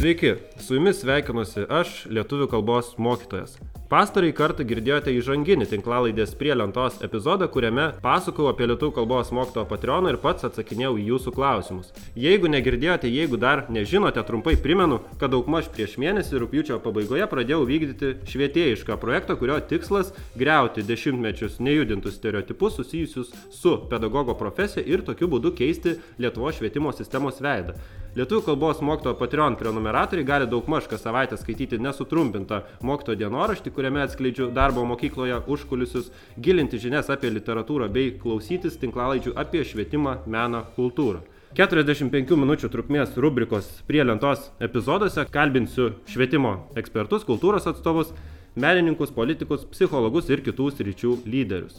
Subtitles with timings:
[0.00, 3.58] Sveiki, su jumis sveikinuosi aš, lietuvių kalbos mokytojas.
[3.90, 10.14] Pastarai kartą girdėjote įžanginį tinklalaidės prie lentos epizodą, kuriame pasakojau apie lietuvių kalbos mokytojo Patreoną
[10.14, 11.92] ir pats atsakinėjau į jūsų klausimus.
[12.16, 18.14] Jeigu negirdėjote, jeigu dar nežinote, trumpai primenu, kad daugmaž prieš mėnesį rūpjūčio pabaigoje pradėjau vykdyti
[18.30, 25.52] švietėjišką projektą, kurio tikslas- greuti dešimtmečius nejudintus stereotipus susijusius su pedagogo profesija ir tokiu būdu
[25.52, 27.74] keisti Lietuvo švietimo sistemos veidą.
[28.18, 34.48] Lietuvių kalbos mokytojo Patreon prenumeratoriai gali daugmaž kas savaitę skaityti nesutrumpintą mokytojo dienoraštį, kuriame atskleidžiu
[34.56, 41.22] darbo mokykloje užkulisius, gilinti žinias apie literatūrą bei klausytis tinklalaidžių apie švietimą, meną, kultūrą.
[41.54, 48.10] 45 minučių trukmės rubrikos prie lentos epizoduose kalbinsiu švietimo ekspertus, kultūros atstovus,
[48.58, 51.78] menininkus, politikus, psichologus ir kitų sričių lyderius.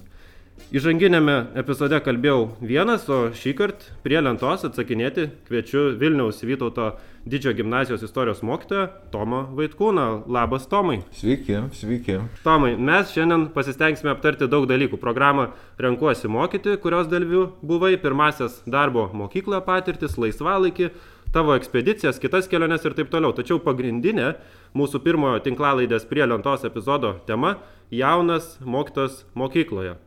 [0.71, 6.85] Įžanginėme epizode kalbėjau vienas, o šį kartą prie lentos atsakinėti kviečiu Vilniaus Vytauto
[7.27, 10.05] didžiojo gimnazijos istorijos mokytoją Tomą Vaitkūną.
[10.31, 11.01] Labas Tomai.
[11.11, 12.15] Sveiki, sveiki.
[12.45, 14.95] Tomai, mes šiandien pasistengsime aptarti daug dalykų.
[15.01, 20.87] Programą Renkuosi mokyti, kurios dalyvių buvai, pirmasis darbo mokykloje patirtis, laisvalaikį,
[21.35, 23.33] tavo ekspedicijas, kitas keliones ir taip toliau.
[23.35, 24.37] Tačiau pagrindinė
[24.71, 27.57] mūsų pirmojo tinklalaidės prie lentos epizodo tema-
[28.03, 29.97] jaunas mokytas mokykloje.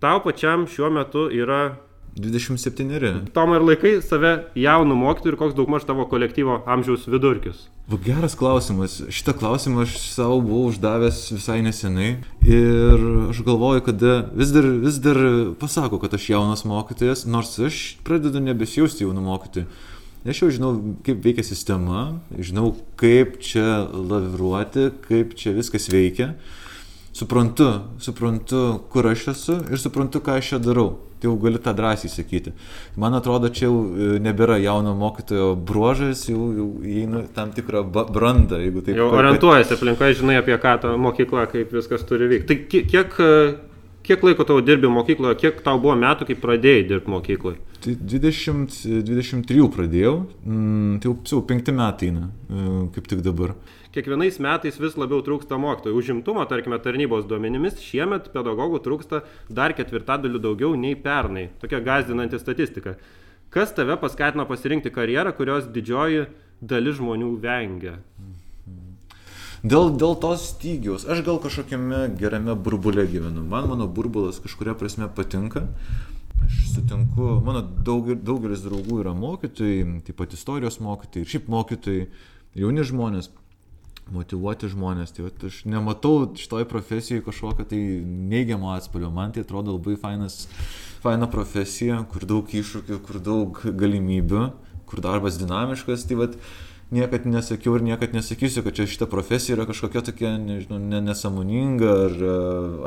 [0.00, 1.74] Tau pačiam šiuo metu yra
[2.16, 3.26] 27.
[3.36, 7.66] Tom ir laikai save jaunų mokytojų ir koks daugmaž tavo kolektyvo amžiaus vidurkis?
[8.06, 8.96] Geras klausimas.
[9.12, 12.14] Šitą klausimą aš savo buvau uždavęs visai nesenai
[12.48, 14.06] ir aš galvoju, kad
[14.40, 15.20] vis dar, vis dar
[15.60, 19.68] pasako, kad aš jaunas mokytojas, nors aš pradedu nebesijausti jaunų mokytojų.
[20.32, 20.72] Aš jau žinau,
[21.04, 22.06] kaip veikia sistema,
[22.40, 26.34] žinau, kaip čia laviruoti, kaip čia viskas veikia
[27.20, 27.68] suprantu,
[28.00, 30.90] suprantu, kur aš esu ir suprantu, ką aš čia darau.
[31.20, 32.54] Tai jau gali tą drąsiai sakyti.
[32.96, 38.56] Man atrodo, čia jau e, nebėra jauno mokytojo bruožas, jau, jau įeina tam tikrą brandą,
[38.62, 38.96] jeigu taip.
[38.96, 42.48] Jau orientuojasi aplinkoje, žinai apie ką ta mokykla, kaip viskas turi vykti.
[42.48, 43.12] Tai kiek,
[44.06, 47.60] kiek laiko tau dirbi mokykloje, kiek tau buvo metų, kai pradėjai dirbti mokykloje?
[47.80, 52.64] Tai 20, 23 pradėjau, mm, tai jau, jau penkti metai eina, e,
[52.96, 53.54] kaip tik dabar
[53.94, 55.96] kiekvienais metais vis labiau trūksta mokytojų.
[55.98, 61.48] Užimtumo, tarkime, tarnybos duomenimis šiemet pedagogų trūksta dar ketvirtadaliu daugiau nei pernai.
[61.62, 62.96] Tokia gazdinanti statistika.
[63.50, 66.28] Kas tave paskatino pasirinkti karjerą, kurios didžioji
[66.62, 67.96] dalis žmonių vengia?
[69.60, 73.42] Dėl, dėl tos stygiaus, aš gal kažkokiame gerame burbulė gyvenu.
[73.44, 75.66] Man mano burbulas kažkuria prasme patinka.
[76.46, 82.06] Aš sutinku, mano daug, daugelis draugų yra mokytojai, taip pat istorijos mokytojai, šiaip mokytojai,
[82.56, 83.28] jauni žmonės
[84.14, 85.14] motivuoti žmonės.
[85.14, 87.80] Tai vat, aš nematau šitoj profesijoje kažkokio tai
[88.32, 89.10] neigiamo atspalvio.
[89.14, 90.44] Man tai atrodo labai fainas,
[91.04, 94.44] faina profesija, kur daug iššūkių, kur daug galimybių,
[94.90, 96.06] kur darbas dinamiškas.
[96.08, 96.38] Tai vat,
[96.90, 102.16] niekad nesakiau ir niekad nesakysiu, kad čia šita profesija yra kažkokia tokia, nežinau, nesamoninga ar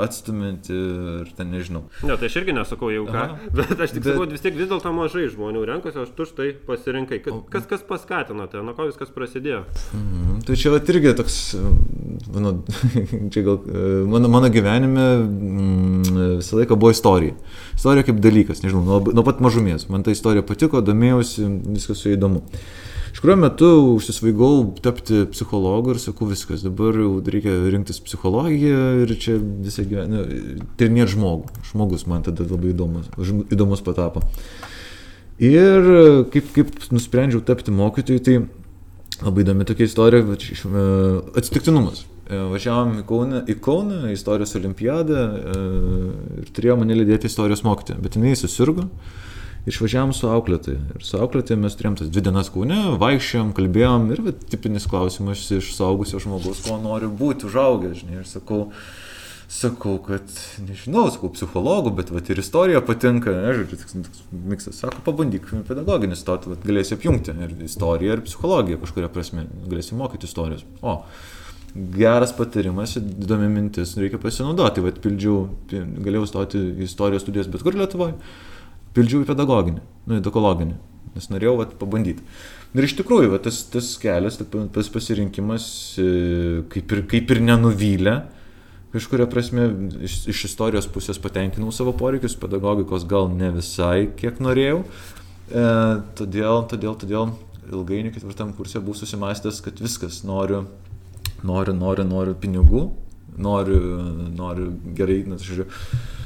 [0.04, 0.76] atstuminti,
[1.24, 1.86] ar ten nežinau.
[2.04, 3.38] Ne, tai aš irgi nesakau jau ką, Aha.
[3.58, 4.12] bet aš tik bet...
[4.12, 7.22] sakau, vis tiek vis dėlto mažai žmonių renkasi, aš tu štai pasirinkai.
[7.54, 9.64] Kas, kas paskatino tai, nuo ko viskas prasidėjo?
[9.96, 10.44] Mhm.
[10.44, 11.40] Tai čia irgi toks,
[12.36, 12.56] mano,
[13.34, 13.62] čia gal,
[14.12, 17.38] mano, mano gyvenime mm, visą laiką buvo istorija.
[17.78, 19.88] Istorija kaip dalykas, nežinau, nuo, nuo pat mažumės.
[19.94, 22.44] Man ta istorija patiko, domėjausi, viskas su įdomu.
[23.14, 29.14] Iš kurio metu užsisvaigau tapti psichologu ir sakau viskas, dabar jau reikia rinktis psichologiją ir
[29.22, 30.24] čia visą gyvenimą,
[30.80, 31.52] tyrinėti žmogų.
[31.70, 33.12] Žmogus man tada labai įdomus,
[33.54, 34.26] įdomus patapo.
[35.44, 35.86] Ir
[36.34, 38.40] kaip, kaip nusprendžiau tapti mokytoju, tai
[39.22, 40.88] labai įdomi tokia istorija, e,
[41.38, 42.04] atsitiktinumas.
[42.24, 45.58] E, važiavom į Kauną, į Kauną, istorijos olimpiadą e,
[46.42, 48.88] ir turėjo mane lydėti istorijos mokytoja, bet jinai susirgo.
[49.64, 50.76] Išvažiavam su auklėtai.
[50.98, 55.46] Ir su auklėtai mes turėjom tas dvi dienas kaune, vaikščiojom, kalbėjom ir va, tipinis klausimas
[55.56, 58.18] iš saugusio žmogaus, ko nori būti užaugęs, žinai.
[58.20, 58.66] Ir sakau,
[59.48, 60.36] sakau, kad,
[60.68, 65.48] nežinau, sakau, psichologų, bet va, ir istorija patinka, ne, žodžiu, toks, toks miksas, sako, pabandyk
[65.72, 70.68] pedagoginį stoti, va, galėsi apjungti ir istoriją, ir psichologiją kažkuria prasme, galėsi mokyti istorijos.
[70.84, 71.00] O,
[71.96, 77.80] geras patarimas, įdomi mintis, reikia pasinaudoti, va, pildžiau, galėjau stoti į istorijos studijas bet kur
[77.80, 78.20] Lietuvoje
[78.94, 80.76] pildžiau į pedagoginį, nu, edukologinį,
[81.16, 82.26] nes norėjau vat, pabandyti.
[82.74, 85.66] Ir iš tikrųjų, vat, tas, tas kelias, tas pasirinkimas
[86.02, 86.08] e,
[86.74, 88.16] kaip ir, kaip ir nenuvylė,
[88.94, 89.68] kažkuria prasme
[90.06, 94.84] iš, iš istorijos pusės patenkinau savo poreikius, pedagogikos gal ne visai, kiek norėjau.
[94.84, 95.68] E,
[96.18, 97.36] todėl, todėl, todėl
[97.70, 100.66] ilgainiui ketvirtam kursė buvau susimastęs, kad viskas, noriu,
[101.46, 102.88] noriu, noriu, noriu pinigų,
[103.42, 103.80] noriu,
[104.34, 106.23] noriu gerai, žiūrėjau uh,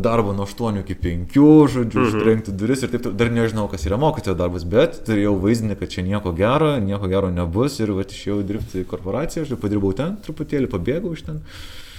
[0.00, 1.36] darbo nuo 8 iki 5,
[1.74, 2.08] žodžiu, mhm.
[2.08, 3.10] užtrenkti duris ir taip.
[3.16, 7.30] Dar nežinau, kas yra mokytojo darbas, bet turėjau vaizdinį, kad čia nieko gero, nieko gero
[7.32, 11.40] nebus ir va išėjau dirbti korporaciją, aš padirbau ten truputėlį, pabėgau iš ten.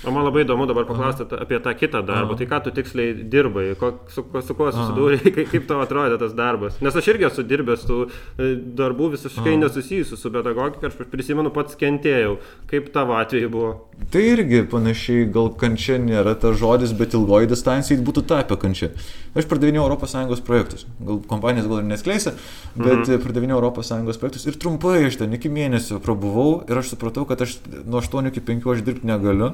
[0.01, 2.33] O man labai įdomu dabar paklausti apie tą kitą darbą.
[2.33, 2.39] Aha.
[2.39, 6.33] Tai ką tu tiksliai dirbai, ko, su, su kuo susidūrė, kaip, kaip tau atrodė tas
[6.38, 6.80] darbas.
[6.81, 8.50] Nes aš irgi esu dirbęs tų e,
[8.80, 9.59] darbų visiškai Aha.
[9.68, 12.39] nesusijusių su pedagogika, aš prisimenu pats kentėjau.
[12.71, 13.74] Kaip tavo atveju buvo?
[14.12, 18.89] Tai irgi panašiai, gal kančia nėra tas žodis, bet ilgoji distancija būtų tapę kančia.
[19.38, 20.88] Aš pardavinėjau ES projektus.
[20.98, 22.33] Gal kompanijas gal ir neskleisa,
[22.74, 23.21] bet mhm.
[23.21, 27.59] pardavinėjau ES projektus ir trumpai iš ten iki mėnesio prabuvau ir aš supratau, kad aš
[27.86, 29.53] nuo 8 iki 5 aš dirbti negaliu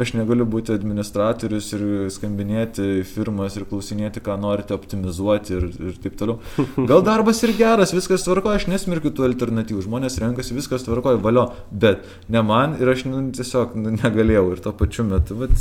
[0.00, 6.18] aš negaliu būti administratorius ir skambinėti firmas ir klausinėti, ką norite optimizuoti ir, ir taip
[6.20, 6.38] toliau.
[6.90, 11.48] Gal darbas ir geras, viskas tvarko, aš nesmirkiu tų alternatyvų, žmonės renkasi, viskas tvarko, valio,
[11.70, 15.56] bet ne man ir aš nu, tiesiog nu, negalėjau ir tuo pačiu metu, bet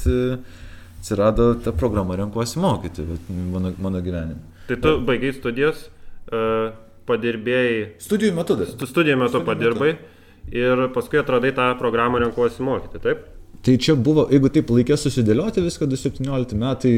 [0.97, 4.41] atsirado ta programa renkuosi mokyti mano, mano gyvenime.
[4.67, 5.85] Tai tu baigiai studijas,
[6.33, 6.73] uh,
[7.07, 7.97] padirbėjai.
[8.03, 8.71] Studijų metu dar.
[8.75, 9.91] Studijų metu Studijų padirbai.
[9.95, 10.13] Metu.
[10.55, 13.25] Ir paskui atradai tą programą renkuosi mokyti, taip?
[13.65, 16.91] Tai čia buvo, jeigu taip laikė susidėlioti viską, 2017 metai,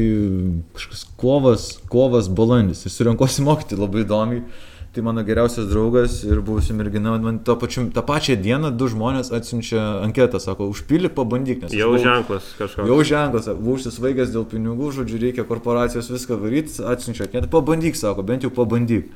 [0.76, 2.84] kažkas kovas, kovas, balandis.
[2.86, 4.44] Ir surinkosi mokyti labai įdomiai.
[4.90, 9.28] Tai mano geriausias draugas ir buvusi mergina, man to pačiu, tą pačią dieną du žmonės
[9.30, 11.60] atsiunčia anketą, sako, užpildyk, pabandyk.
[11.62, 12.90] Nes jau buvau, ženklas kažkoks.
[12.90, 18.26] Jau ženklas, buvau užsisvaigęs dėl pinigų, žodžiu, reikia korporacijos viską varyti, atsiunčia anketą, pabandyk, sako,
[18.26, 19.14] bent jau pabandyk.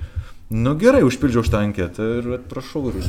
[0.55, 3.02] Nu gerai, užpildžiau šitą anketą ir prašau, ir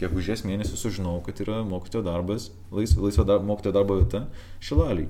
[0.00, 4.26] gegužės mėnesį sužinojau, kad yra mokytojo darbas, laisvo, laisvo dar, mokytojo darbo vieta
[4.64, 5.08] Šilaliai.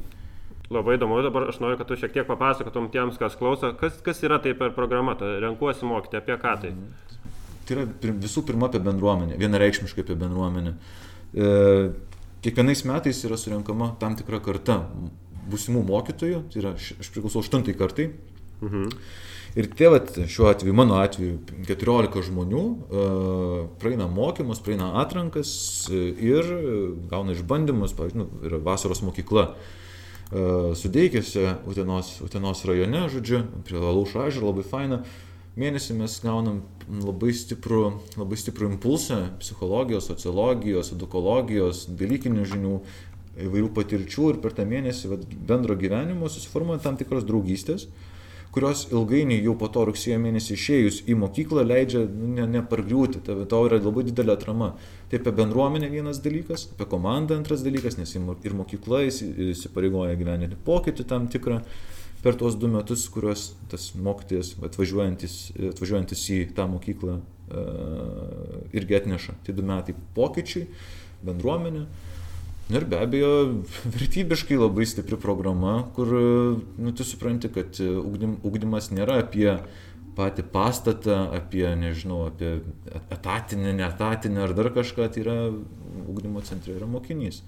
[0.72, 4.22] Labai įdomu, dabar aš noriu, kad tu šiek tiek papasakotum tiems, kas klauso, kas, kas
[4.26, 6.72] yra tai per programą, ta renkuosi mokyti, apie ką tai.
[7.66, 7.84] Tai yra
[8.24, 10.74] visų pirma apie bendruomenę, vienareikšmiškai apie bendruomenę.
[11.34, 11.52] E,
[12.42, 14.80] kiekvienais metais yra surinkama tam tikra karta
[15.50, 18.10] būsimų mokytojų, tai yra, aš priklausau aštuntai kartai.
[18.62, 18.88] Mhm.
[19.56, 25.50] Ir tie, vat, šiuo atveju, mano atveju, 14 žmonių uh, praeina mokymus, praeina atrankas
[25.88, 26.50] e, ir
[27.08, 29.46] gauna išbandymus, pavyzdžiui, nu, yra vasaros mokykla.
[30.26, 34.98] Uh, Sudeikėse, Utenos, Utenos rajone, žodžiu, prie Laušo ežero, labai faina.
[35.56, 36.58] Mėnesį mes gaunam
[36.90, 37.84] labai stiprų,
[38.18, 42.74] labai stiprų impulsą psichologijos, sociologijos, edukologijos, dalykinių žinių,
[43.46, 47.86] įvairių patirčių ir per tą mėnesį vat, bendro gyvenimo susiformuoja tam tikros draugystės.
[47.86, 48.15] Uh,
[48.56, 53.58] kurios ilgainiui jau po to rugsėjo mėnesį išėjus į mokyklą leidžia ne, nepargriūti, tai to
[53.68, 54.70] yra labai didelė atrama.
[55.10, 61.04] Tai apie bendruomenę vienas dalykas, apie komandą antras dalykas, nes ir mokykla įsipareigoja gyveninti pokytį
[61.10, 61.60] tam tikrą
[62.24, 65.36] per tuos du metus, kuriuos tas mokytojas atvažiuojantis,
[65.74, 67.20] atvažiuojantis į tą mokyklą
[68.72, 69.36] irgi atneša.
[69.44, 70.64] Tai du metai pokyčiai,
[71.28, 71.84] bendruomenė.
[72.66, 73.32] Ir be abejo,
[73.94, 79.52] vertybiškai labai stipri programa, kur nu, tu supranti, kad ugdym, ugdymas nėra apie
[80.16, 82.56] patį pastatą, apie, nežinau, apie
[83.14, 85.36] etatinį, netatinį ar dar kažką, tai yra
[86.10, 87.42] ugdymo centre yra mokinys.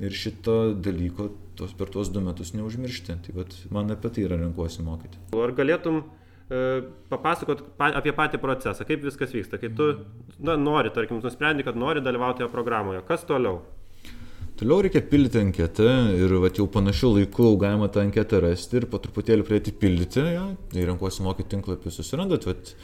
[0.00, 1.28] Ir šito dalyko
[1.60, 3.18] tos, per tuos du metus neužmiršti.
[3.26, 5.20] Tai vat, man apie tai yra renkuosi mokyti.
[5.36, 6.62] Ar galėtum e,
[7.12, 9.92] papasakot pa, apie patį procesą, kaip viskas vyksta, kai tu
[10.40, 13.60] na, nori, tarkim, nusprendai, kad nori dalyvauti toje programoje, kas toliau?
[14.60, 18.98] Toliau reikia pildyti anketą ir vat, jau panašiu laiku galima tą anketą rasti ir po
[19.00, 20.20] truputėlį pradėti pildyti.
[20.34, 20.42] Ja.
[20.68, 22.74] Tai renkuosi mokyti tinklapį, susirandat, vat,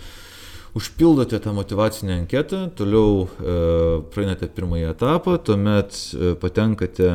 [0.77, 3.59] užpildote tą motivacinę anketą, toliau e,
[4.15, 7.13] praeinate pirmąjį etapą, tuomet e, patenkate,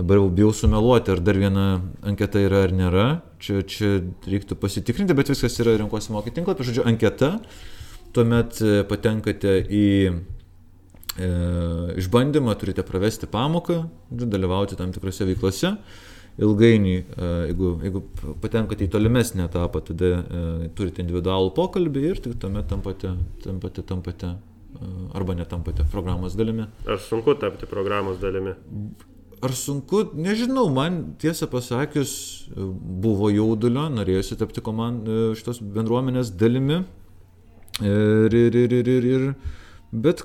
[0.00, 1.68] dabar jau bijau sumeluoti, ar dar viena
[2.02, 3.06] anketa yra ar nėra,
[3.42, 3.92] čia, čia
[4.26, 7.36] reiktų pasitikrinti, bet viskas yra renkuosi mokyti tinklapį, žodžiu, anketa,
[8.10, 9.88] tuomet e, patenkate į
[11.12, 15.76] išbandymą, turite pravesti pamoką, dalyvauti tam tikrose veiklose.
[16.40, 18.00] Ilgainiui, e, jeigu, jeigu
[18.40, 23.12] patenkate į tolimesnį etapą, tada e, turite individualų pokalbį ir tik tuomet tampate,
[23.44, 26.64] tampate, tampate e, arba netampate programos dalimi.
[26.88, 28.56] Ar sunku tapti programos dalimi?
[29.44, 32.14] Ar sunku, nežinau, man tiesą pasakius
[32.56, 36.80] buvo jaudulio, norėjusi tapti komand, e, šitos bendruomenės dalimi.
[37.82, 39.22] Ir, ir, ir, ir, ir,
[39.92, 40.24] bet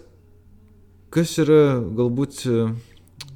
[1.13, 2.43] kas yra galbūt,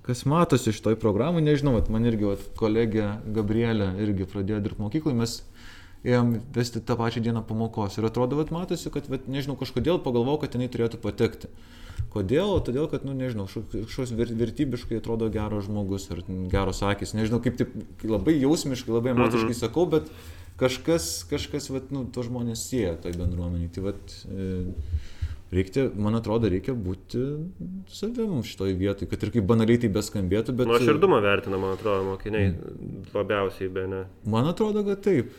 [0.06, 5.18] kas matosi iš toj programai, nežinau, man irgi vat, kolegė Gabrielė irgi pradėjo dirbti mokykloje,
[5.18, 5.38] mes
[6.08, 10.42] ėjom vesti tą pačią dieną pamokos ir atrodo, vat, matosi, kad, vat, nežinau, kažkodėl pagalvojau,
[10.44, 11.52] kad jinai turėtų patekti.
[12.12, 12.58] Kodėl?
[12.66, 17.14] Todėl, kad, nu, nežinau, kažkoks vertybiškai atrodo geras žmogus ar geros akis.
[17.16, 19.60] Nežinau, kaip taip labai jausmiškai, labai emociškai mhm.
[19.62, 20.10] sakau, bet
[20.60, 23.72] kažkas, kažkas, vat, nu, to žmonės sieja toj bendruomeniai.
[23.72, 24.50] Tai, vat, e,
[25.52, 27.22] reikia, man atrodo, reikia būti
[27.92, 30.72] savim šitoj vietoj, kad ir kaip banaliai tai beskambėtų, bet...
[30.72, 32.54] Nuoširdumą vertina, man atrodo, mokiniai
[33.14, 34.02] labiausiai, be ne.
[34.32, 35.36] Man atrodo, kad taip.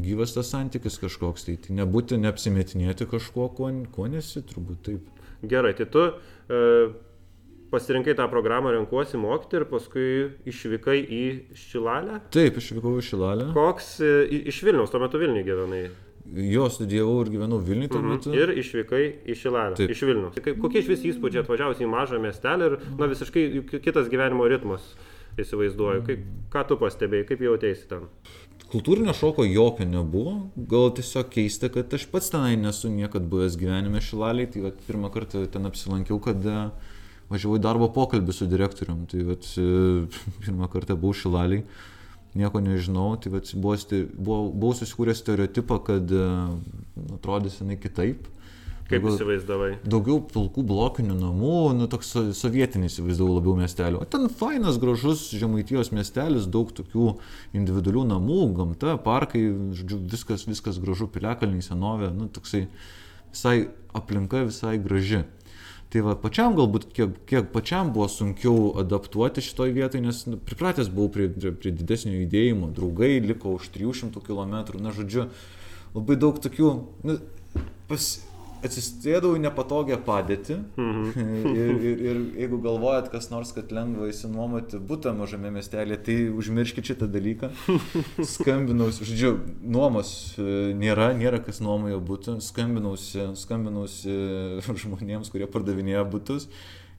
[0.00, 5.22] Gyvas tas santykis kažkoks, tai, tai nebūti neapsimetinėti kažkuo, kuo, kuo nesi, turbūt taip.
[5.50, 6.60] Gerai, tai tu e,
[7.72, 10.06] pasirinkai tą programą renkuosi mokyti ir paskui
[10.48, 11.24] išvykai į
[11.56, 12.20] Šilalę?
[12.34, 13.50] Taip, išvykau į Šilalę.
[13.56, 14.14] Koks e,
[14.52, 15.84] iš Vilniaus, tuo metu Vilniui gyvenai?
[16.30, 18.10] Jo, studijavau ir gyvenau Vilniui tuo Mhm.
[18.12, 18.34] metu.
[18.34, 19.88] Ir išvykai į Šilalę.
[19.90, 20.34] Iš Vilniaus.
[20.38, 24.82] Tai kokie iš vis įspūdžiai atvažiavusi į mažą miestelį ir, na, visiškai kitas gyvenimo ritmas,
[25.38, 26.04] įsivaizduoju.
[26.06, 26.20] Kaip,
[26.52, 28.06] ką tu pastebėjai, kaip jautėsi ten?
[28.70, 33.98] Kultūrinio šoko jokio nebuvo, gal tiesiog keista, kad aš pats tenai nesu niekad buvęs gyvenime
[33.98, 36.70] šilaliai, tai vat, pirmą kartą ten apsilankiau, kada
[37.30, 40.06] važiavau į darbo pokalbį su direktorium, tai vat, e,
[40.46, 41.64] pirmą kartą buvau šilaliai,
[42.34, 43.76] nieko nežinau, tai vat, buvo,
[44.16, 46.26] buvau, buvau susikūręs stereotipą, kad e,
[47.16, 48.28] atrodys jinai kitaip.
[48.90, 49.68] Kaip Daugiau- įsivaizdavai?
[49.86, 54.00] Daugiau pilkų blokinių namų, nu toks so- sovietinis įsivaizdavau labiau miestelio.
[54.02, 57.12] O ten fainas, gražus žemaitijos miestelis, daug tokių
[57.54, 59.44] individualių namų, gamta, parkai,
[59.78, 62.64] žodžiu, viskas, viskas gražu, piliakalniai, senovė, nu toksai
[63.30, 65.22] visai aplinka visai graži.
[65.90, 70.86] Tai va, pačiam galbūt, kiek, kiek pačiam buvo sunkiau adaptuoti šitoj vietoj, nes nu, pripratęs
[70.86, 75.26] buvau prie, prie, prie didesnio judėjimo, draugai liko už 300 km, na žodžiu,
[75.96, 76.70] labai daug tokių,
[77.10, 77.16] nu,
[77.90, 78.06] pas,
[78.66, 81.54] atsistėdau į nepatogią padėtį Mhm.
[81.60, 86.92] ir, ir, ir jeigu galvojat, kas nors, kad lengva įsinuomoti būtą mažame miestelėje, tai užmirškit
[86.92, 87.50] šitą dalyką.
[88.34, 94.14] Skambinausi, žodžiu, nuomos e, nėra, nėra kas nuomojo būtų, skambinausi, skambinausi
[94.84, 96.48] žmonėms, kurie pardavinėja būtus.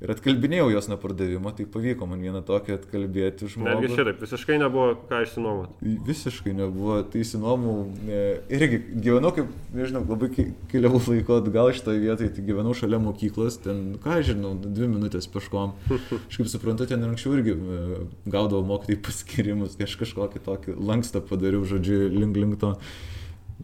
[0.01, 3.83] Ir atkalbinėjau jos nuo pardavimo, tai pavyko man vieną tokį atkalbėti žmogų.
[3.83, 5.91] Netgi šitaip, visiškai nebuvo ką išsinuomoti.
[6.07, 7.75] Visiškai nebuvo, tai įsinuomau,
[8.09, 8.23] e,
[8.57, 10.31] irgi gyvenau kaip, nežinau, labai
[10.73, 15.29] keliavau laiko atgal šitoje vietoje, tai gyvenau šalia mokyklos, ten, ką aš žinau, dvi minutės
[15.29, 15.77] peškom.
[16.31, 21.21] Aš kaip suprantu, ten anksčiau irgi e, gaudavau mokytojai paskirimus, tai aš kažkokį tokį lankstą
[21.29, 22.73] padariau, žodžiu, link link to.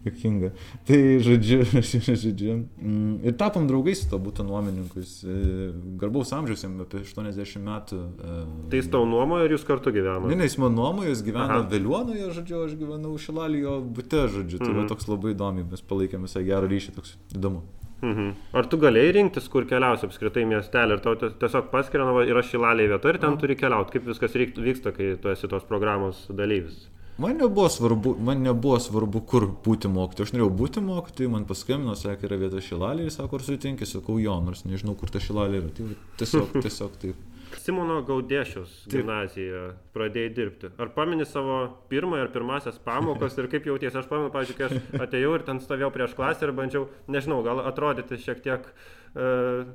[0.05, 0.51] Jokinga.
[0.87, 1.63] Tai žodžiu,
[2.23, 2.55] žodžiu.
[2.81, 5.23] mm, Ir tapom draugais su to būtų nuomininkais.
[5.23, 8.01] e, Garbaus amžiaus, apie 80 metų.
[8.19, 10.29] e, Tai jis tau nuomojo ir jūs kartu gyvenote?
[10.29, 11.69] Ne, ne, jis man nuomojo, jis gyveno Aha.
[11.71, 14.81] Vėliuonoje, žodžiu, aš gyvenau Šilalijo bute, žodžiu, tai Mhm.
[14.81, 17.61] va toks labai įdomi, mes palaikėm visą gerą ryšį, toks įdomu.
[18.03, 18.33] Mhm.
[18.53, 22.21] Ar tu galėjai rinktis, kur keliausi apskritai miestelį ir tau ties- tiesiog paskiria, na, va,
[22.29, 26.27] yra šilalė vieta ir ten turi keliauti, kaip viskas vyksta, kai tu esi tos programos
[26.29, 26.87] dalyvis?
[27.17, 30.27] Man nebuvo svarbu, man nebuvo svarbu, kur būti mokytoju.
[30.27, 34.19] Aš norėjau būti mokytoju, man paskambino, sakė, yra vieta Šilalė ir sako, ar sutinki, sakau,
[34.21, 35.71] jo, nors nežinau, kur ta Šilalė yra.
[35.73, 35.87] Tai
[36.21, 37.23] tiesiog, tiesiog taip.
[37.63, 39.63] Simono Gaudėšiaus gimnazijoje
[39.95, 40.69] pradėjai dirbti.
[40.77, 41.57] Ar pamini savo
[41.89, 43.97] pirmąją ar pirmasias pamokas ir kaip jautiesi?
[43.97, 47.63] Aš pamenu, pavyzdžiui, kai aš atėjau ir ten stovėjau prieš klasę ir bandžiau, nežinau, gal
[47.65, 48.97] atrodyti šiek tiek uh,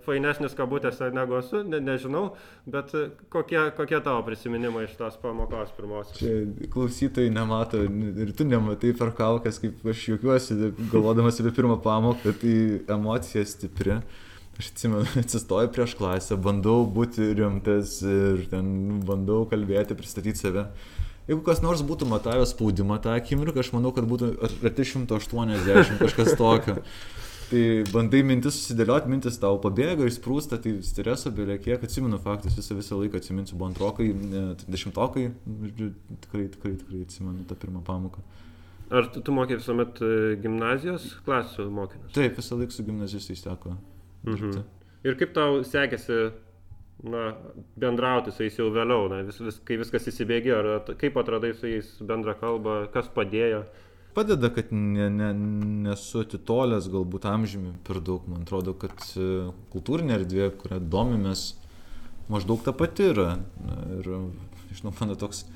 [0.06, 2.28] fainesnis kabutėse negu esu, ne, nežinau,
[2.70, 6.18] bet e, kokie, kokie tavo prisiminimai iš tos pamokos pirmosios?
[6.20, 10.58] Čia klausytojai nemato ir tu nematai per kaukas, kaip aš juokiuosi,
[10.92, 12.54] galvodamas apie pirmą pamoką, tai
[12.94, 13.98] emocija stipri.
[14.60, 20.68] Aš atsimenu, atsistoju prieš klasę, bandau būti rimtas ir ten bandau kalbėti, pristatyti save.
[21.26, 26.34] Jeigu kas nors būtų matavęs spaudimą tą akimirką, aš manau, kad būtų arti 180 kažkas
[26.38, 26.78] tokio.
[27.52, 32.76] Tai bandai mintis susidėlioti, mintis tau pabėga, išsprūsta, tai streso belie kiek, atsimenu faktus, visą,
[32.78, 35.26] visą laiką atsiminsiu, buvo antrokai, ne, dešimtokai,
[36.24, 38.24] tikrai, tikrai, tikrai atsimenu tą pirmą pamoką.
[38.92, 42.14] Ar tu, tu mokė visuomet e, gimnazijos klasių mokinius?
[42.16, 43.76] Taip, visą laiką su gimnazistais teko.
[44.28, 44.64] Mhm.
[45.04, 46.18] Ir kaip tau sekėsi
[47.12, 47.28] na,
[47.80, 51.68] bendrauti su jais jau vėliau, na, vis, vis, kai viskas įsibėgė, ar kaip atradai su
[51.68, 53.66] jais bendrą kalbą, kas padėjo?
[54.14, 55.30] Padeda, kad ne, ne,
[55.86, 58.26] nesu atitolęs galbūt amžiumi per daug.
[58.28, 61.46] Man atrodo, kad e, kultūrinė erdvė, kurią domimės,
[62.32, 63.38] maždaug ta pati yra.
[63.96, 64.10] Ir,
[64.76, 65.46] žinau, mano toks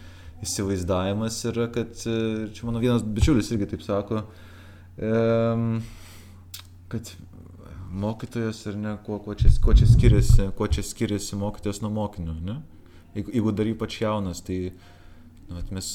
[0.45, 2.17] įsivaizdavimas yra, kad e,
[2.57, 4.25] čia mano vienas bičiulis irgi taip sako,
[6.89, 7.11] kad
[7.93, 12.37] mokytojas ar ne, kuo, kuo, čia, kuo, čia skiriasi, kuo čia skiriasi mokytojas nuo mokinio,
[12.45, 12.61] ne?
[13.17, 14.73] Jeigu, dar ypač jaunas, tai
[15.49, 15.89] nu, mes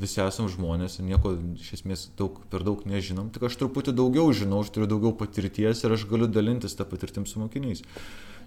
[0.00, 4.32] visi esame žmonės ir nieko iš esmės daug, per daug nežinom, tik aš truputį daugiau
[4.36, 7.84] žinau, aš turiu daugiau patirties ir aš galiu dalintis tą patirtim su mokiniais.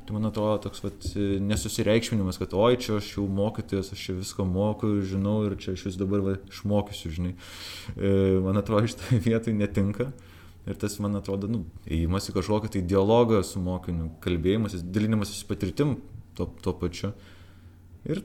[0.06, 1.06] Tai man atrodo toks vat,
[1.46, 5.86] nesusireikšminimas, kad oi čia aš jau mokytojas, aš čia viską moku, žinau ir čia aš
[5.88, 7.34] jūs dabar va, išmokysiu, žinai.
[7.94, 10.10] E, man atrodo, iš tai vietai netinka.
[10.70, 15.96] Ir tas, man atrodo, nu, įimas į kažkokį tai dialogą su mokiniu, kalbėjimasis, dalinimasis patirtim
[16.38, 17.14] tuo, tuo pačiu.
[18.10, 18.24] Ir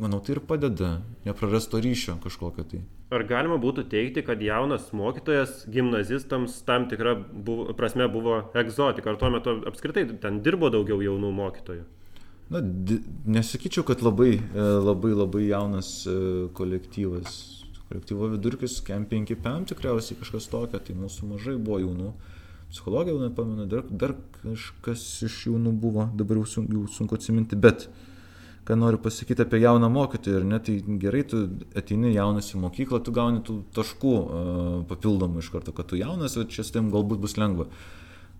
[0.00, 2.80] manau, tai ir padeda neprarasti to ryšio kažkokio tai.
[3.14, 9.12] Ar galima būtų teikti, kad jaunas mokytojas gimnazistams tam tikrą buvo, prasme buvo egzotika?
[9.12, 11.86] Ar tuo metu apskritai ten dirbo daugiau jaunų mokytojų?
[12.48, 12.62] Na,
[13.28, 16.16] nesakyčiau, kad labai, e, labai, labai jaunas e,
[16.56, 17.38] kolektyvas.
[17.88, 22.12] Kolektyvo vidurkis KM5PM tikriausiai kažkas tokio, tai mūsų mažai buvo jaunų.
[22.68, 24.12] Psichologija, nepamenu, dar, dar
[24.42, 27.88] kažkas iš jaunų buvo, dabar jau sunku, jau sunku atsiminti, bet
[28.68, 31.38] ką noriu pasakyti apie jauną mokytoją, ir net tai gerai, tu
[31.78, 36.36] ateini jaunas į mokyklą, tu gauni tų taškų uh, papildomų iš karto, kad tu jaunas,
[36.36, 37.64] o čia su tavim galbūt bus lengva.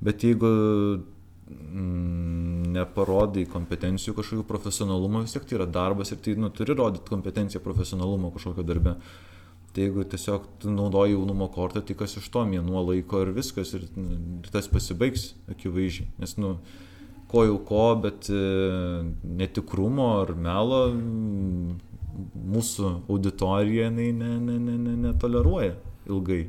[0.04, 0.50] Bet jeigu
[1.49, 7.08] mm, neparodai kompetencijų kažkokių profesionalumo, vis tiek tai yra darbas ir tai nu, turi rodyti
[7.08, 8.99] kompetenciją profesionalumo kažkokio darbe.
[9.73, 13.73] Tai jeigu tiesiog tu naudoji jaunumo kortą, tai kas iš to mėnuo laiko ir viskas,
[13.78, 16.08] ir, ir tas pasibaigs akivaizdžiai.
[16.20, 16.58] Nes, nu,
[17.28, 18.42] ko jau ko, bet e,
[19.40, 21.75] netikrumo ar melo mm,
[22.54, 25.75] mūsų auditorija jinai ne, ne, ne, ne, netoleruoja
[26.08, 26.47] ilgai.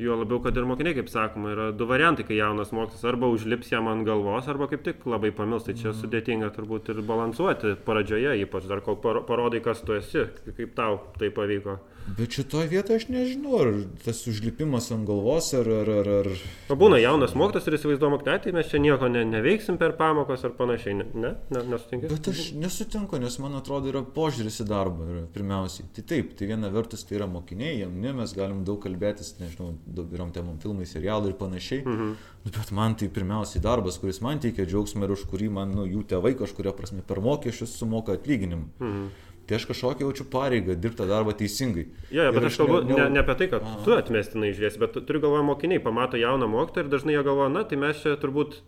[0.00, 3.68] Jo labiau, kad ir mokiniai, kaip sakoma, yra du variantai, kai jaunas mokytas arba užlips
[3.68, 5.66] jam ant galvos, arba kaip tik labai pamils.
[5.66, 10.24] Tai čia sudėtinga turbūt ir balansuoti pradžioje, ypač dar kol paro- parodai, kas tu esi,
[10.56, 11.76] kaip tau tai pavyko.
[12.16, 13.68] Bet šitoje vietoje aš nežinau, ar
[14.04, 15.68] tas užlipimas ant galvos, ar...
[15.80, 16.28] ar, ar, ar...
[16.72, 20.42] O būna jaunas mokytas ir įsivaizduoja, kad tai mes čia nieko ne, neveiksim per pamokas
[20.48, 20.96] ar panašiai.
[20.98, 22.10] Ne, ne, ne nesutinki?
[22.10, 25.86] Bet aš nesutinku, nes man atrodo yra požiūris į darbą yra, pirmiausiai.
[25.96, 30.10] Tai taip, tai viena vertus tai yra mokiniai, jauni, mes galim daug kalbėtis, nežinau, daug
[30.10, 31.84] įvairiom temom, filmai, serialai ir panašiai.
[31.86, 32.12] Mhm.
[32.50, 36.06] Bet man tai pirmiausiai darbas, kuris man teikia džiaugsmą ir už kurį man nu, jų
[36.10, 38.70] tėvai kažkuria prasme per mokesčius sumoka atlyginimą.
[38.80, 39.10] Mhm.
[39.50, 41.88] Tai aš kažkokią jaučiu pareigą dirbti tą darbą teisingai.
[42.14, 45.02] Jo, jo, bet aš kalbu ne- ne, apie tai, kad tu atmestinai žiūrėsi, bet tu-
[45.02, 48.60] turiu galvoje mokiniai, pamato jauną mokytoją ir dažnai jie galvoja, na, tai mes čia turbūt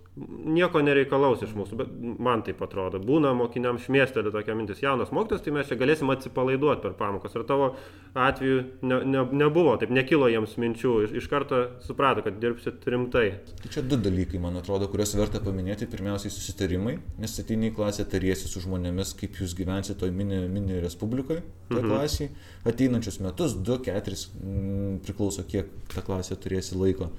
[0.52, 2.98] nieko nereikalaus iš mūsų, bet man taip atrodo.
[3.00, 7.36] Būna mokiniams šmėsteli tokia mintis, jaunas mokytojas, tai mes čia galėsim atsipalaiduoti per pamokas.
[7.38, 7.76] Ir tavo
[8.14, 13.28] atveju ne, ne, nebuvo, taip nekilo jiems minčių, iš, iš karto suprato, kad dirbsit rimtai.
[13.62, 15.88] Tai čia du dalykai, man atrodo, kuriuos verta paminėti.
[15.92, 20.71] Pirmiausiai susitarimai, nes ateini į klasę, tariesi su žmonėmis, kaip jūs gyvensite toj mini, mini
[20.80, 21.90] respublikoje, toj mhm.
[21.90, 22.30] klasiai.
[22.68, 27.10] Ateinančius metus, du, keturis, mm, priklauso kiek ta klasė turėsi laiko.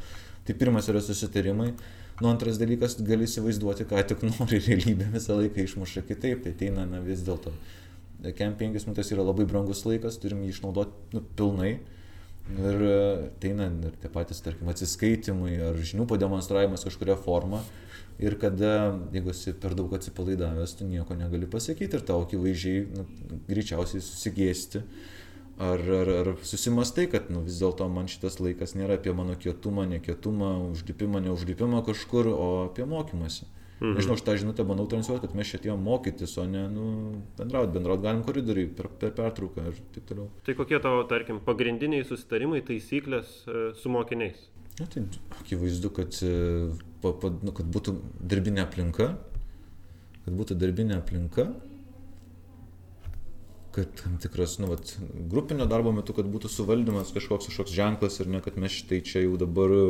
[0.48, 1.74] Tai pirmas yra susitarimai.
[2.22, 6.86] Nu, antras dalykas, gali įsivaizduoti, ką tik nori realybė visą laiką išmuša kitaip, tai ateina
[6.90, 7.54] na, vis dėlto.
[8.38, 11.74] Kem 5 minutės yra labai brangus laikas, turim jį išnaudoti nu, pilnai.
[12.54, 17.64] Ir e, ateina ir tie patys, tarkim, atsiskaitimai ar žinių pademonstravimas kažkuria forma.
[18.22, 23.08] Ir kada, jeigu esi per daug atsipalaidavęs, tu nieko negali pasakyti ir tau akivaizdžiai nu,
[23.50, 24.84] greičiausiai susigėsti.
[25.64, 29.86] Ar, ar, ar susimastai, kad nu, vis dėlto man šitas laikas nėra apie mano kietumą,
[29.92, 33.50] nekietumą, užlipimą, neužlipimą kažkur, o apie mokymasi.
[33.84, 33.98] Mhm.
[33.98, 36.86] Nežinau, aš tą žinutę bandau transliuoti, kad mes čia atėjome mokytis, o ne nu,
[37.38, 40.30] bendrauti, bendrauti galim koridoriui per, per pertrauką ir taip toliau.
[40.48, 44.46] Tai kokie tavo, tarkim, pagrindiniai susitarimai, taisyklės e, su mokiniais?
[44.80, 45.04] Na, tai
[45.42, 49.14] akivaizdu, kad, e, pa, pa, nu, kad būtų darbinė aplinka,
[50.24, 51.50] kad būtų darbinė aplinka,
[53.74, 54.96] kad tam tikras, nu, vat,
[55.32, 59.24] grupinio darbo metu, kad būtų suvaldymas kažkoks kažkoks ženklas ir ne, kad mes štai čia
[59.26, 59.86] jau dabar e,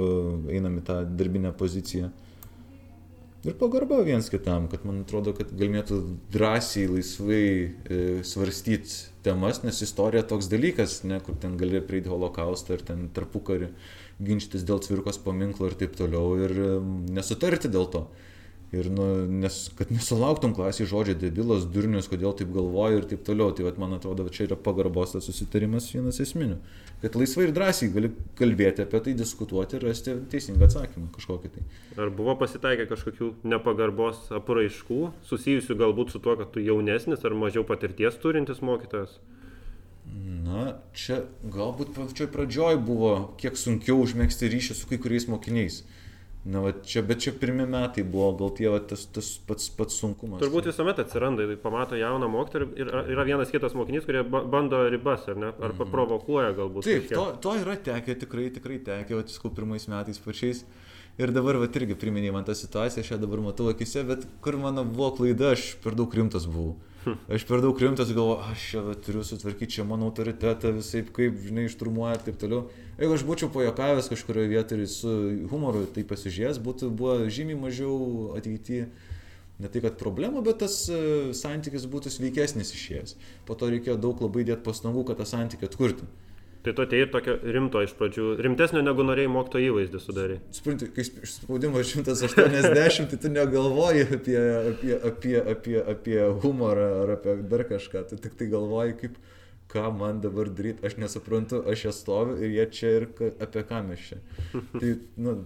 [0.55, 2.13] einam į tą darbinę poziciją.
[3.43, 5.97] Ir pagarba viens kitam, kad man atrodo, kad galėtų
[6.31, 12.77] drąsiai, laisvai e, svarstyti temas, nes istorija toks dalykas, ne, kur ten gali prieiti holokaustą
[12.77, 13.67] ir ten tarpukarį
[14.21, 16.53] ginčytis dėl cvirkos paminklo ir taip toliau ir
[17.13, 18.05] nesutarti dėl to.
[18.73, 23.53] Ir, nu, nes, kad nesulauktum klasiai žodžio debilas, durnius, kodėl taip galvoji ir taip toliau.
[23.53, 26.57] Tai vat, man atrodo, čia yra pagarbos tas susitarimas vienas esminių.
[27.03, 31.67] Kad laisvai ir drąsiai gali kalbėti apie tai, diskutuoti ir rasti teisingą atsakymą kažkokį tai.
[32.01, 34.99] Ar buvo pasitaikę kažkokių nepagarbos apraiškų,
[35.29, 39.19] susijusių galbūt su tuo, kad tu jaunesnis ar mažiau patirties turintis mokytojas?
[40.13, 45.79] Na, čia galbūt pačioj pradžioj buvo kiek sunkiau užmėgsti ryšį su kai kuriais mokiniais.
[46.45, 49.95] Na, va, čia, bet čia pirmie metai buvo, gal tie va, tas, tas pats, pats
[49.95, 50.41] sunkumas.
[50.43, 55.23] Turbūt visuomet atsiranda, pamato jauną mokytoją ir yra vienas kitas mokinys, kurie ba- bando ribas,
[55.31, 55.53] ar ne?
[55.55, 55.89] Ar Mhm.
[55.95, 56.83] provokuoja galbūt.
[56.83, 57.15] Taip, kažkiek.
[57.15, 60.65] to, to yra tekę, tikrai, tikrai tekę, va, sakau, pirmais metais pačiais.
[61.17, 64.57] Ir dabar, va, irgi priminė man tą situaciją, aš ją dabar matau akise, bet kur
[64.57, 66.75] mano buvo klaida, aš per daug rimtas buvau.
[67.35, 71.65] Aš per daug rimtas galvoju, aš čia turiu sutvarkyti čia mano autoritetą, visai kaip, žinai,
[71.67, 72.61] išturmuoja ir taip toliau.
[72.99, 75.15] Jeigu aš būčiau pajokavęs kažkurioje vietoje su
[75.51, 77.97] humoru tai pasižiūrėjęs, būtų buvo žymiai mažiau
[78.37, 78.87] ateityje.
[79.61, 80.99] Ne tai, kad problema, bet tas e,
[81.37, 83.13] santykis būtų sveikesnis išėjęs.
[83.47, 86.07] Po to reikėjo daug labai dėti pastangų, kad tą santykį atkurti.
[86.63, 90.55] Tai tu atėjai tokio rimto iš pradžių, rimtesnio negu norėjai mokyto įvaizdį sudaryti.
[90.55, 94.37] Suprantu, kai iš spaudimo 180, tai tu negalvoji apie,
[94.71, 99.19] apie, apie, apie, apie humorą ar apie dar kažką, tu tik tai galvoji, kaip,
[99.73, 103.07] ką man dabar daryti, aš nesuprantu, aš čia stoviu ir jie čia ir
[103.43, 104.19] apie ką mes čia.
[104.79, 104.91] Tai,
[105.25, 105.37] nu,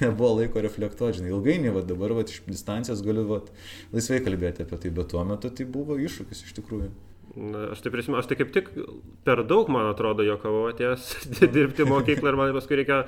[0.00, 3.42] nebuvo laiko reflektuoti, žinai, ilgainiui, va dabar, va iš distancijos galiu, va,
[3.94, 6.90] laisvai kalbėti apie tai, bet tuo metu tai buvo iššūkis iš tikrųjų.
[7.36, 8.70] Na, aš tai prisimenu, aš tai kaip tik
[9.26, 11.08] per daug, man atrodo, jokavau atėjęs
[11.54, 13.02] dirbti mokyklą ir man paskui reikia,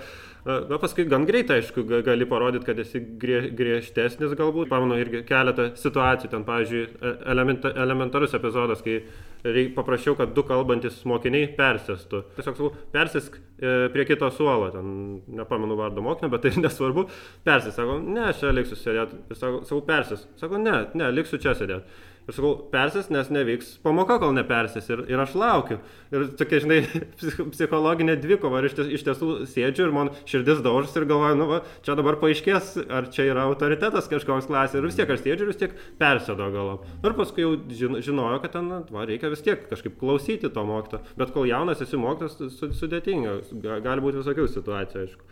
[0.44, 4.68] na paskui gan greitai, aišku, gali parodyti, kad esi grie, griežtesnis galbūt.
[4.68, 8.98] Pamenu irgi keletą situacijų, ten, pavyzdžiui, e, elementa, elementarus epizodas, kai
[9.46, 12.20] reik, paprašiau, kad du kalbantis mokiniai persėstų.
[12.36, 14.92] Tiesiog sakau, persėsk e, prie kito suolo, ten
[15.40, 17.06] nepamenu vardo mokinio, bet tai nesvarbu,
[17.48, 19.24] persėsk, sako, ne, čia liksiu sėdėti.
[19.32, 22.04] Sakau, sakau persėsk, sako, ne, ne, liksiu čia sėdėti.
[22.28, 24.84] Ir sakau, persės, nes nevyks pamoka, kol nepersės.
[24.92, 25.78] Ir, ir aš laukiu.
[26.12, 26.82] Ir tokia, žinai,
[27.54, 28.60] psichologinė dvikova.
[28.60, 31.96] Ir iš, ties, iš tiesų sėdžiu ir man širdis daužas ir galvoju, nu, va, čia
[31.96, 34.76] dabar paaiškės, ar čia yra autoritetas kažkoks klasė.
[34.76, 36.84] Ir vis tiek aš sėdžiu ir vis tiek persėdo galom.
[37.00, 41.00] Ir paskui jau žinojau, kad ten, va, reikia vis tiek kažkaip klausyti to mokyto.
[41.16, 43.38] Bet kol jaunas esi mokytas, sudėtinga.
[43.80, 45.30] Gali būti visokių situacijų, aišku.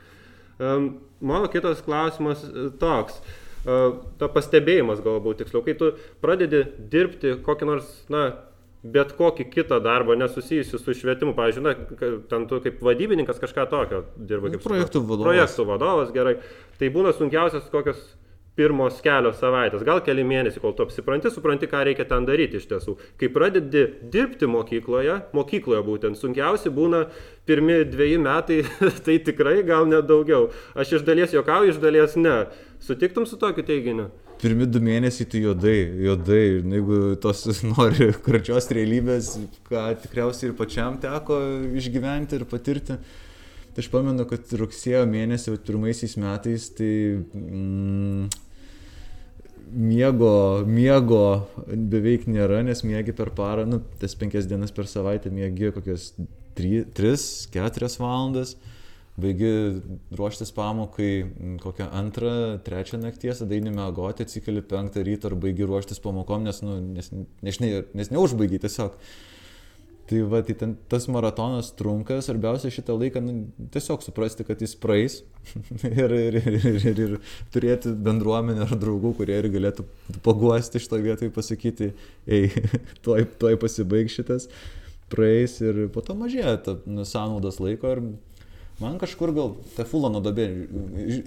[0.56, 3.20] Um, mano kitas klausimas e, toks.
[3.20, 8.29] Uh, ta pastebėjimas galbūt tiksliau, kai tu pradedi dirbti kokį nors, na,
[8.87, 11.74] bet kokį kitą darbą nesusijusiu su švietimu, pavyzdžiui, na,
[12.31, 15.26] ten tu kaip vadybininkas kažką tokio dirba kaip projektų vadovas.
[15.26, 16.37] Projektų vadovas, gerai.
[16.79, 18.05] Tai būna sunkiausias kokios
[18.56, 22.68] pirmos kelios savaitės, gal keli mėnesiai, kol tu apsipranti, supranti, ką reikia ten daryti iš
[22.70, 22.96] tiesų.
[23.20, 27.04] Kai pradedi dirbti mokykloje, mokykloje būtent, sunkiausi būna
[27.48, 28.62] pirmie dviejai metai,
[29.06, 30.48] tai tikrai gal net daugiau.
[30.74, 32.38] Aš iš dalies juokauju, iš dalies ne.
[32.82, 34.08] Sutiktum su tokiu teiginiu?
[34.40, 36.40] Pirmi du mėnesiai tai juodai, juodai.
[36.60, 39.36] Jeigu tos nori karčios realybės,
[39.68, 41.40] ką tikriausiai ir pačiam teko
[41.76, 42.98] išgyventi ir patirti.
[43.76, 46.90] Tai aš pamenu, kad rugsėjo mėnesį, pirmaisiais metais, tai
[47.20, 48.28] mm,
[49.72, 55.72] miego, miego beveik nėra, nes miegi per parą, nu, tas penkias dienas per savaitę miegi
[55.74, 56.12] kokias
[56.57, 58.57] 3-4 valandas,
[59.20, 59.50] baigi
[60.16, 61.11] ruoštis pamokai
[61.62, 62.33] kokią antrą,
[62.64, 67.11] trečią nakties, tada eini mėgoti, atsikeli penktą ryto ir baigi ruoštis pamokom, nes, nu, nes,
[67.44, 67.61] nes,
[67.96, 68.98] nes neužbaigi tiesiog.
[70.06, 73.32] Tai va, tai ten tas maratonas trunka, svarbiausia šitą laiką nu,
[73.74, 75.16] tiesiog suprasti, kad jis praeis
[75.82, 77.16] ir, ir, ir, ir, ir, ir
[77.54, 79.86] turėti bendruomenę ar draugų, kurie ir galėtų
[80.22, 81.90] paguosti iš to vietoj pasakyti,
[82.22, 82.52] ei,
[83.06, 84.46] tuoj, tuoj pasibaig šitas,
[85.10, 88.06] praeis ir po to mažėja ta nu, sąnaudos laiko ir
[88.76, 90.44] Man kažkur gal Tefulono dobė,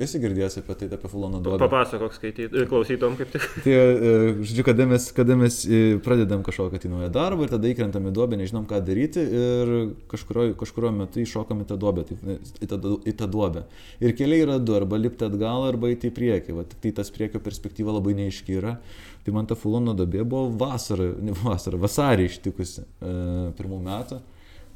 [0.05, 1.57] esi girdėjęs apie tai, apie Fulono dobę.
[1.63, 3.47] Papasakok skaityt, klausytom kaip tik.
[3.65, 4.11] Tai, e,
[4.45, 8.13] žodžiu, kada mes, kada mes e, pradedam kažkokią tai naują darbą ir tada įkrentam į
[8.13, 9.73] dobę, nežinom ką daryti ir
[10.13, 13.65] kažkurio, kažkurio metu iššokam į tą dobę, tai, į, tą, į tą duobę.
[13.97, 16.59] Ir keliai yra du, arba lipti atgal, arba eiti į priekį.
[16.59, 18.77] Va, tik tai tas priekio perspektyva labai neaiški yra.
[19.25, 23.15] Tai man ta Fulono dobė buvo vasarą, ne vasarą, vasarį ištikusi e,
[23.57, 24.21] pirmų metų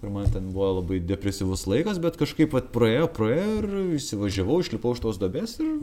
[0.04, 3.68] ir man ten buvo labai depresyvus laikas, bet kažkaip pat praėjo, praėjo ir
[4.00, 5.74] įsivažiavau, išlipau iš tos dabės ir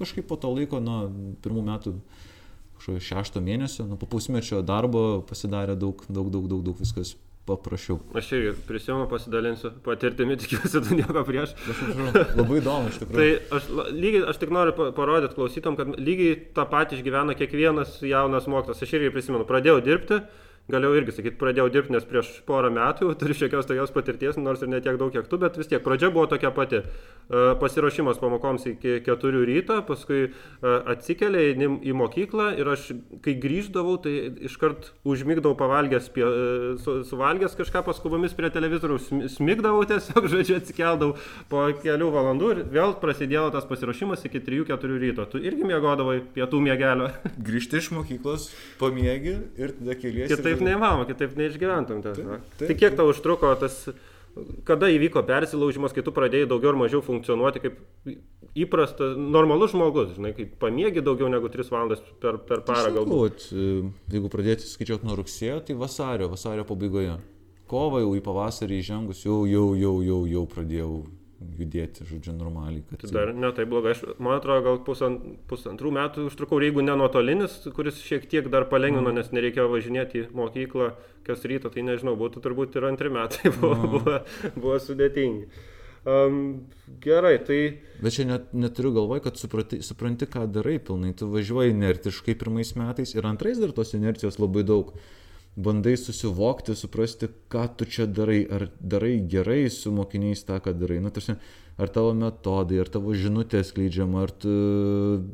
[0.00, 1.06] kažkaip po to laiko, nuo
[1.44, 1.94] pirmų metų,
[2.78, 7.14] kažkokio šešto mėnesio, nuo pusmečio darbo pasidarė daug, daug, daug, daug, daug viskas
[7.50, 7.98] paprašiau.
[8.14, 11.54] Aš irgi prisimenu, pasidalinsiu patirtimi, tikiuosi, tu nieko prieš.
[12.38, 13.16] Labai įdomu, iš tikrųjų.
[13.16, 18.48] tai aš, lygiai, aš tik noriu parodyti klausytom, kad lygiai tą patį išgyvena kiekvienas jaunas
[18.50, 18.84] mokytas.
[18.84, 20.20] Aš irgi prisimenu, pradėjau dirbti
[20.72, 24.70] galėjau irgi sakyti, pradėjau dirbti, nes prieš porą metų turiu šiokios tokios patirties, nors ir
[24.72, 26.82] ne tiek daug, kiek tu, bet vis tiek pradžia buvo tokia pati.
[27.30, 30.30] E, pasiruošimas pamokoms iki 4 ryto, paskui e,
[30.90, 31.54] atsikeliai
[31.86, 32.88] į mokyklą ir aš,
[33.22, 34.14] kai grįždavau, tai
[34.48, 36.30] iškart užmygdavau pavalgęs, e,
[36.82, 39.06] su, suvalgęs kažką paskubomis prie televizoriaus,
[39.36, 41.14] smigdavau tiesiog, žodžiu, atsikeldavau
[41.52, 45.28] po kelių valandų ir vėl prasidėjo tas pasiruošimas iki 3-4 ryto.
[45.30, 47.12] Tu irgi mėgodavai pietų mėgelio.
[47.50, 48.48] Grįžti iš mokyklos,
[48.82, 50.34] pamiegi ir tada keliesi.
[50.34, 52.02] Kitaip kitaip neįmanoma, kitaip neišgyventum.
[52.04, 53.78] Tas, taip, taip, tai kiek tau užtruko tas,
[54.68, 57.80] kada įvyko persilaužimas, kai tu pradėjai daugiau ar mažiau funkcionuoti kaip
[58.58, 63.46] įprastas, normalus žmogus, žinai, kaip pamiegi daugiau negu 3 valandas per, per parą galbūt.
[63.50, 63.70] E,
[64.14, 67.18] jeigu pradėti skaičiuoti nuo rugsėjo, tai vasario, vasario pabaigoje.
[67.70, 70.94] Kovą jau į pavasarį įžengus, jau, jau, jau, jau, jau pradėjau
[71.40, 72.82] judėti, žodžiu, normaliai.
[73.00, 76.96] Tai dar ne tai blogai, aš, man atrodo, gal pusant, pusantrų metų užtrukau, jeigu ne
[77.00, 79.16] nuotolinis, kuris šiek tiek dar palengvino, mm.
[79.20, 80.92] nes nereikėjo važinėti į mokyklą
[81.26, 83.92] kas ryto, tai nežinau, būtų turbūt ir antri metai, buvo, mm.
[83.94, 84.16] buvo,
[84.56, 85.68] buvo sudėtingi.
[86.08, 86.36] Um,
[87.04, 87.58] gerai, tai.
[88.00, 91.12] Bet čia net, neturiu galvoj, kad supranti, supranti, ką darai pilnai.
[91.16, 94.94] Tu važiuoji inertiškai pirmais metais ir antrais dar tos inercijos labai daug
[95.56, 101.00] bandai susivokti, suprasti, ką tu čia darai, ar darai gerai su mokiniais tą, ką darai.
[101.02, 101.34] Nu, tarsi,
[101.80, 104.52] ar tavo metodai, ar tavo žinutė skleidžiama, ar tu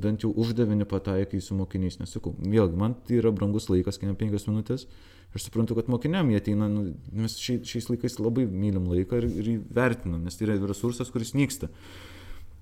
[0.03, 2.01] bent jau uždavinį pataikai su mokiniais.
[2.01, 4.89] Nesakau, vėlgi, man tai yra brangus laikas, kai ne penkios minutės,
[5.37, 9.27] Aš suprantu, kad mokiniam jie ateina, nu, mes šiais, šiais laikais labai mylim laiką ir,
[9.43, 11.69] ir vertinam, nes tai yra resursas, kuris nyksta.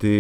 [0.03, 0.17] Tai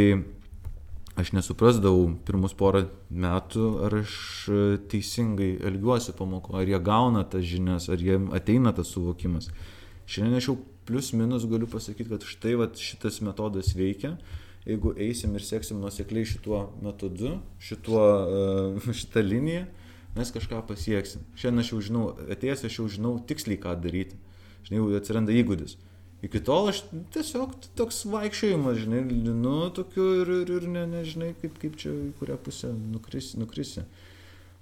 [1.16, 4.14] aš nesuprasdavau pirmus porą metų, ar aš
[4.50, 9.50] e, teisingai elgiuosi pamoko, ar jie gauna tas žinias, ar jie ateina tas suvokimas.
[10.11, 10.57] Šiandien aš jau
[10.88, 14.16] plius minus galiu pasakyti, kad štai vat, šitas metodas veikia.
[14.64, 18.05] Jeigu eisim ir seksim nuosekliai šituo metodu, šituo,
[18.81, 19.66] uh, šitą liniją,
[20.16, 21.24] mes kažką pasieksim.
[21.38, 24.18] Šiandien aš jau žinau, atėjęs aš jau žinau tiksliai, ką daryti.
[24.66, 25.77] Žinai, jau atsiranda įgūdis.
[26.24, 26.80] Iki tol aš
[27.12, 32.10] tiesiog toks vaikščiojimas, žinai, nu, tokiu ir, ir, ir ne, nežinai, kaip, kaip čia į
[32.20, 33.37] kurią pusę nukrisi.
[33.42, 33.84] nukrisi.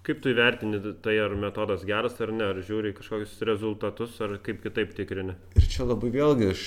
[0.03, 4.59] Kaip tu įvertini tai, ar metodas geras ar ne, ar žiūri kažkokius rezultatus, ar kaip
[4.65, 5.37] kitaip tikrini?
[5.55, 6.63] Ir čia labai vėlgi, aš,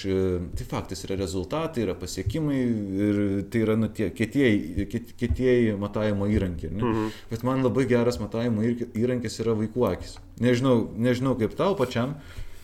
[0.55, 2.61] tai faktas yra rezultatai, yra pasiekimai
[3.09, 3.19] ir
[3.51, 4.87] tai yra nu, tie kietieji,
[5.19, 6.71] kietieji matavimo įrankiai.
[6.71, 6.79] Ne?
[6.79, 7.11] Mhm.
[7.33, 8.63] Bet man labai geras matavimo
[8.95, 10.15] įrankis yra vaikų akis.
[10.39, 12.15] Nežinau, nežinau kaip tau pačiam,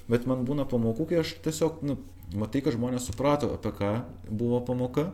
[0.07, 1.99] bet man būna pamokų, kai aš tiesiog, nu,
[2.37, 3.91] matai, kad žmonės suprato, apie ką
[4.29, 5.09] buvo pamoka,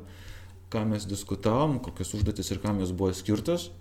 [0.74, 3.72] ką mes diskutavom, kokios užduotis ir kam jos buvo skirtos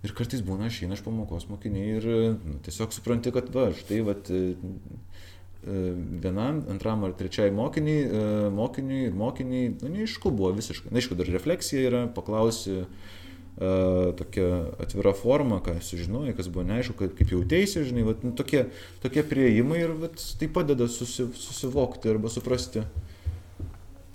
[0.00, 2.06] Ir kartais būna, aš einu iš pamokos mokiniai ir
[2.40, 5.80] nu, tiesiog supranti, kad va, štai va, e, e,
[6.24, 8.22] vienam, antram ar trečiai mokiniai, e,
[8.56, 10.88] mokiniui, mokiniai, nu, neaišku buvo visiškai.
[10.88, 13.19] Na, aišku, dar refleksija yra, paklausi Uh,
[13.60, 14.48] tokia
[14.80, 18.64] atvira forma, ką sužinojai, kas buvo neaišku, kaip, kaip jautėsi, žinai, vat, nu, tokie,
[19.02, 22.86] tokie prieimai ir vat, tai padeda susi, susivokti arba suprasti,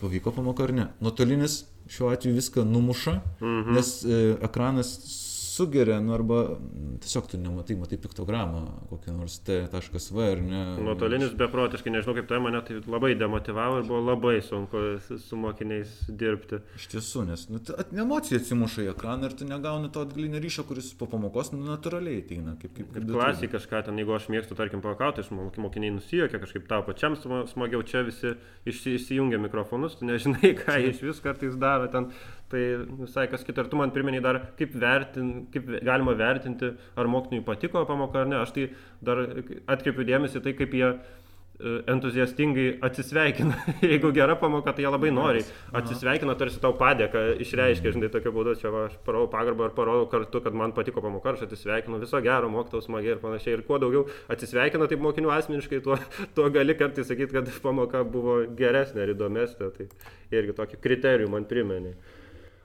[0.01, 0.87] pavyko pamoka ar ne.
[1.03, 3.77] Nuotolinis šiuo atveju viską numuša, mhm.
[3.77, 4.95] nes e, ekranas
[5.55, 6.41] sugeria, nu arba
[7.03, 10.61] tiesiog tu nematai, matai piktogramą, kokią nors T.V ar ne.
[10.83, 15.93] Nuotolinis beprotiškai, nežinau kaip tai mane tai labai demotivavo ir buvo labai sunku su mokiniais
[16.09, 16.59] dirbti.
[16.79, 17.61] Iš tiesų, nes nu,
[18.05, 22.23] emocija atsimuša į ekraną ir tu negauni to atgalinio ryšio, kuris po pamokos nu, natūraliai
[22.23, 22.55] ateina.
[22.61, 26.67] Kaip, kaip, kaip Klasiai kažką ten, jeigu aš mėgstu, tarkim, pakauti, iš mokiniai nusijokia, kažkaip
[26.71, 31.87] tau pačiam smagiau čia visi išsijungia mikrofonus, tu nežinai, ką jie iš vis kartais daro
[31.91, 32.11] ten
[32.49, 32.61] Tai
[33.01, 33.63] visai kas kita.
[33.65, 38.29] Ir tu man primeni dar, kaip, vertin, kaip galima vertinti, ar mokiniui patiko pamoka ar
[38.29, 38.37] ne.
[38.43, 38.69] Aš tai
[39.01, 39.23] dar
[39.71, 43.57] atkreipiu dėmesį tai, kaip jie e, entuziastingai atsisveikina.
[43.91, 45.41] Jeigu gera pamoka, tai jie labai nori.
[45.73, 50.05] Atsisveikina, tarsi tau padėka, išreiškia, žinai, tokiu būdu, čia va, aš parodau pagarbą ar parodau
[50.11, 53.55] kartu, kad man patiko pamoka, aš atsisveikinu, viso gero, mokytau smagiai ir panašiai.
[53.57, 55.97] Ir kuo daugiau atsisveikina taip mokinių asmeniškai, tuo,
[56.37, 59.71] tuo gali kartais sakyti, kad pamoka buvo geresnė ir įdomesnė.
[59.79, 59.89] Tai
[60.37, 61.95] irgi tokį kriterijų man primenė.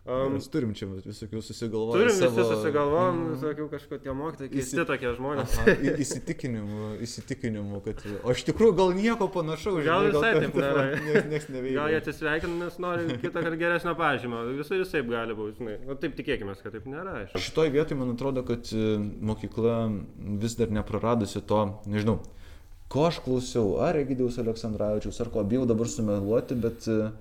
[0.09, 2.01] Um, Mes turim čia visokių susigalvojimų.
[2.01, 2.33] Turim savo...
[2.39, 3.33] visi susigalvojom, mm.
[3.35, 4.87] visokių kažkokie mokytojai, keisti Įsi...
[4.89, 5.57] tokie žmonės.
[5.61, 8.01] Aha, įsitikinimų, įsitikinimų, kad...
[8.25, 9.83] O iš tikrųjų gal nieko panašaus.
[9.85, 10.87] Gal visai gal, taip nėra.
[11.35, 11.77] Niekas neveikia.
[11.77, 14.43] Gal jie atsisveikina, nes nori kitą kartą geresnio pažymą.
[14.57, 15.79] Visai visai gali būti, žinai.
[15.85, 17.21] O taip tikėkime, kad taip nėra.
[17.27, 17.45] Aišku.
[17.51, 18.91] Šitoj vietoj man atrodo, kad e,
[19.31, 19.79] mokykla
[20.41, 22.23] vis dar nepraradusi to, nežinau,
[22.91, 27.13] ko aš klausiau, ar Egidiaus Aleksandраvičius, ar ko, bijau dabar sumeluoti, bet uh,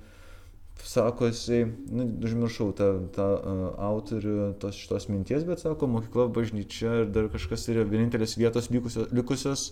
[0.85, 7.01] sako jisai, nu, užmiršau tą, tą uh, autorių tos šitos minties, bet sako, mokykla, bažnyčia
[7.03, 9.65] ir dar kažkas yra vienintelės vietos likusios, likusios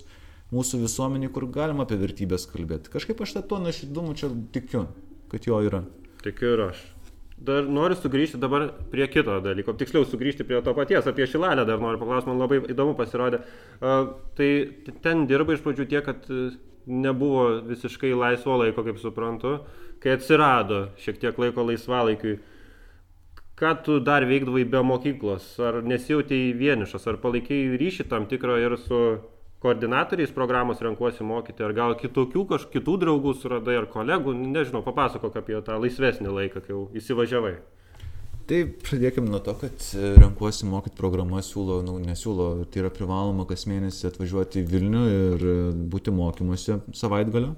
[0.54, 2.91] mūsų visuomenė, kur galima apie vertybės kalbėti.
[2.93, 4.86] Kažkaip aš tą to nuoširdumu čia tikiu,
[5.32, 5.84] kad jo yra.
[6.24, 6.86] Tikiu ir aš.
[7.38, 11.78] Dar noriu sugrįžti dabar prie kito dalyko, tiksliau sugrįžti prie to paties, apie Šilalę dar
[11.84, 13.43] noriu paklausti, man labai įdomu pasirodė.
[13.78, 14.50] Uh, tai
[15.06, 16.26] ten dirba iš pradžių tiek, kad
[16.88, 19.60] nebuvo visiškai laisvo laiko, kaip suprantu,
[20.03, 22.38] kai atsirado šiek tiek laiko laisvalaikiui.
[23.57, 25.55] Ką tu dar veikdavai be mokyklos?
[25.65, 28.99] Ar nesijautai vienišas, ar palaikai ryšį tam tikrą ir su
[29.63, 35.57] koordinatoriais programos renkuosi mokyti, ar gal kitokių kažkitų draugų suradai, ar kolegų, nežinau, papasakok apie
[35.65, 37.55] tą laisvesnį laiką, kai jau įsivažiavai.
[38.47, 43.43] Tai pradėkime nuo to, kad e, renkuosi mokyti programą, siūlo, nu, nesiūlo, tai yra privaloma
[43.49, 45.57] kas mėnesį atvažiuoti į Vilnių ir e,
[45.91, 47.57] būti mokymuose savaitgalio.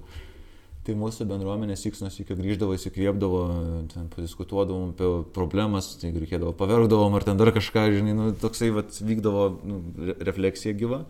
[0.88, 3.39] Tai mūsų bendruomenės įksnos iki grįždavo, įsikvėpdavo,
[3.92, 8.96] ten padiskutuodavom apie problemas, tai reikėdavo paverkdavom ar ten dar kažką, žinai, nu, toksai vat,
[9.04, 9.82] vykdavo nu,
[10.24, 11.04] refleksija gyva.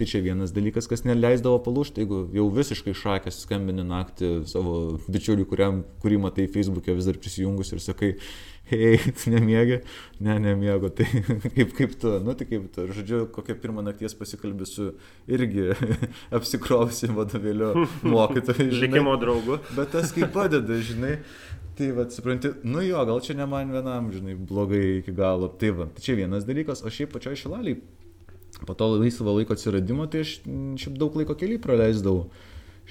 [0.00, 4.76] Tai čia vienas dalykas, kas neleisdavo palūšti, jeigu jau visiškai šakės skambini naktį savo
[5.10, 8.14] bičiuliui, kuriam, kurį matai Facebook'e vis dar prisijungus ir sakai,
[8.70, 9.80] hei, nemiegi,
[10.20, 11.06] ne, nemiegu, tai
[11.56, 14.90] kaip, kaip tu, nu tai kaip tu, žodžiu, kokią pirmą nakties pasikalbį su
[15.30, 15.70] irgi
[16.36, 18.70] apsikrovusi vadovėliu mokytoju.
[18.82, 19.60] Žykimo draugu.
[19.76, 21.18] Bet tas kaip padeda, žinai.
[21.78, 25.48] Tai va, supranti, nu jo, gal čia ne man vienam, žinai, blogai iki galo.
[25.60, 27.78] Tai va, tai čia vienas dalykas, o šiaip pačioj šilaliai,
[28.66, 32.28] po to laisvo laiko atsiradimo, tai aš šiaip daug laiko keliai praleisdavau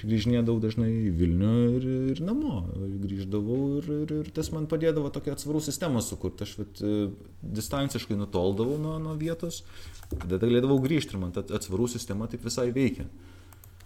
[0.06, 2.62] grįžinėdavau dažnai į Vilnių ir, ir namo.
[3.04, 6.46] Grįždavau ir, ir, ir tas man padėdavo tokią atsvarų sistemą sukurti.
[6.46, 7.10] Aš vat, e,
[7.58, 9.62] distanciškai nutoldavau nuo, nuo vietos,
[10.12, 13.08] tada galėdavau grįžti ir man ta atsvarų sistema taip visai veikia.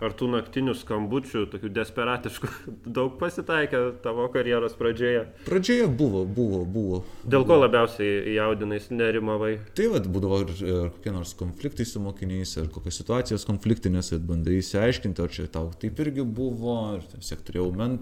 [0.03, 2.49] Ar tų naktinių skambučių, tokių desperatiškų,
[2.97, 5.23] daug pasitaikė tavo karjeros pradžioje?
[5.47, 6.99] Pradžioje buvo, buvo, buvo.
[7.23, 9.53] Dėl ko labiausiai jaudinais nerimavai?
[9.79, 14.27] Tai vad būdavo ir, ir kokie nors konfliktai su mokiniais, ar kokios situacijos konfliktinės, ir
[14.27, 17.99] bandai įsiaiškinti, ar čia tau taip irgi buvo, ir vis tiek turėjau men,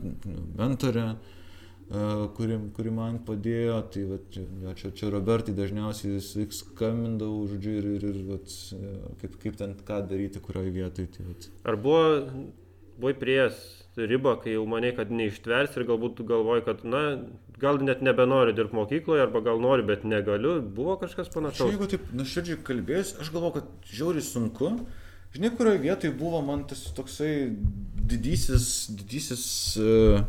[0.56, 1.10] mentorę.
[1.92, 4.46] Uh, kuri, kuri man padėjo, tai va, čia,
[4.78, 6.30] čia, čia Robertai dažniausiai vis
[6.62, 8.54] skambindavau, žodžiu, ir, ir, ir vat,
[9.20, 11.10] kaip, kaip ten ką daryti, kurioje vietoje.
[11.12, 11.50] Tai, vat.
[11.68, 12.06] Ar buvo,
[12.96, 13.60] buvai prieš
[13.96, 17.02] ribą, kai jau maniai, kad neištvers ir galbūt galvoji, kad, na,
[17.60, 21.66] gal net nebenori dirbti mokykloje, arba gal nori, bet negaliu, buvo kažkas panašaus?
[21.66, 24.72] Aš, jeigu taip nuširdžiai kalbėjus, aš galvoju, kad žiauriai sunku.
[25.32, 27.32] Žinai, kurioje vietoje buvo man tas toksai
[28.08, 29.44] didysis, didysis
[29.80, 30.24] uh,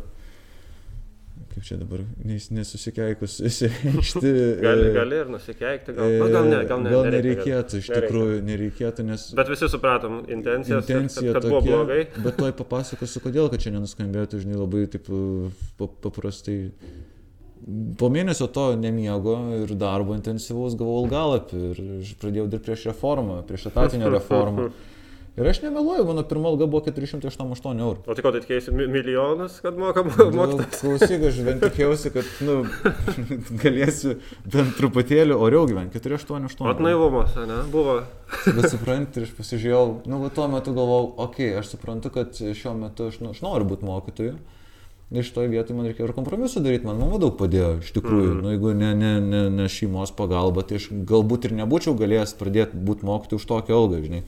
[1.54, 4.32] kaip čia dabar nes, nesusikeikus išsireikšti.
[4.64, 6.92] gali, gali ir nusikeikti, gal, na, gal ne, gal ne.
[6.94, 9.26] Gal nereikėtų, iš tikrųjų nereikėtų, nes...
[9.38, 12.00] Bet visi supratom intenciją, intencija kad, kad buvo tokia, blogai.
[12.26, 15.10] Bet toj papasakosiu, kodėl, kad čia nenuskambėtų, žinai, labai taip
[15.78, 16.58] paprastai.
[18.00, 21.84] Po mėnesio to nemiego ir darbo intensyvaus gavau algalapį ir
[22.20, 24.72] pradėjau dirbti prieš reformą, prieš etatinę reformą.
[25.34, 28.04] Ir aš nemeluoju, mano pirma alga buvo 488 eurų.
[28.06, 30.78] O tai ko, tai tikėjai milijonus, kad mokam Nu, mokytis?
[30.84, 32.60] Klausyk, aš bent tikėjausi, kad nu,
[33.64, 34.14] galėsiu
[34.46, 35.98] bent truputėlį oriau gyventi.
[35.98, 36.70] 488.
[36.70, 37.58] Ot naivumas, ne?
[37.72, 37.96] Buvo.
[38.60, 42.38] Bet supranti, ir aš pasižiūrėjau, nu, va, tuo metu galvojau, okei, okay, aš suprantu, kad
[42.38, 44.38] šiuo metu aš, nu, aš noriu būti mokytoju.
[45.14, 48.30] Ir šitoje vietoje man reikėjo ir kompromisų daryti, man mama daug padėjo, iš tikrųjų.
[48.32, 48.40] Mm.
[48.42, 52.80] Nu, jeigu ne, ne, ne, ne šeimos pagalba, tai aš galbūt ir nebūčiau galėjęs pradėti
[52.86, 54.22] būti mokytoju už tokią algą, žinai.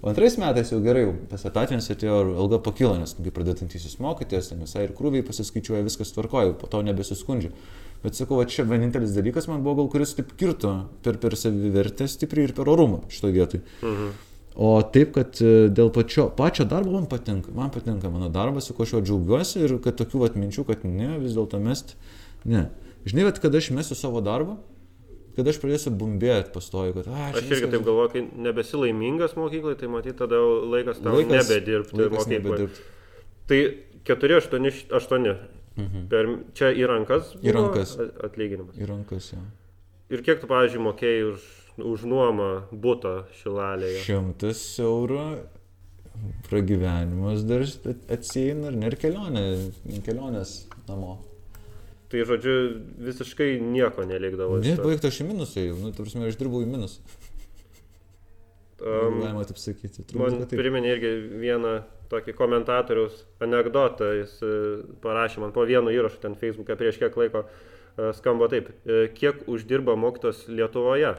[0.00, 4.48] O antrais metais jau gerai, tas etatinis atėjo ir alga pakilo, nes kai pradedantysis mokytis,
[4.48, 7.52] ten visai ir krūviai pasiskaičiuoja, viskas tvarkoja, po to nebesiskundžia.
[8.00, 10.72] Bet sakau, va, čia vienintelis dalykas man buvo gal, kuris taip kirto
[11.04, 13.62] per, per savivertę stipriai ir per orumą šitoje vietoje.
[13.84, 14.10] Mhm.
[14.60, 18.74] O taip, kad e, dėl pačio, pačio darbo man patinka, man patinka mano darbas, su
[18.74, 21.94] kuo aš jo džiaugiuosi ir kad tokių atminčių, kad ne, vis dėlto mest,
[22.48, 22.66] ne.
[23.04, 24.56] Žinai, kad kada aš mesiu savo darbą,
[25.40, 27.38] kad aš pradėsiu bumbėti pastoju, kad aš...
[27.40, 30.38] Aš irgi taip galvoju, kai nebesi laimingas mokykloje, tai matyt, tada
[30.74, 32.40] laikas tau Laikas- nebedirbti laikas mokykloje.
[32.40, 32.84] nebedirbti.
[33.50, 33.60] Tai
[34.10, 35.32] 4, 8, 8.
[35.80, 36.04] Mhm.
[36.10, 36.26] Per,
[36.58, 37.34] čia į rankas.
[37.40, 37.96] Į rankas.
[38.02, 38.76] a- Atlyginimas.
[38.76, 39.42] Į rankas jau.
[40.10, 41.44] Ir kiek tu, pavyzdžiui, mokėjai už,
[41.86, 44.00] už nuomą būtą šilalėje?
[44.04, 45.22] Šimtas eurų
[46.50, 47.62] pragyvenimas dar
[48.74, 49.44] ne ir kelionė,
[50.04, 51.18] kelionės namo.
[52.10, 52.54] Tai žodžiu,
[53.06, 54.58] visiškai nieko nelikdavo.
[54.64, 57.04] Ne, baigta aš į minusą nu, tarsi aš dirbau į minusą.
[58.80, 60.02] Am, Galima taip sakyti.
[60.08, 61.10] Turbūt, Man priminė irgi
[61.42, 61.74] vieną
[62.10, 64.52] tokį komentatoriaus anegdotą, jis e,
[65.04, 69.44] parašė man po vienu įrašu ten Facebook'e prieš kiek laiko, e, skamba taip, e, kiek
[69.52, 71.12] uždirba mokytas Lietuvoje.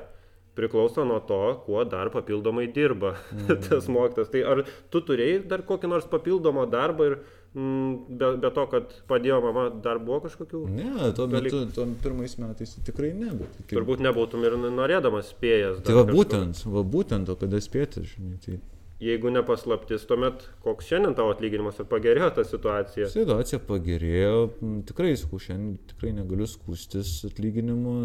[0.56, 3.62] Priklauso nuo to, kuo dar papildomai dirba mm.
[3.70, 4.32] tas mokytas.
[4.34, 7.16] Tai ar tu turėjai dar kokį nors papildomą darbą ir
[7.56, 10.66] mm, be, be to, kad padėjo mama, dar buvo kažkokių?
[10.76, 13.32] Ne, tuo metu, tuo pirmais metais tikrai ne.
[13.38, 15.82] Tai, Turbūt nebūtum ir norėdamas spėjęs.
[15.88, 18.60] tai va būtent, va būtent, o kada spėti, žinai, tai
[19.02, 23.08] Jeigu nepaslaptis, tuomet koks šiandien tavo atlyginimas ir pagerėjo ta situacija?
[23.10, 27.96] situacija pagerėjo, m, tikrai, sakau, šiandien tikrai negaliu skūstis atlyginimu,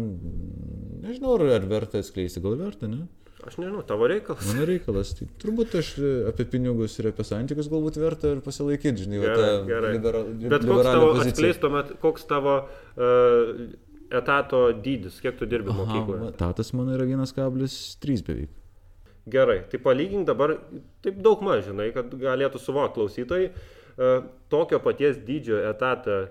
[1.05, 3.05] nežinau, ar, ar verta atskleisti, gal verta, ne?
[3.45, 4.41] Aš nežinau, tavo reikalas.
[4.49, 9.05] Mano reikalas, tai turbūt aš e, apie pinigus ir apie santykius galbūt verta ir pasilaikyti,
[9.05, 9.91] žinai, va, Gerai, tą gerai.
[9.99, 10.23] libera,
[10.57, 13.67] Bet koks tavo, atskleis tuomet, koks tavo uh,
[14.09, 16.23] etato dydis, kiek tu dirbi Aha, mokykloje?
[16.25, 18.49] va, Tatas mano yra 1,3 beveik.
[19.27, 20.55] Gerai, tai palygink dabar,
[21.03, 26.27] taip daug maž, žinai, kad galėtų suvokti klausytojai, uh, tokio paties dydžio etatą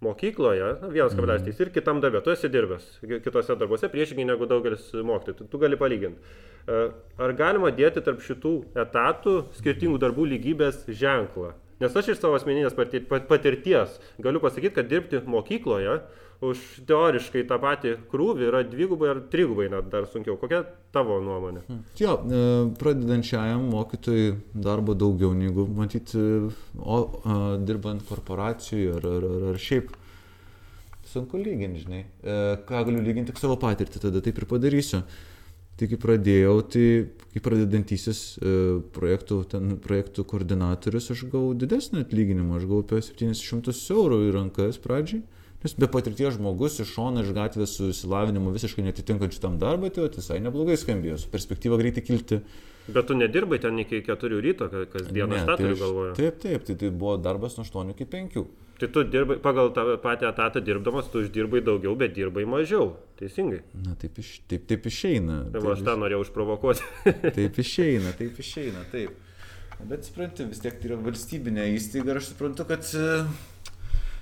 [0.00, 1.60] mokykloje, na, 1,3 Mhm.
[1.60, 5.76] ir kitam darbė, tu esi dirbęs ki- kitose darbuose priešingai negu daugelis mokytojų, tu gali
[5.76, 6.18] palyginti.
[6.68, 11.52] Uh, Ar galima dėti tarp šitų etatų skirtingų darbų lygybės ženklą?
[11.80, 16.00] Nes aš iš savo asmeninės pati- pat- patirties galiu pasakyti, kad dirbti mokykloje
[16.44, 20.36] už teoriškai tą patį krūvį yra dvigubai ar trigubai net dar sunkiau.
[20.38, 20.62] Kokia
[20.94, 21.64] tavo nuomonė?
[21.98, 22.42] Jo, e,
[22.78, 26.20] pradedančiajam mokytojui darbo daugiau negu matyti,
[26.78, 29.90] o a, dirbant korporacijų ar, ar, ar, ar šiaip.
[31.08, 32.04] Sunku lyginti, žinai.
[32.22, 32.36] E,
[32.68, 35.02] Ką galiu lyginti tik savo patirtį, tada taip ir padarysiu.
[35.78, 36.86] Tai kai pradėjau, tai
[37.32, 38.52] kaip pradedantysis e,
[38.94, 44.78] projektų, ten, projektų koordinatorius, aš gavau didesnį atlyginimą, aš gavau apie 700 eurų į rankas
[44.82, 45.22] pradžiai.
[45.64, 50.06] Nes be patirties žmogus iš šono, iš gatvės su įsilavinimu visiškai netitinkančiu tam darbą, tai
[50.14, 52.42] visai neblogai skambėjo, su perspektyva greitai kilti
[52.88, 56.14] Bet tu nedirbai ten iki 4 ryto ka- kasdieną, tą tai galvoje.
[56.16, 58.44] Taip, taip, tai, tai buvo darbas nuo 8 iki 5.
[58.78, 62.94] Tai tu dirbai, pagal tą patį etatą dirbdamas, tu uždirbai daugiau, bet dirbai mažiau.
[63.20, 63.60] Teisingai.
[63.84, 65.42] Na, taip, iš, taip, taip išeina.
[65.52, 66.86] Tai Taip, aš tą norėjau išprovokuoti.
[67.42, 69.18] Taip išeina, taip išeina, taip.
[69.84, 73.04] Bet suprantu, vis tiek tai yra valstybinė įstaiga ir aš suprantu, kad e,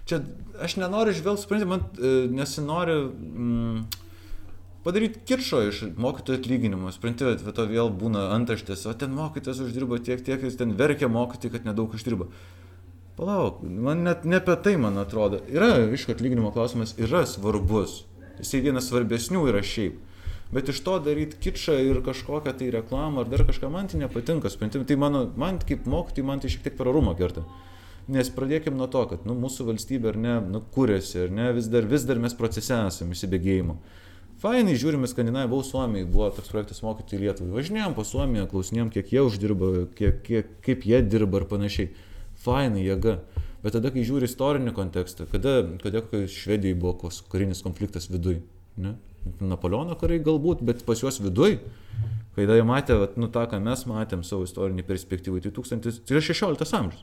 [0.06, 0.22] čia
[0.62, 3.80] aš nenoriu žvelgti, suprantu, man e, nesinori mm,
[4.86, 6.92] padaryti kiršo iš mokytojų atlyginimo.
[6.94, 11.10] Suprantu, va to vėl būna antraštės, o ten mokytojas uždirba tiek, tiek, jis ten verkia
[11.12, 12.30] mokytojai, kad nedaug uždirba.
[13.16, 15.40] Palauk, man net ne apie tai, man atrodo.
[15.48, 18.02] Yra, aišku, atlyginimo klausimas yra svarbus.
[18.36, 20.02] Jisai vienas svarbesnių yra šiaip.
[20.52, 24.52] Bet iš to daryti kičą ir kažkokią tai reklamą ar dar kažką man tai nepatinka,
[24.52, 27.42] supranti, tai mano, man kaip mokytojai, man tai šiek tiek per arumą kerta.
[28.06, 31.66] Nes pradėkime nuo to, kad nu, mūsų valstybė ar ne, nu, kūrėsi, ar ne, vis
[31.70, 33.80] dar, vis dar mes procese esame įsibėgėjimo.
[34.38, 37.54] Fainai žiūrime Skandinavijai, buvau Suomijai, buvo toks projektas mokyti Lietuvai.
[37.56, 41.88] Važinėjom po Suomiją, klausinėjom, kiek jie uždirba, kiek, kiek, kaip jie dirba ir panašiai.
[42.44, 43.16] Fainai, jėga.
[43.64, 48.42] Bet tada, kai žiūri istorinį kontekstą, kada, kada Švedijai buvo kos- karinis konfliktas viduj,
[48.78, 48.94] ne?
[49.40, 51.58] Napoleono kariai galbūt, bet pas juos viduj,
[52.36, 56.20] kai jie matė, vat, nu tą, ką mes matėm savo istorinį perspektyvą, tai, 1000, tai
[56.20, 57.02] yra 16 amžius.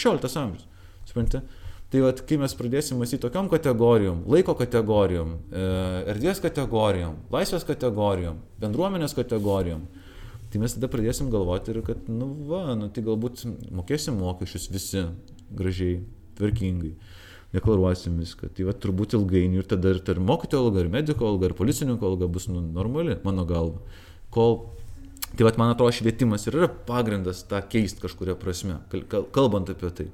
[0.00, 0.66] 16 amžius.
[1.08, 1.62] Suprantate?
[1.94, 5.66] Tai vat, kai mes pradėsim mąstyti tokiam kategorijom, laiko kategorijom, e,
[6.10, 9.84] erdvės kategorijom, laisvės kategorijom, bendruomenės kategorijom,
[10.50, 13.44] tai mes tada pradėsim galvoti ir kad, nu va, nu tai galbūt
[13.78, 15.04] mokėsim mokesčius visi
[15.54, 16.00] gražiai,
[16.40, 16.96] tvarkingai,
[17.54, 18.50] deklaruosim viską.
[18.56, 22.10] Tai va turbūt ilgainiui ir tada ir, ir mokytojo alga, ir mediko alga, ir policininko
[22.10, 23.84] alga bus nu, normali, mano galva.
[24.34, 24.64] Kol
[25.34, 29.70] Tai vad, man atrodo, švietimas ir yra pagrindas tą keisti kažkuria prasme, kal- kal- kalbant
[29.72, 30.06] apie tai.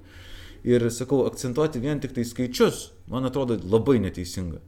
[0.64, 4.60] Ir sakau, akcentuoti vien tik tai skaičius, man atrodo, labai neteisinga.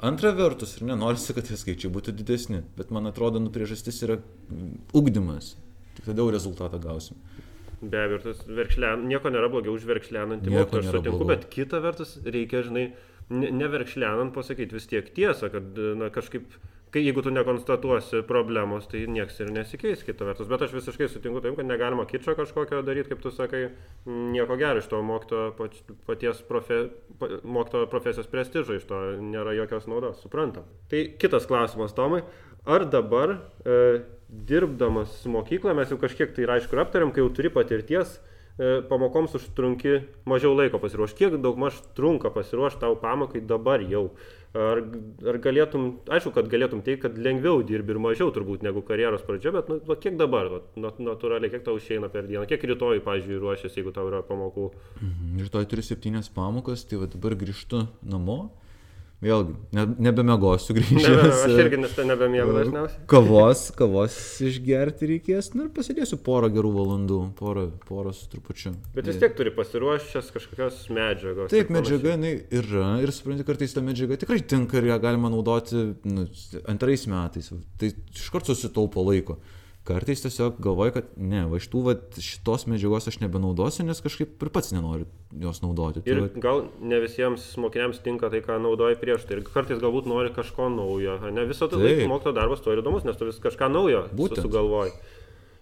[0.00, 4.16] Antra vertus, ir nenorisi, kad tie skaičiai būtų didesni, bet man atrodo, nu priežastis yra
[4.20, 5.54] mm, ugdymas.
[5.98, 7.18] Tik tada jau rezultatą gausim.
[7.80, 11.28] Be abejo, tas verkšlen, nieko nėra blogiau už verkšlenantį mokytoją, aš sutinku, blogiau.
[11.34, 12.86] bet kita vertus reikia, žinai,
[13.32, 16.44] ne- neverkšlenant pasakyti vis tiek tiesą, kad, na, kažkaip,
[16.90, 20.48] kai jeigu tu nekonstatuosi problemos, tai nieks ir nesikeis kita vertus.
[20.50, 23.68] Bet aš visiškai sutinku taip, kad negalima kičio kažkokio daryti, kaip tu sakai,
[24.06, 25.02] nieko gero iš to
[25.58, 26.82] pač- paties profe,
[27.18, 30.66] pa, mokytojo profesijos prestižo, iš to nėra jokios naudos, suprantam.
[30.90, 32.24] Tai kitas klausimas, Tomai.
[32.66, 37.50] Ar dabar, e, dirbdamas mokykloje, mes jau kažkiek tai ir aišku aptariam, kai jau turi
[37.54, 38.18] patirties,
[38.90, 41.16] pamokoms užtrunki mažiau laiko pasiruošti.
[41.16, 44.10] Kiek daug maž trunka pasiruošti tau pamokai dabar jau?
[44.50, 44.80] Ar,
[45.30, 49.52] ar galėtum, aišku, kad galėtum teikti, kad lengviau dirbi ir mažiau turbūt negu karjeros pradžia,
[49.54, 52.98] bet nu, va, kiek dabar, va, nat- natūraliai, kiek tau išeina per dieną, kiek rytoj,
[53.06, 54.72] pavyzdžiui, ruošiasi, jeigu tau yra pamokų.
[54.98, 55.38] Mhm.
[55.46, 58.50] Rytoj turiu septynias pamokas, tai va dabar grįžtu namo.
[59.20, 61.08] Vėlgi, ne, nebemegosiu Ne, grįžęs.
[61.12, 63.02] ne, aš irgi nes ten nebemiegu dažniausiai.
[63.10, 64.14] Kavos, kavos
[64.48, 68.72] išgerti reikės, nu ir pasėdėsiu porą gerų valandų, porą, porą su trupučiu.
[68.96, 71.52] Bet vis tiek turi pasiruošęs kažkokios medžiagos.
[71.52, 75.84] Taip, medžiaga jinai yra ir supranti, kartais ta medžiaga tikrai tinka ir ją galima naudoti
[76.08, 76.24] nu,
[76.72, 77.52] antrais metais.
[77.76, 79.36] Tai iš karto susitaupo laiko.
[79.88, 84.42] Kartais tiesiog galvoju, kad ne, va iš tų va, šitos medžiagos aš nebenaudosiu, nes kažkaip
[84.44, 85.06] ir pats nenoriu
[85.40, 86.02] jos naudoti.
[86.04, 89.38] Tai Ir va, gal ne visiems mokiniams tinka tai, ką naudoji prieš tai.
[89.40, 91.16] Ir kartais galbūt nori kažko naujo.
[91.32, 94.44] Ne visą laiką mokytojo darbas tuo ir įdomus, nes tu vis kažką naujo Būtent.
[94.44, 94.92] sugalvoji.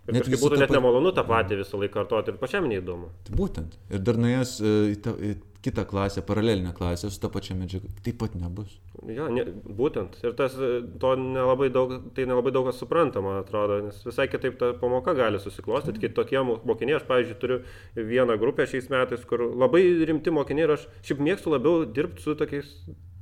[0.09, 3.11] Ir Netgi kažkaip būtų net pat- nemalonu tą patį visą laiką kartoti ir pačiam neįdomu.
[3.29, 3.79] tai būtent.
[3.93, 5.35] Ir dar nuėjęs e, į, tą, į
[5.69, 8.75] kitą klasę, paralelinę klasę su ta pačia medžiaga, taip pat nebus.
[9.07, 9.45] Ja, ne,
[9.79, 10.19] būtent.
[10.25, 14.27] Ir tas, e, to nelabai daug, tai nelabai daug kas supranta, man atrodo, nes visai
[14.33, 16.03] kitaip ta pamoka gali susiklostyti.
[16.09, 17.61] Kitokie mo- mokiniai, aš, pavyzdžiui, turiu
[17.95, 22.35] vieną grupę šiais metais, kur labai rimti mokiniai ir aš šiaip mėgstu labiau dirbti su
[22.35, 22.73] tokiais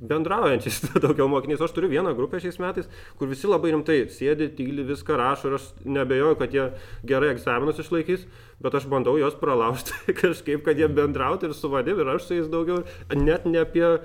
[0.01, 1.63] bendraujančiais daugiau mokiniais.
[1.63, 2.89] Aš turiu vieną grupę šiais metais,
[3.19, 6.67] kur visi labai rimtai sėdi, tyli, viską rašo ir aš nebejoju, kad jie
[7.09, 8.27] gerai egzaminus išlaikys,
[8.63, 12.39] bet aš bandau juos pralaužti kažkaip, kad jie bendrautų ir su vadim ir aš su
[12.39, 12.83] jais daugiau,
[13.17, 13.99] net ne apie e,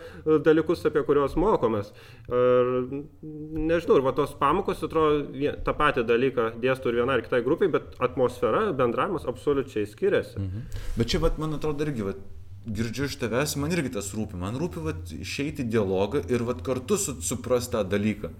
[0.43, 1.91] dalykus, apie kuriuos mokomės.
[2.31, 2.73] Ir
[3.21, 5.25] nežinau, ir va tos pamokos, atrodo,
[5.65, 10.39] tą patį dalyką dėstų ir vienai ir kitai grupiai, bet atmosfera, bendravimas absoliučiai skiriasi.
[10.39, 10.69] Mhm.
[10.99, 12.23] Bet čia, vat, man atrodo, irgi, vat,
[12.66, 14.38] girdžiu iš tavęs, man irgi tas rūpi.
[14.39, 18.32] Man rūpi vat, išeiti į dialogą ir vat, kartu su, suprasti tą dalyką.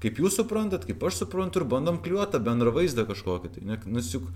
[0.00, 3.52] Kaip jūs suprantat, kaip aš suprantu ir bandom kliuoti tą bendrą vaizdą kažkokį.
[3.56, 4.28] Tai, ne, nes juk,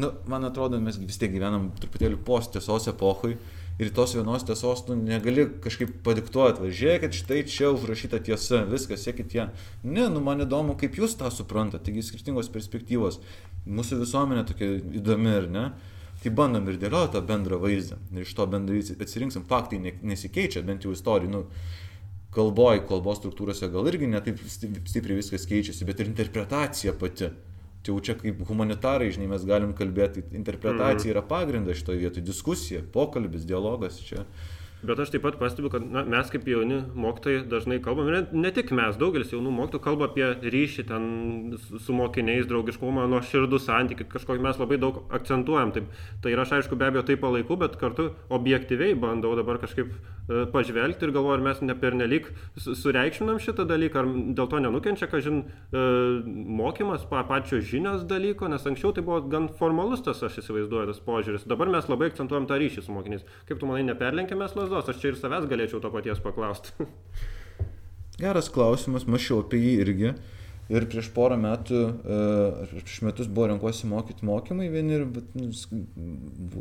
[0.00, 3.36] nu, man atrodo, mes vis tiek gyvenam truputėlį post tiesos epochai
[3.80, 9.36] ir tos vienos tiesos nu, negali kažkaip padiktuoti, važiuokit, štai čia užrašyta tiesa, viskas, siekit
[9.36, 9.48] ją.
[9.84, 13.20] Ne, nu man įdomu, kaip jūs tą suprantate, taigi skirtingos perspektyvos.
[13.64, 15.64] Mūsų visuomenė tokia įdomi, ar ne?
[16.22, 17.96] Tai bandom ir dėlioti tą bendrą vaizdą.
[18.14, 19.42] Ir iš to bendrai atsirinksim.
[19.48, 21.30] Faktai ne- nesikeičia, bent jau istorijai.
[21.32, 21.46] Nu,
[22.32, 27.28] kalboj, kalbos struktūrose gal irgi netaip sti- stipriai viskas keičiasi, bet ir interpretacija pati.
[27.82, 31.16] Čia jau čia kaip humanitarai, žinai, mes galim kalbėti, interpretacija Mhm.
[31.16, 34.22] yra pagrindas šitoje vietoje, diskusija, pokalbis, dialogas čia.
[34.82, 38.50] Bet aš taip pat pastebiu, kad na, mes kaip jauni mokytojai dažnai kalbame, ne, ne
[38.50, 41.04] tik mes, daugelis jaunų mokytojų kalba apie ryšį ten
[41.78, 45.70] su- mokiniais, draugiškumą, nuo širdų santykių, kažkokį mes labai daug akcentuojam.
[45.76, 45.86] Taip,
[46.24, 50.46] tai ir aš aišku be abejo tai palaikau, bet kartu objektyviai bandau dabar kažkaip e,
[50.50, 52.26] pažvelgti ir galvoju, ar mes ne pernelyg
[52.58, 55.86] su- sureikšminam šitą dalyką, ar dėl to nenukenčia, kažin, e,
[56.58, 61.00] mokymas pa, pačio žinios dalyko, nes anksčiau tai buvo gan formalus tas, aš įsivaizduoju, tas
[61.06, 61.46] požiūris.
[61.46, 63.22] Dabar mes labai akcentuojam tą ryšį su mokiniais.
[63.48, 64.94] Kaip tu manai, neperlenkėme mes lasdos?
[64.94, 66.72] Aš čia ir savęs galėčiau to paties paklausti.
[68.22, 70.14] Geras klausimas, mačiau apie jį irgi.
[70.72, 72.18] Ir prieš porą metų, e,
[72.64, 75.50] ar prieš metus buvo renkuosi mokyti mokymai vieni ir bet, nu,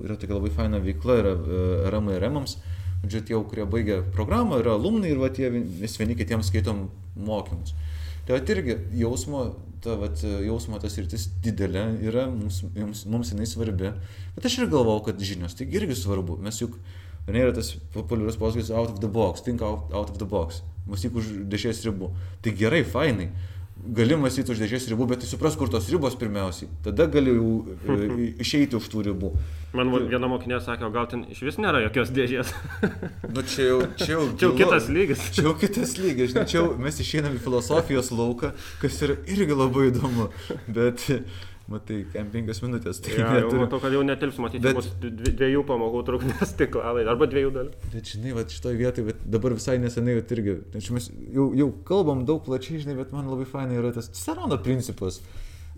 [0.01, 1.61] yra tokia labai faina veikla, yra e,
[1.93, 2.57] RMA ir RMams.
[3.01, 7.73] Žodžiu, tie, kurie baigia programą, yra alumnai ir va, tie vis vieni kitiems skaitom mokymus.
[8.27, 9.45] Tai va irgi jausmo,
[9.81, 13.93] ta vat, jausmo tas rytis didelė yra, mums, mums, mums jinai svarbi.
[14.35, 16.37] Bet aš ir galvau, kad žinios tai irgi svarbu.
[16.45, 16.77] Mes juk,
[17.27, 20.63] ne yra tas populiarus posakis out of the box, think out, out of the box,
[20.89, 22.11] mąstyk už dešės ribų.
[22.41, 23.31] Tai gerai, fainai.
[23.81, 26.69] Gali mąstyti už dėžės ribų, bet tai supras, kur tos ribos pirmiausiai.
[26.85, 27.53] Tada gali jau
[27.89, 29.31] e, išeiti už tų ribų.
[29.73, 32.51] Man viena mokinė sakė, o gal ten iš vis nėra jokios dėžės.
[33.31, 35.23] Nu čia jau, čia jau, Čia jau kitas lygis.
[35.33, 38.51] Čia jau kitas lygis, žinai, čia jau mes išeinam į filosofijos lauką,
[38.83, 40.29] kas yra irgi labai įdomu,
[40.69, 41.07] bet,
[41.71, 43.61] matai, kem penkias minutės, tai Ja, jau neturi.
[43.63, 47.71] matau, kad jau netilps matyti, Bet- bus dvi- dviejų pamokų trukmės tiklalai, arba dviejų dalių.
[47.93, 52.25] Bet žinai, va šitoje vietoje, dabar visai nesenai, bet irgi, tai mes jau, jau kalbam
[52.29, 55.21] daug plačiai, žinai, bet man labai fainai yra tas Cicerono principas.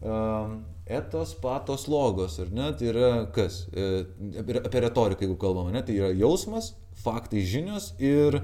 [0.03, 2.73] Um, etos, patos, logos, ar ne?
[2.75, 3.61] Tai yra kas?
[3.71, 4.03] E,
[4.43, 5.79] apie retoriką, jeigu kalbame, ne?
[5.87, 6.73] Tai yra jausmas,
[7.05, 8.41] faktai, žinios ir,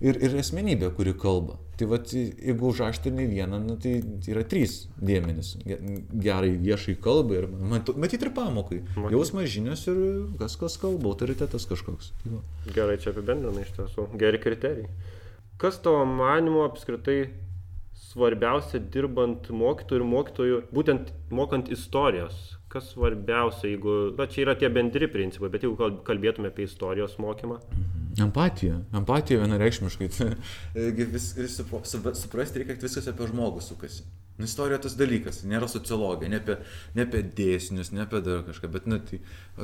[0.00, 1.58] ir, ir asmenybė, kuri kalba.
[1.78, 3.96] Tai va, jeigu užaštrini vieną, nu, tai,
[4.30, 5.56] yra trys dėmenys.
[5.66, 5.80] Ge-
[6.22, 8.82] Gerai viešai kalbai ir mat- matyti ir pamokai.
[8.94, 9.10] Matyt.
[9.16, 9.98] Jausmas, žinios ir
[10.38, 12.12] kas kas kalba, autoritetas kažkoks.
[12.30, 12.42] Va.
[12.76, 14.06] Gerai, čia apibendrinai iš tiesų.
[14.22, 14.86] Geri kriterijai.
[15.58, 17.30] Kas tavo manimo apskritai
[17.94, 22.56] svarbiausia dirbant mokytojų ir mokytojų, būtent mokant istorijos?
[22.74, 27.14] Kas svarbiausia, jeigu, na čia yra tie bendri principai, bet jeigu kal- kalbėtume apie istorijos
[27.22, 27.60] mokymą?
[28.24, 28.80] Empatija.
[28.94, 30.08] Empatija vienareikšmiškai.
[31.14, 34.02] Vis, vis supra- supra- suprasti reikia, kad viskas apie žmogų sukasi.
[34.38, 36.56] Nu, istorija tas dalykas, nėra sociologija, ne apie,
[36.98, 39.20] ne apie dėsnius, ne apie dar kažką, bet nu, tai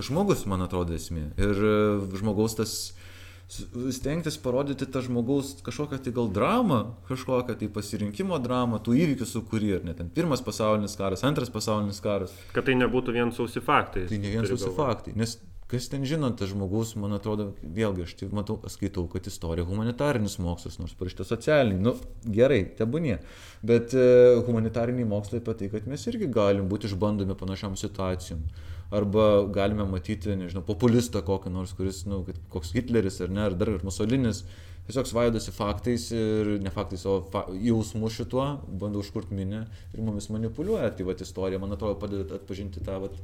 [0.07, 1.25] žmogus, man atrodo, esmė.
[1.43, 1.73] Ir e,
[2.21, 3.09] žmogaus tas s-
[3.51, 9.71] stengtis parodyti tą žmogaus kažkokią tai gal dramą, kažkokią tai pasirinkimo dramą, tų įvykių sukūrį,
[9.79, 12.35] ar net ten pirmas pasaulinis karas, antras pasaulinis karas.
[12.55, 14.07] Kad tai nebūtų vien sausi faktai.
[14.11, 15.39] Tai ne vien sausi faktai, nes
[15.71, 20.39] kas ten žinot, tas žmogus, man atrodo, vėlgi aš tai matau, skaitau, kad istorija humanitarinis
[20.43, 21.95] mokslas, nors parašyta socialiniai, nu
[22.27, 23.21] gerai, tebūnie,
[23.67, 24.09] bet e,
[24.49, 28.43] humanitariniai mokslai apie tai, kad mes irgi galim būti išbandomi panašiam situacijom.
[28.91, 33.55] Arba galime matyti, nežinau, populistą kokį nors, kuris, nu, kaip koks Hitleris ar ne, ar
[33.55, 34.43] dar ir Musolinis,
[34.89, 38.47] tiesiog svaidosi faktais ir ne faktais, o fa jausmu šituo,
[38.83, 39.63] bando užkurti minę
[39.95, 40.91] ir mumis manipuliuoja.
[40.99, 43.15] Tai va, istorija, man atrodo, padeda atpažinti tą vat,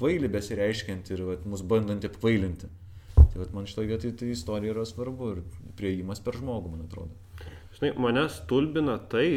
[0.00, 2.72] kvailį besireiškiant ir vat, mus bandant apkvailinti.
[3.14, 5.44] Tai vat, man šitoje vietoje tai istorija yra svarbu ir
[5.78, 7.14] prieimas per žmogų, man atrodo.
[7.78, 9.28] Žinai, mane stulbina tai,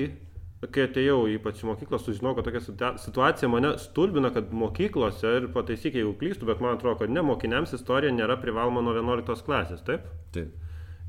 [0.65, 5.47] kai atėjau ypač į mokyklą, sužinojau, kad tokia situa- situacija mane stulbina, kad mokyklose, ir
[5.53, 9.83] pataisyk, jeigu klystu, bet man atrodo, kad ne mokiniams istorija nėra privaloma nuo 11 klasės,
[9.85, 10.07] taip?
[10.33, 10.49] Taip.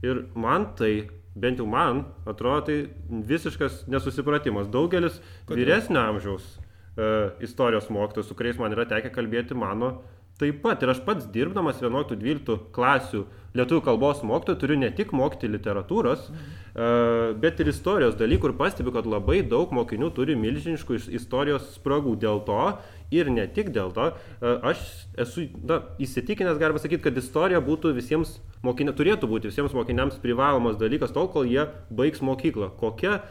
[0.04, 2.76] Ir man tai, bent jau man, atrodo, tai
[3.08, 4.68] visiškas nesusipratimas.
[4.68, 5.64] Daugelis Kodėl?
[5.64, 6.58] vyresnio amžiaus
[6.98, 7.08] e,
[7.48, 10.02] istorijos mokytojų, su kuriais man yra tekę kalbėti, mano
[10.38, 10.82] taip pat.
[10.82, 13.24] Ir aš pats dirbdamas 11-12 klasių
[13.58, 18.92] lietuvių kalbos mokytojų turiu ne tik mokyti literatūros, e, bet ir istorijos dalykų ir pastebiu,
[18.94, 22.14] kad labai daug mokinių turi milžiniškų is- istorijos spragų.
[22.22, 22.78] Dėl to
[23.10, 24.12] ir ne tik dėl to,
[24.42, 24.84] e, aš
[25.16, 30.76] esu na, įsitikinęs, galima sakyti, kad istorija būtų visiems mokiniams, turėtų būti visiems mokiniams privalomas
[30.76, 32.70] dalykas, tol kol jie baigs mokyklą.
[32.78, 33.22] Kokia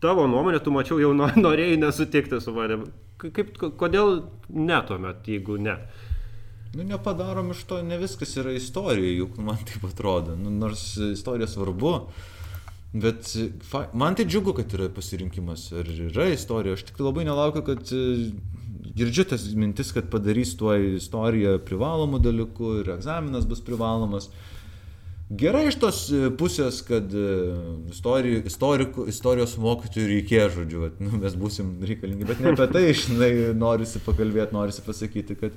[0.00, 2.88] tavo nuomonė, tu mačiau jau no- norėjai nesutikti su manim.
[3.18, 5.78] K- Kaip, kodėl ne tuomet, jeigu ne?
[6.76, 10.34] Nu, nepadarom iš to, ne viskas yra istorija, juk man taip atrodo.
[10.36, 11.92] Nu, nors istorija svarbu,
[12.92, 13.30] bet
[13.64, 13.86] fa...
[13.96, 15.70] man tai džiugu, kad yra pasirinkimas.
[15.72, 18.02] Ar yra istorija, aš tik labai nelaukiu, kad e,
[18.98, 24.28] girdžiu tas mintis, kad padarys tuo istoriją privalomų dalykų ir egzaminas bus privalomas.
[25.32, 27.32] Gerai iš tos e, pusės, kad e,
[27.96, 32.86] istorijų, istorikų, istorijos mokytojų reikės, žodžiu, vat, nu, mes būsim reikalingi, bet ne apie tai,
[33.00, 35.56] žinai, norisi pakalbėti, norisi pasakyti, kad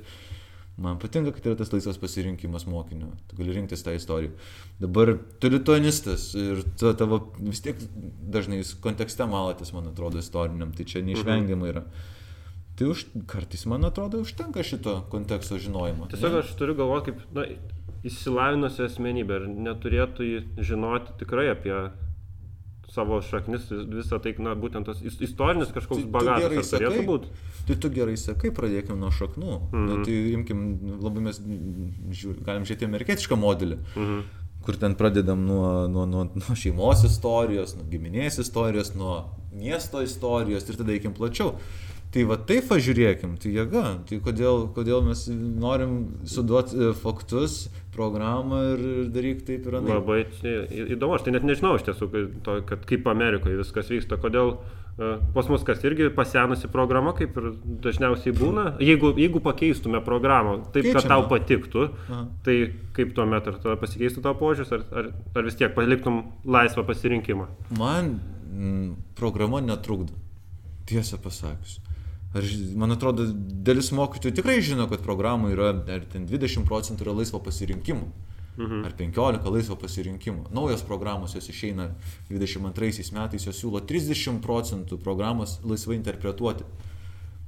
[0.81, 4.31] man patinka, kad yra tas laisvas pasirinkimas mokinio, tu gali rinktis tą istoriją.
[4.79, 7.81] Dabar tu lituanistas ir tu, tavo vis tiek
[8.35, 11.85] dažnai jūs kontekste malatis, man atrodo, istoriniam, tai čia neišvengiamai yra.
[12.79, 16.07] Tai už, kartais, man atrodo, užtenka šito konteksto žinojimo.
[16.13, 16.43] Tiesiog ne?
[16.45, 17.47] aš turiu galvoti, kaip, na,
[18.07, 20.29] įsilavinusi asmenybė ir neturėtų
[20.63, 21.73] žinoti tikrai apie
[22.89, 27.05] savo šaknis, visą tai, na, būtent tas is- istorinis kažkoks Tu- tu bagažas ar turėtų
[27.05, 27.27] būti.
[27.67, 29.59] Tai tu gerai sakai, pradėkime nuo šaknų.
[29.71, 29.85] Mhm.
[29.87, 30.03] Na, Mhm.
[30.03, 30.59] tai imkim,
[31.01, 34.23] labai mes žiūr, galim žiūrėti amerikietišką modelį, Mhm.
[34.63, 40.67] kur ten pradedam nuo, nuo, nuo, nuo šeimos istorijos, nuo giminės istorijos, nuo miesto istorijos
[40.69, 41.55] ir tada eikim plačiau.
[42.11, 44.03] Tai va taip pažiūrėkim, tai jėga.
[44.09, 47.69] Tai kodėl, kodėl mes norim suduoti e, faktus,
[47.99, 49.95] programą ir, ir daryk taip ir anaip.
[49.99, 50.19] Labai
[50.95, 54.53] įdomu, aš tai net nežinau iš tiesų, kad, to, kad kaip Amerikoje viskas vyksta, kodėl
[54.55, 57.51] e, pas mus kas irgi pasenusi programa, kaip ir
[57.85, 58.65] dažniausiai būna.
[58.83, 61.11] Jeigu, jeigu pakeistume programą taip, kad Keičiame.
[61.11, 62.23] tau patiktų, Aha.
[62.47, 62.57] tai
[62.95, 67.51] kaip tuomet ar tada pasikeistų tavo požiūris, ar, ar, ar vis tiek paliktum laisvą pasirinkimą?
[67.79, 68.15] Man
[68.47, 68.89] mm,
[69.19, 70.15] programa netrukdo.
[70.89, 71.81] Tiesą pasakius.
[72.33, 72.45] Ar,
[72.77, 73.25] man atrodo,
[73.65, 78.11] dalis mokytojų tikrai žino, kad programų yra, ar ten 20 procentų yra laisvo pasirinkimo.
[78.59, 78.83] Mhm.
[78.85, 80.49] Ar 15 laisvo pasirinkimo.
[80.51, 81.89] Naujos programos jos išeina
[82.29, 86.67] 22 metais, jos siūlo 30 procentų programos laisvai interpretuoti.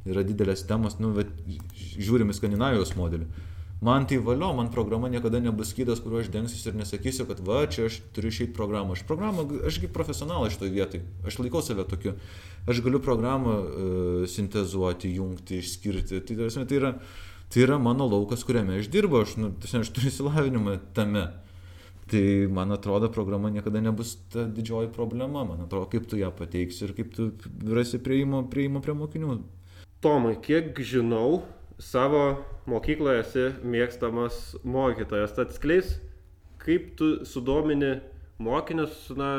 [0.07, 1.29] Yra didelės temos, nu, bet
[1.77, 3.27] žiūrim į Skandinavijos modelį.
[3.82, 7.63] Man tai valio, man programa niekada nebus skydas, kuriuo aš dengsiu ir nesakysiu, kad va,
[7.65, 8.93] čia aš turiu išeiti programą.
[8.93, 12.13] Aš programą, ašgi profesionalas šitoje vietoje, aš laikau save tokiu.
[12.70, 16.22] Aš galiu programą uh, sintezuoti, jungti, išskirti.
[16.26, 16.91] Tai, tarsi, tai, yra,
[17.49, 21.26] tai yra mano laukas, kuriame aš dirbu, aš, nu, tarsi, aš turiu įsilavinimą tame.
[22.12, 25.45] Tai man atrodo, programa niekada nebus ta didžioji problema.
[25.47, 27.32] Man atrodo, kaip tu ją pateiksi ir kaip tu
[27.72, 29.38] rasi prieimo, prieimo prie mokinių.
[30.03, 31.43] Tomai, kiek žinau,
[31.80, 35.38] savo mokykloje esi mėgstamas mokytojas.
[35.38, 35.95] Tad skleis,
[36.62, 37.99] kaip tu sudomini
[38.41, 39.32] mokinius, na,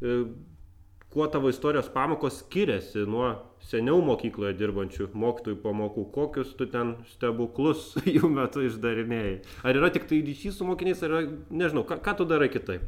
[0.00, 0.20] e,
[1.16, 3.30] kuo tavo istorijos pamokos skiriasi nuo
[3.64, 9.30] seniau mokykloje dirbančių mokytojų pamokų, kokius tu ten stebuklus jų metu išdarinėjai.
[9.64, 12.84] Ar yra tik tai ryšys su mokiniais, ar yra, nežinau, ką, ką tu darai kitaip?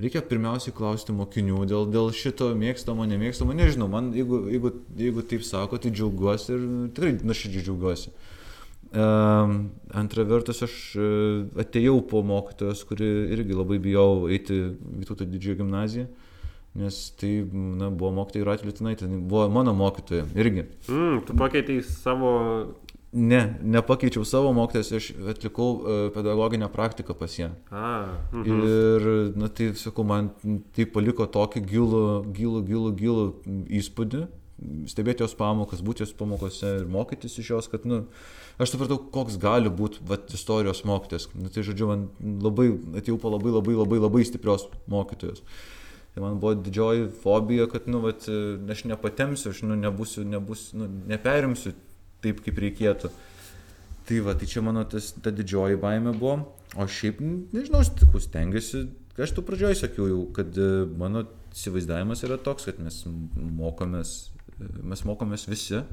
[0.00, 3.52] Reikia pirmiausiai klausti mokinių dėl, dėl šito mėgstamo, nemėgstamo.
[3.58, 6.64] Nežinau, man jeigu, jeigu, jeigu taip sako, tai džiaugiuosi ir
[6.96, 8.14] tikrai nuoširdžiai džiaugiuosi.
[8.88, 9.58] Um,
[9.92, 11.10] antra vertus, aš e,
[11.60, 14.62] atėjau po mokytojos, kuri irgi labai bijau eiti
[15.02, 16.06] Vytauto didžiojo gimnaziją,
[16.78, 20.68] nes tai na, buvo mokytoja ir atlitinai, tai buvo mano mokytoja irgi.
[20.88, 22.30] Mm, tu pakeitei savo...
[23.08, 27.48] Ne, nepakeičiau savo mokytojas, aš atlikau uh, pedagoginę praktiką pas ją.
[27.72, 27.92] A,
[28.34, 28.66] mhm.
[28.66, 29.06] Ir,
[29.40, 30.28] na tai, sakau, man
[30.76, 32.02] tai paliko tokį gilų,
[32.36, 33.24] gilų, gilų, gilų
[33.80, 34.26] įspūdį,
[34.90, 38.02] stebėti jos pamokas, būti jos pamokose ir mokytis iš jos, kad, na,
[38.60, 41.30] aš supratau, koks gali būti, va, istorijos mokytojas.
[41.38, 42.06] Na tai, žodžiu, man
[42.44, 45.40] labai, atėjau po labai, labai, labai, labai stiprios mokytojos.
[46.18, 48.24] Tai man buvo didžioji fobija, kad, nu, vat,
[48.70, 51.70] aš nepatemsiu, aš, nu, nebūsiu, nebūsiu, nu, neperimsiu
[52.24, 53.10] taip, kaip reikėtų.
[54.08, 56.40] Tai va, tai čia mano tas, ta didžioji baime buvo.
[56.74, 57.22] O šiaip,
[57.54, 58.82] nežinau, aš tik stengiuosi,
[59.14, 61.22] aš tu pradžioj sakiau jau, kad e, mano
[61.54, 62.98] įsivaizdavimas yra toks, kad mes
[63.62, 64.18] mokomės,
[64.58, 65.84] e, mes mokomės visi,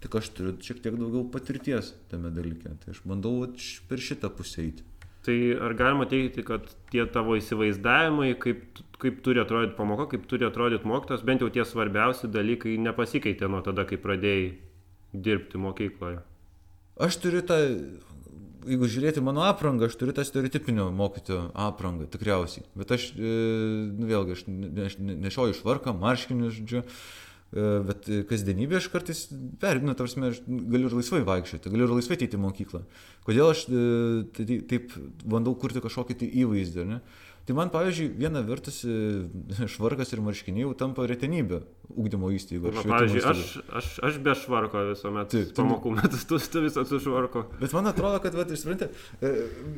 [0.00, 2.72] tik aš turiu šiek tiek daugiau patirties tame dalyke.
[2.72, 3.44] Tai aš bandau
[3.92, 4.88] per šitą pusę eiti.
[5.28, 10.46] Tai ar galima teigti, kad tie tavo įsivaizdavimai, kaip, kaip turi atrodyti pamoka, kaip turi
[10.48, 14.48] atrodyti mokytas, bent jau tie svarbiausi dalykai nepasikeitė nuo tada, kai pradėjai
[15.14, 16.20] dirbti mokykloje?
[16.98, 17.56] Aš turiu tą,
[18.66, 22.66] jeigu žiūrėti mano aprangą, aš turiu tą stereotipinio mokytojo aprangą, tikriausiai.
[22.78, 23.32] Bet aš, e,
[23.94, 26.82] nu vėlgi, aš, ne, aš ne- nešioju švarką, marškinius, žodžiu.
[26.82, 29.22] e, Bet kasdienybė aš kartais
[29.62, 32.82] perinu, tarsi aš galiu ir laisvai vaikščioti, galiu ir laisvai ateiti į mokyklą.
[33.24, 34.92] Kodėl aš e, tai- taip
[35.24, 37.00] bandau kurti kažkokį tai įvaizdį, ne?
[37.48, 38.92] Tai man, pavyzdžiui, viena vertus e,
[39.72, 41.62] švarkas ir marškiniai jau tampa retenybė
[41.96, 42.72] ūkdymo įstaigų.
[42.76, 43.44] Na, pavyzdžiui, aš,
[43.80, 47.46] aš, aš be švarko visuomet Taip, tu- pamokų metus, tu, tu visą su švarko.
[47.62, 48.92] Bet man atrodo, kad, vat, suprantate,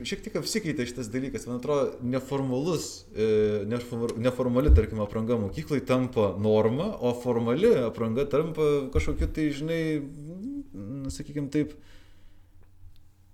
[0.02, 1.46] šiek tiek apsikeitė šitas dalykas.
[1.46, 3.30] Man atrodo, neformalus, e,
[3.70, 8.66] neform- neformali, tarkim, apranga mokyklai tampa norma, o formali apranga tampa
[8.96, 9.80] kažkokiu tai, žinai,
[10.74, 11.78] nu, sakykime taip,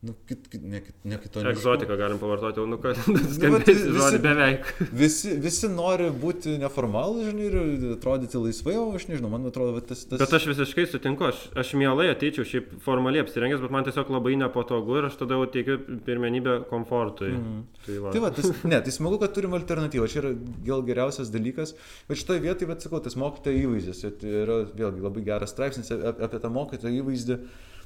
[0.06, 1.52] nu, kit, kit, ne, kit, ne kitoniškumu.
[1.52, 4.70] Egzotiką galim pavartoti, jau nu ką, Nu, skambės visi- beveik.
[4.96, 7.56] Visi, visi nori būti neformalus, žinai, ir
[7.96, 10.04] atrodyti laisvai, o aš nežinau, man atrodo, vat tas...
[10.08, 10.20] tas...
[10.22, 14.34] Bet aš visiškai sutinku, aš, aš mielai ateičiau šiaip formaliai apsirengęs, bet man tiesiog labai
[14.40, 17.32] nepatogu ir aš tada jau teikiu pirmenybę komfortui.
[17.36, 17.62] Mhm.
[17.86, 18.14] Tai va.
[18.16, 20.34] Tai va, tas, ne, tai smagu, kad turim alternatyvą, čia yra
[20.66, 21.74] gal geriausias dalykas,
[22.08, 26.20] bet šitoje vietoje, bet sakau, tas mokytojo įvaizdis, tai yra vėlgi labai geras straipsnis ap-
[26.26, 27.36] apie tą mokytojo įvaizdį,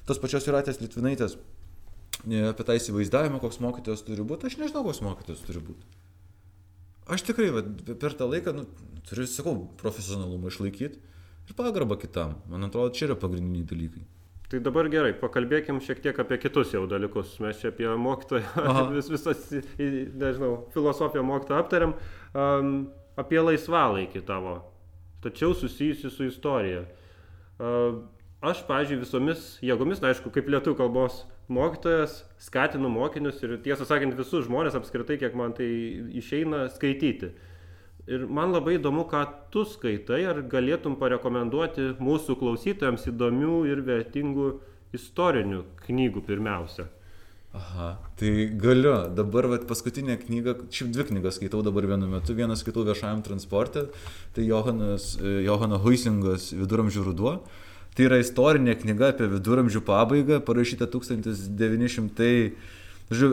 [0.08, 1.69] tos pačios Juratės Litvinaitės, e,
[2.50, 5.88] apie tą įsivaizdavimą, koks mokytojas turi būti, aš nežinau, koks mokytojas turi būti.
[7.10, 8.66] Aš tikrai va, per tą laiką nu,
[9.08, 12.36] turiu, sakau, profesionalumą išlaikyti ir pagarbą kitam.
[12.50, 14.04] Man atrodo, čia yra pagrindiniai dalykai.
[14.50, 17.36] Tai dabar gerai, pakalbėkim šiek tiek apie kitus jau dalykus.
[17.42, 18.64] Mes čia apie mokytoją,
[18.96, 19.44] vis, visas,
[19.78, 21.94] nežinau, filosofiją mokytoją aptariam,
[22.34, 22.72] um,
[23.18, 24.56] apie laisvalaikį tavo,
[25.22, 26.82] tačiau susijusi su istorija.
[27.60, 28.02] Uh,
[28.40, 34.16] aš, pažiūrėjau, visomis jėgomis, na, aišku, kaip lietuvių kalbos mokytojas, skatinu mokinius ir tiesą sakant
[34.18, 35.68] visus žmonės apskritai, kiek man tai
[36.20, 37.32] išeina, skaityti.
[38.10, 39.22] Ir man labai įdomu, ką
[39.52, 44.48] tu skaitai, ar galėtum parekomenduoti mūsų klausytojams įdomių ir vertingų
[44.96, 46.88] istorinių knygų pirmiausia.
[47.54, 48.92] Aha, tai galiu.
[49.14, 52.34] Dabar vat, paskutinę knygą, šiaip dvi knygas skaitau dabar vienu metu.
[52.38, 53.88] Vieną skaitau viešajam transporte,
[54.36, 57.34] tai Johanas, Johano Huisingos Viduramžių ruduo.
[57.96, 62.30] Tai yra istorinė knyga apie viduramžių pabaigą, parašyta 1900,
[63.10, 63.32] žodžiu,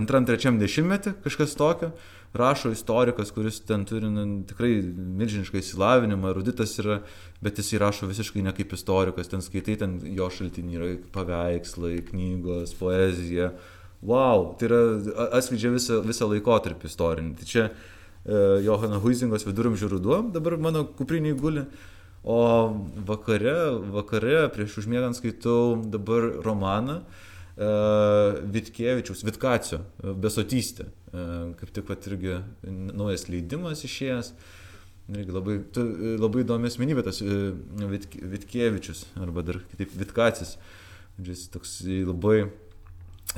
[0.00, 1.92] antram, trečiam dešimtmetį, kažkas tokio
[2.32, 7.00] rašo istorikas, kuris ten turi nu, tikrai milžinišką įsilavinimą, eruditas yra,
[7.42, 12.76] bet jis įrašo visiškai ne kaip istorikas, ten skaitai, ten jo šaltiniai yra paveikslai, knygos,
[12.78, 13.50] poezija.
[14.06, 14.82] Wow, tai yra
[15.36, 17.34] atskleidžia visą, visą laikotarpį istorinį.
[17.40, 17.72] Tai čia e,
[18.64, 21.66] Johano Huizingos viduramžių ruduo, dabar mano kupriniai guli.
[22.20, 22.38] O
[23.08, 23.56] vakare,
[23.94, 27.00] vakare prieš užmiegant skaitau dabar romaną,
[27.60, 27.66] E,
[28.52, 30.86] Vitkievičiaus, Vitkacio, e, Besotystė.
[31.12, 31.24] E,
[31.60, 34.32] kaip tik pat irgi naujas leidimas išėjęs.
[35.10, 35.84] Irgi labai, tu,
[36.22, 37.18] labai įdomi asmenybė tas
[37.90, 40.54] Vit, Vitkievičius, arba dar kitaip Vitkacis.
[41.20, 42.46] Jis toks labai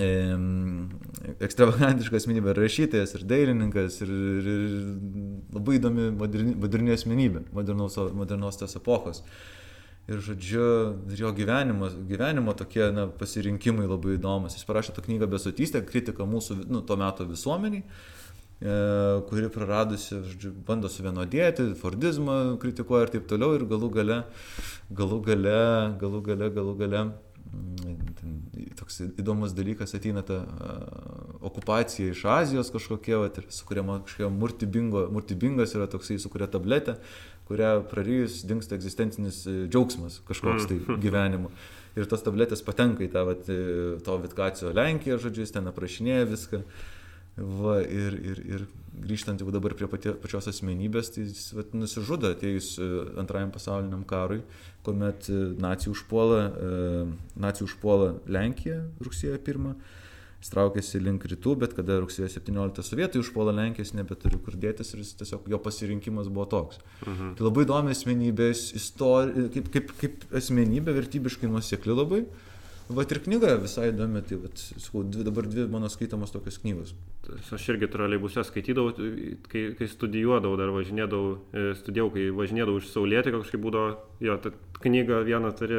[0.01, 4.77] ekstravagantiška asmenybė, rašytojas ir dailininkas, ir, ir, ir
[5.53, 9.21] labai įdomi moderni, moderni asmenybė, modernos, modernos tos epochos.
[10.11, 10.63] Ir žodžiu,
[11.15, 14.57] jo gyvenimo, gyvenimo tokie na, pasirinkimai labai įdomus.
[14.57, 17.87] Jis parašė tą knygą Besotystė, kritika mūsų nu, to meto visuomeniai, e,
[19.29, 23.55] kuri praradusi, žodžiu, bando suvienodėti, Fordizmą kritikuoja ir taip toliau.
[23.61, 24.19] Ir galų gale,
[24.91, 25.63] galų gale,
[26.03, 27.05] galų gale, galų gale,
[27.53, 28.43] mm,
[28.79, 30.41] toks įdomus dalykas ateina ta
[31.45, 36.97] okupacija iš Azijos kažkokia, vat, ir sukuriama kažkokia murtibingo, murtibingas yra toksai, sukuria tabletę.
[37.49, 41.01] Kurią prarijus dinksta egzistencinis e, džiaugsmas kažkoks tai mm.
[41.05, 41.51] gyvenimu.
[41.99, 46.29] Ir tos tabletės patenka į tą vat, e, to Vitkacio Lenkiją, žodžiu, jis ten aprašinėja
[46.31, 46.63] viską.
[47.37, 52.35] Va, ir, ir, ir grįžtant jau dabar prie pati, pačios asmenybės, tai jis vat, nusižudo
[52.35, 52.91] atėjus e,
[53.23, 54.43] antrajam pasauliniam karui,
[54.85, 55.29] kuomet
[55.63, 56.41] nacijų užpuola,
[57.41, 59.77] nacijų užpuola Lenkiją rugsėjo 1
[60.43, 65.05] jis traukėsi link rytų, bet kada rugsėjo 17 sovietai užpuola Lenkijos, nebeturi kur dėtis ir
[65.05, 66.81] jis tiesiog jo pasirinkimas buvo toks.
[67.07, 67.37] Mhm.
[67.39, 72.25] Tai labai įdomi asmenybė, istorija, kaip, kaip, kaip asmenybė vertybiškai nuosekli labai.
[72.93, 76.97] Vat ir knyga visai įdomi, tai vat, sakau, dvi, dabar dvi mano skaitamos tokios knygos.
[77.31, 78.97] Aš irgi troleibuse skaitydavau,
[79.47, 83.93] kai, kai studijuodavau, dar važinėdavau, e, studijavau, kai važinėdavau iš Saulėtį, kažkaip būdavo,
[84.23, 84.39] jo,
[84.83, 85.75] knygą vieną turi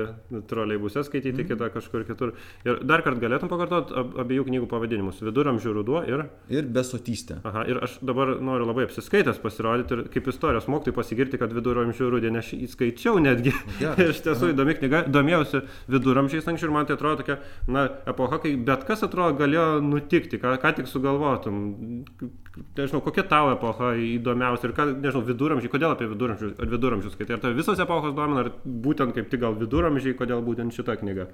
[0.48, 1.48] troleibuse skaityti, mm.
[1.48, 2.34] kitą kažkur kitur.
[2.66, 6.26] Ir dar kartą galėtum pakartoti ab, abiejų knygų pavadinimus- Viduramžių ruduo ir...
[6.54, 7.40] Ir Besotystė.
[7.48, 12.12] Aha, ir aš dabar noriu labai apsiskaitęs pasirodyti ir kaip istorijos mokytojai pasigirti, kad Viduramžių
[12.16, 13.54] rudenį aš įskaičiau netgi.
[13.84, 18.40] ir iš tiesų įdomi knyga, domėjausi Viduramžiais anksčiau ir man tai atrodo tokia, na, epocha,
[18.44, 21.62] kai bet kas atrodo galėjo nutikti, ką, ką tik sugalvotum.
[22.54, 27.40] Nežinau, kokia tavo epocha įdomiausia ir ką, nežinau, viduramžiai, kodėl apie viduramžius, ar viduramžius skaitai,
[27.40, 31.32] ar tai visos epochos domina, ar būtent kaip tik gal viduramžiai, kodėl būtent šita knyga.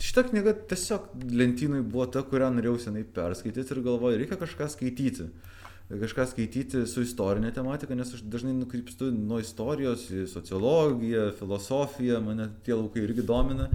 [0.00, 5.28] Šitą knygą tiesiog lentynai buvo ta, kurią norėjau senai perskaityti ir galvoju, reikia kažką skaityti
[5.98, 12.46] kažką skaityti su istorinė tematika, nes aš dažnai nukrypstu nuo istorijos į sociologiją, filosofiją, mane
[12.66, 13.66] tie laukai irgi domina.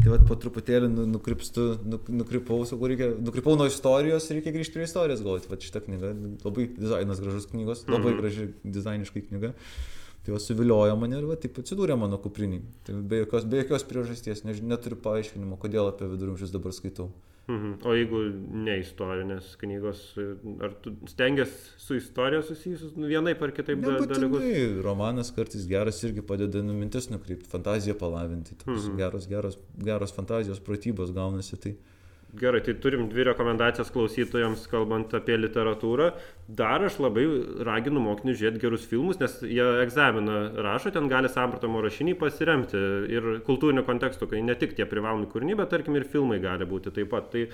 [0.00, 4.78] Tai vad po truputėlį nu, nukrypstu, nuk, nukrypau, sakau, reikia, nukrypau nuo istorijos, reikia grįžti
[4.78, 6.12] prie istorijos, galvoti, va šitą knygą,
[6.44, 8.20] labai dizainas gražus knygos, labai mhm.
[8.22, 9.52] graži dizainiškai knyga.
[10.20, 12.60] Tai jos suviliojo mane ir va, taip atsidūrė mano kuprinį.
[12.86, 17.08] Tai be jokios, be jokios priežasties, ne, neturiu paaiškinimo, kodėl apie viduramžius dabar skaitau.
[17.50, 17.70] Mhm.
[17.82, 18.20] O jeigu
[18.66, 20.02] ne istorinės knygos,
[20.62, 24.44] ar tu stengiasi su istorija susijusius vienai par kitaip dalykus?
[24.86, 28.58] Romanas kartais geras irgi padeda mintis nukreipti, fantaziją palavinti.
[28.66, 28.98] Mhm.
[29.00, 29.58] Geros, geros,
[29.90, 31.58] geros fantazijos pratybos gaunasi.
[31.64, 31.74] Tai...
[32.38, 36.12] Gerai, tai turim dvi rekomendacijas klausytojams, kalbant apie literatūrą.
[36.46, 37.24] Dar aš labai
[37.66, 43.26] raginu mokinius žiūrėti gerus filmus, nes jie egzaminą rašo, ten gali sampratomo rašinį pasiremti ir
[43.46, 47.10] kultūrinio konteksto, kai ne tik tie privalomi kūriniai, bet tarkim ir filmai gali būti taip
[47.10, 47.32] pat.
[47.32, 47.48] Tai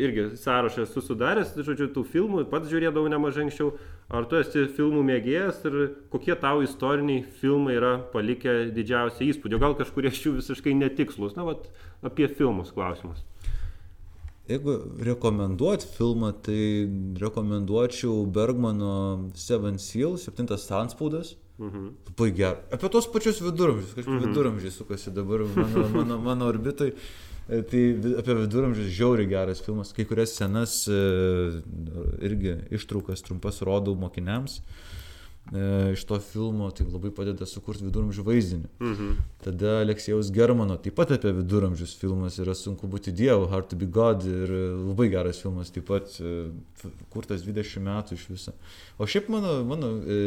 [0.00, 3.74] irgi sąrašą esu sudaręs, žodžiu, tų filmų, pats žiūrėdavau nemažai anksčiau.
[4.12, 5.76] Ar tu esi filmų mėgėjas ir
[6.12, 11.44] kokie tau istoriniai filmai yra palikę didžiausią įspūdį, gal kažkurie iš jų visiškai netikslus, na,
[11.48, 11.68] vat,
[12.04, 13.20] apie filmus klausimus.
[14.52, 14.74] Jeigu
[15.08, 16.60] rekomenduot filmą, tai
[17.22, 21.34] rekomenduočiau Bergmano Seven Seal, septintas transpaudas.
[21.58, 21.88] Mhm.
[22.10, 22.62] Labai gerai.
[22.74, 24.24] Apie tos pačius viduramžius, kažkaip Mhm.
[24.28, 26.92] viduramžiai sukasi dabar mano, mano, mano orbitai.
[27.48, 27.80] E, Tai
[28.20, 29.92] apie viduramžius žiauriai geras filmas.
[29.92, 31.62] Kai kurias scenas e,
[32.22, 34.62] irgi ištraukas trumpas rodau mokiniams e,
[35.92, 38.68] iš to filmo, tai labai padeda sukurti viduramžių vaizdinį.
[38.80, 39.08] Mhm.
[39.44, 43.86] Tada Aleksėjaus Germano, taip pat apie viduramžius filmas yra Sunku būti Dievu, Hard to be
[43.86, 46.46] God ir e, labai geras filmas, taip pat e,
[47.12, 48.54] kurtas 20 metų iš viso.
[48.98, 50.20] O šiaip mano, mano e,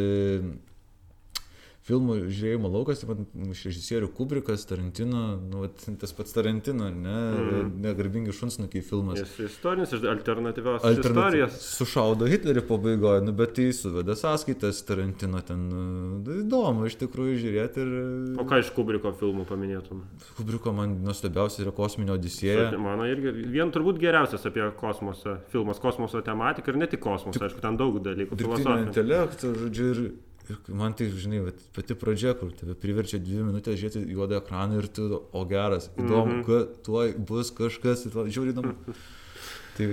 [1.86, 3.20] filmų žiūrėjimo laukas, taip pat
[3.54, 7.76] iš režisierių Kubrikas, Tarantino, nu, vat, tas pats Tarantino, ar ne, Mhm.
[7.84, 9.20] negarbingi šunsnukiai filmas.
[9.22, 11.60] Jis istorinis alternatyvios Alternatyv- istorijos.
[11.78, 15.70] Sušaudo Hitlerį pabaigoje, nu, bet tai suveda sąskaitas Tarantino ten.
[15.70, 18.40] nu, Įdomu iš tikrųjų žiūrėti ir...
[18.42, 20.02] O ką iš Kubriko filmų paminėtum?
[20.38, 22.72] Kubriko man nuostabiausia yra kosminio Odisėja.
[22.82, 27.62] Mano irgi vien turbūt geriausias apie kosmosą filmas, kosmoso tematika ir ne tik kosmosą, aišku,
[27.62, 28.36] ten daug dalykų.
[28.36, 30.12] Dirbtinio intelekto, žodžiu, ir,
[30.50, 31.42] ir man tai, žinai,
[31.76, 36.40] pati pradžia, kur tave priverčia dvi minutės žiūrėti juodą ekraną ir tu, o geras, įdomu,
[36.40, 36.44] Mhm.
[36.46, 38.76] kad tuoj bus kažkas, žiauriai įdomu.
[39.78, 39.90] tai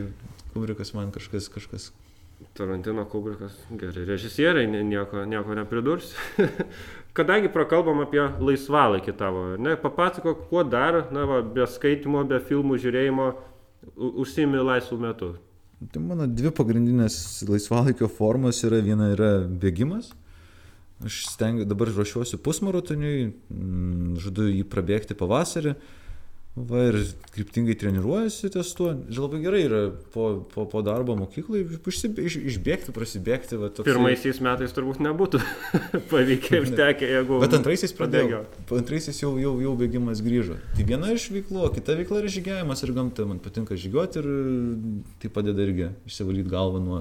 [0.52, 1.90] Kubrikas man kažkas, kažkas.
[2.58, 6.12] Tarantino Kubrikas, geri režisieriai, nieko, nieko nepridurs.
[7.16, 12.78] Kadangi prakalbam apie laisvalaikį tavo, ne, papasakok, kuo dar, na, va, be skaitimo, be filmų
[12.82, 13.26] žiūrėjimo,
[13.96, 15.28] u- užsiimi laisvų metų.
[15.92, 17.16] Tai mano dvi pagrindinės
[17.48, 20.12] laisvalaikio formos yra viena yra bėgimas.
[21.04, 25.74] Aš stengiu, dabar ruošiuosi pusmaratoniui, mm, žadu jį prabėgti pavasarį.
[26.52, 26.98] Va ir
[27.32, 28.90] kryptingai treniruojasi ties tuo.
[29.08, 29.78] Ir labai gerai yra
[30.12, 33.56] po, po, po darbo mokyklai išsib- iš, išbėgti, prasibėgti.
[33.56, 35.40] Va, toksai- Pirmaisiais metais turbūt nebūtų
[36.12, 37.38] pavykę užtekę, jeigu...
[37.40, 38.42] Bet antraisiais pradėjau.
[38.68, 40.58] antraisiais jau, jau, jau bėgimas grįžo.
[40.76, 43.24] Tai viena iš veiklų, kita veikla yra žygiavimas ir gamta.
[43.32, 44.28] Man patinka žygiuoti ir
[45.24, 47.00] tai padeda irgi išsivalyti galvą nuo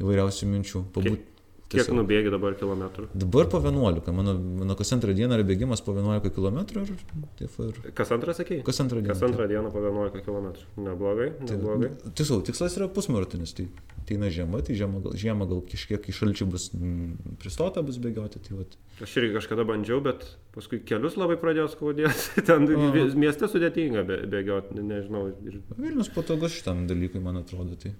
[0.00, 0.86] įvairiausių minčių.
[0.96, 1.28] Pabūt,
[1.72, 3.06] Kiek nubėgi dabar kilometrų?
[3.16, 4.12] Dabar po 11.
[4.12, 6.58] Mano, mano kas antrą dieną yra bėgimas po 11 km.
[6.82, 6.92] Ir,
[7.40, 8.60] taip, ir Kas antrą sakei?
[8.66, 9.14] kas antrą dieną.
[9.14, 10.50] Kas antrą dieną po 11 km.
[10.76, 11.90] Neblogai, neblogai.
[12.18, 13.54] Tiksliau, tikslas yra pusmaratinis.
[13.56, 13.66] Tai
[14.02, 18.42] ateina žiema, tai žiema gal, žiema gal kažkiek į šalčių bus mm, pristota, bus bėgioti.
[18.46, 18.76] Tai vat.
[19.02, 22.42] Aš irgi kažkada bandžiau, bet paskui kelius labai pradėjo skaudėti.
[22.48, 27.78] Ten vi- mieste sudėtinga bė- bėgioti, ne- nežinau, ir Vilnius patogus šitam dalykui, man atrodo.
[27.80, 27.94] Tai.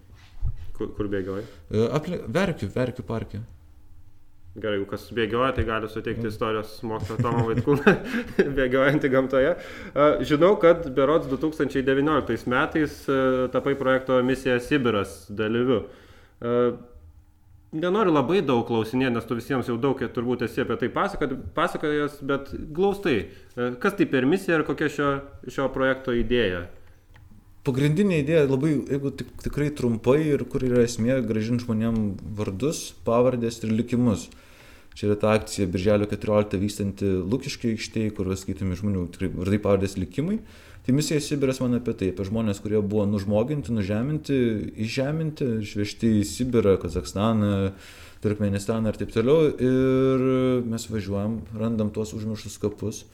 [0.76, 1.44] kur, kur bėgioji.
[2.32, 3.40] Verkiu, verkiu parke.
[4.52, 7.92] Gerai, jeigu kas bėgioja, tai gali suteikti istorijos mokytojo Tomo Vaitkūną,
[8.58, 9.52] bėgiojantį gamtoje.
[10.28, 12.98] Žinau, kad berods 2019 metais
[13.54, 15.86] tapai projekto misija Sibiras dalyviu.
[17.72, 22.52] Nenoriu labai daug klausinėti, nes tu visiems jau daug turbūt esi apie tai pasakojęs, bet
[22.76, 23.16] glaustai,
[23.56, 25.10] kas tai per misija ir kokia šio,
[25.48, 26.66] šio projekto idėja?
[27.64, 31.98] Pagrindinė idėja labai, jeigu tik, tikrai trumpai ir kur yra esmė, gražinti žmonėm
[32.36, 34.28] vardus, pavardės ir likimus.
[34.98, 39.96] Čia yra ta akcija Birželio 14 vykstanti Lukiškiai aikštėje, kur skaitomi žmonių tikrai vardai pavardės
[40.00, 40.38] likimai.
[40.82, 44.38] Tai misija Sibiras man apie tai, apie žmonės, kurie buvo nužmoginti, nužeminti,
[44.82, 47.70] įžeminti, išvežti į Sibirą, Kazakstaną,
[48.22, 49.46] Turkmenistaną ir taip toliau.
[49.62, 50.26] Ir
[50.66, 53.04] mes važiuojam, randam tuos užmirštus kapus,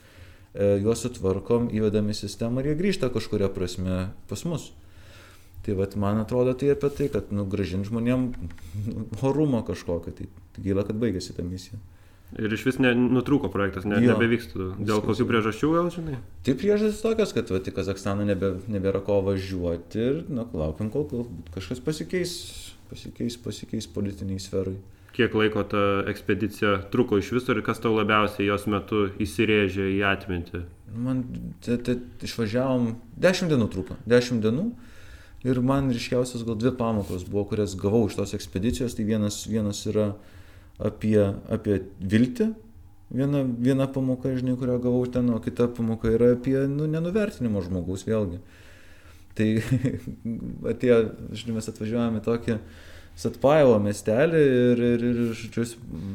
[0.54, 4.70] e, juos sutvarkom, įvedam į sistemą ir jie grįžta kažkuria prasme pas mus.
[5.68, 8.22] Tai vat, man atrodo tai apie tai, kad nu, gražint žmonėm
[8.88, 10.14] nu, orumo kažkokio.
[10.16, 10.28] Tai
[10.64, 11.76] gaila, kad baigėsi ta misija.
[12.40, 14.70] Ir iš vis ne, nutrūko projektas, ne, nebevyksta.
[14.80, 16.16] Dėl kokių priežasčių gal žinai?
[16.44, 21.04] Tai priežastis tokios, kad vat, į Kazakstaną nebe, nebėra ko važiuoti ir na, laukiam, kol
[21.12, 22.34] galbūt kažkas pasikeis,
[22.88, 24.76] pasikeis, pasikeis politiniai sferai.
[25.16, 30.02] Kiek laiko ta ekspedicija truko iš viso ir kas tau labiausiai jos metu įsirėžė į
[30.14, 30.64] atmintį?
[30.96, 31.24] Man
[31.64, 34.70] te, te, išvažiavom, dešimt dienų truko, dešimt dienų.
[35.46, 38.96] Ir man ryškiausios gal dvi pamokos buvo, kurias gavau iš tos ekspedicijos.
[38.98, 40.10] Tai vienas, vienas yra
[40.82, 41.20] apie,
[41.52, 42.48] apie viltį,
[43.14, 48.06] viena, viena pamoka, žinai, kurią gavau ten, o kita pamoka yra apie nu, nenuvertinimo žmogaus
[48.08, 48.42] vėlgi.
[49.38, 49.48] Tai
[50.74, 51.00] atėjo,
[51.38, 52.60] žinai, mes atvažiuojame tokį
[53.18, 55.64] Satpaivo miestelį ir, ir, ir žodžiu,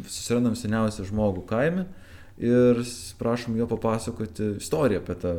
[0.07, 1.83] susirandam seniausią žmogų kaime
[2.39, 2.79] ir
[3.19, 5.33] prašom jo papasakoti istoriją apie tą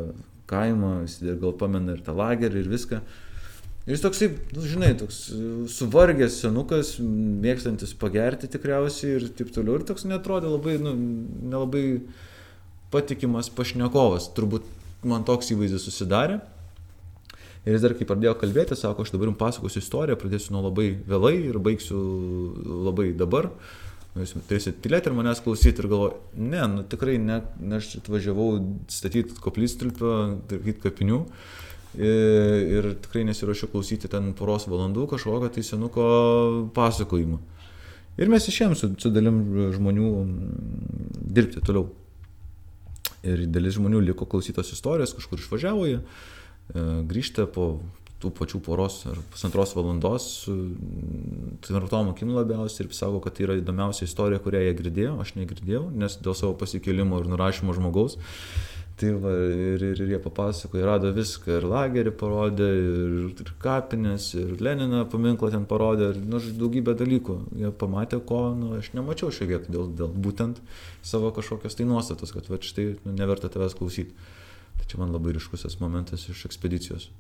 [0.51, 3.01] kaimą, jis gal pamena ir tą lagerį ir viską.
[3.85, 6.95] Jis toksai, nu, žinai, toks e, suvargęs senukas,
[7.45, 9.77] mėgstantis pagerti tikriausiai ir taip toliau.
[9.77, 10.95] Ir toks netrodė labai, nu,
[11.53, 11.85] nelabai
[12.95, 14.31] patikimas pašnekovas.
[14.37, 14.65] Turbūt
[15.05, 16.41] man toks įvaizdis susidarė.
[17.65, 20.91] Ir jis dar kai pradėjo kalbėti, sako, aš dabar jums pasakosiu istoriją, pradėsiu nuo labai
[21.09, 22.01] vėlai ir baigsiu
[22.89, 23.51] labai dabar.
[24.15, 27.41] Jūs turėsit tylėti ir manęs klausyti ir galvoju, ne, nu tikrai ne,
[27.75, 28.51] aš atvažiavau
[28.93, 30.13] statyti koplytstulpio,
[30.51, 31.25] daryti kapinių.
[31.95, 36.07] Ir, tikrai nesiuošiu klausyti ten poros valandų kažkokio tai senuko
[36.75, 37.39] pasakojimo.
[38.19, 39.41] Ir mes išėjom su, su dalim
[39.75, 40.09] žmonių
[41.35, 41.89] dirbti toliau.
[43.25, 47.79] Ir dalis žmonių liko klausytos istorijos, kažkur išvažiavo jie, e, grįžta po
[48.25, 50.27] tų pačių poros ar pusantros valandos
[51.65, 55.89] tvirtom akim labiausiai ir sako, kad tai yra įdomiausia istorija, kurią jie girdėjo, aš negirdėjau,
[55.93, 58.17] nes dėl savo pasikėlimo ir nurašymo žmogaus.
[58.95, 64.29] Tai va, ir, ir, ir jie papasakojo, rado viską, ir lagerį parodė, ir, ir kapinės,
[64.39, 67.39] ir Leniną paminklą ten parodė, ir nu, daugybę dalykų.
[67.59, 70.63] Jie pamatė, ko nu, aš nemačiau šioje vietoje, dėl, dėl būtent
[71.03, 74.15] savo kažkokios tai nuostatos, kad va štai nu, neverta tavęs klausyti.
[74.79, 77.11] Tai čia man labai ryškus tas momentas iš ekspedicijos.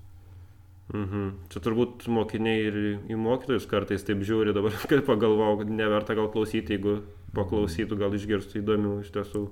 [0.94, 1.28] Mhm.
[1.50, 6.30] Čia turbūt mokiniai ir į mokytojus kartais taip žiūri, dabar kai pagalvojau, kad neverta gal
[6.30, 7.00] klausyti, jeigu
[7.34, 9.48] paklausytų, gal išgirstų įdomių iš tiesų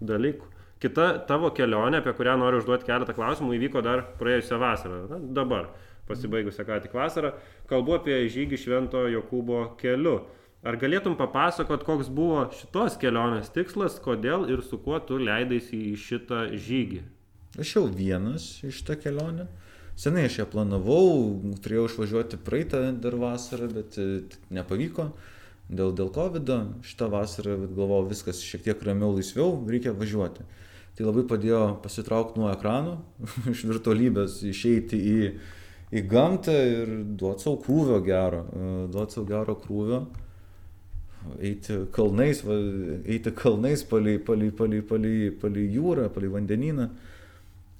[0.00, 0.56] dalykų.
[0.78, 4.98] Kita tavo kelionė, apie kurią noriu užduoti keletą klausimų, įvyko dar praėjusią vasarą.
[5.10, 5.72] Na, dabar,
[6.06, 7.32] pasibaigusią ką tik vasarą.
[7.70, 10.20] Kalbu apie žygį Švento Jokūbo keliu.
[10.66, 15.96] Ar galėtum papasakot, koks buvo šitos kelionės tikslas, kodėl ir su kuo tu leidaisi į
[16.02, 17.02] šitą žygį?
[17.58, 19.48] Aš jau vienas iš tą kelionę.
[19.98, 24.06] Senai aš ją planavau, turėjau išvažiuoti praeitą dar vasarą, bet e,
[24.54, 25.08] nepavyko.
[25.68, 26.52] Dėl, dėl COVID
[26.86, 30.46] šitą vasarą galvojau viskas šiek tiek ramiau, laisviau, reikia važiuoti.
[30.98, 32.96] Tai labai padėjo pasitraukti nuo ekranų,
[33.54, 35.18] iš virtualybės išeiti į,
[35.94, 36.90] į gamtą ir
[37.20, 40.00] duoti savo krūvio gero, e, duoti savo gero krūvio,
[41.38, 42.56] eiti kalnais, va,
[43.06, 46.88] eiti kalnais palei, palei, palei, palei, palei jūrą, palei vandenyną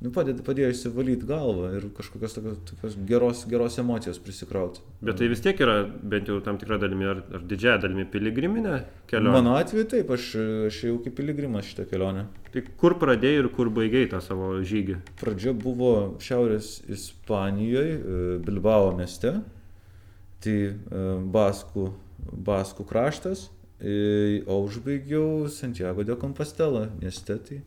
[0.04, 4.82] nu, padeda, padėjo įsivalyti galvą ir kažkokios tokios, tokios geros, geros emocijos prisikrauti.
[5.02, 8.76] Bet tai vis tiek yra bent jau tam tikra dalimi ar, ar didžiąją dalimi piligriminė
[9.10, 9.34] kelionė?
[9.34, 10.30] Mano atveju taip, aš,
[10.68, 12.28] aš jau kaip piligrimas šitą kelionę.
[12.54, 15.00] Tai kur pradėjai ir kur baigėjai tą savo žygį?
[15.20, 15.92] Pradžia buvo
[16.22, 17.98] Šiaurės Ispanijoje,
[18.46, 19.34] Bilbao mieste,
[20.44, 21.02] tai e,
[21.34, 21.88] Baskų,
[22.46, 23.48] Baskų kraštas,
[23.82, 27.36] e, o užbaigiau Santiago de Compostela mieste.
[27.50, 27.60] Tai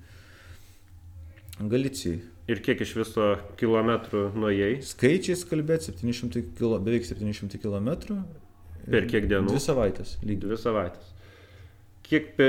[1.69, 2.19] Galicijai.
[2.51, 3.27] Ir kiek iš viso
[3.59, 4.73] kilometrų nuėjai?
[4.85, 7.91] Skaičiais kalbėti 700 kilo, beveik 700 km.
[8.89, 9.53] Per kiek dienų?
[9.53, 10.15] Dvi savaitės.
[10.23, 10.47] Lygiai.
[10.47, 11.11] Dvi savaitės.
[12.11, 12.47] Kiek, pe...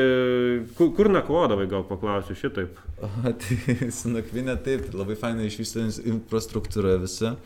[0.74, 2.80] kur, kur nakvodavai, gal paklausiu šitaip?
[2.98, 3.10] O,
[3.44, 7.36] tai su nakvinė taip, labai fainai išvystyta infrastruktūra visa.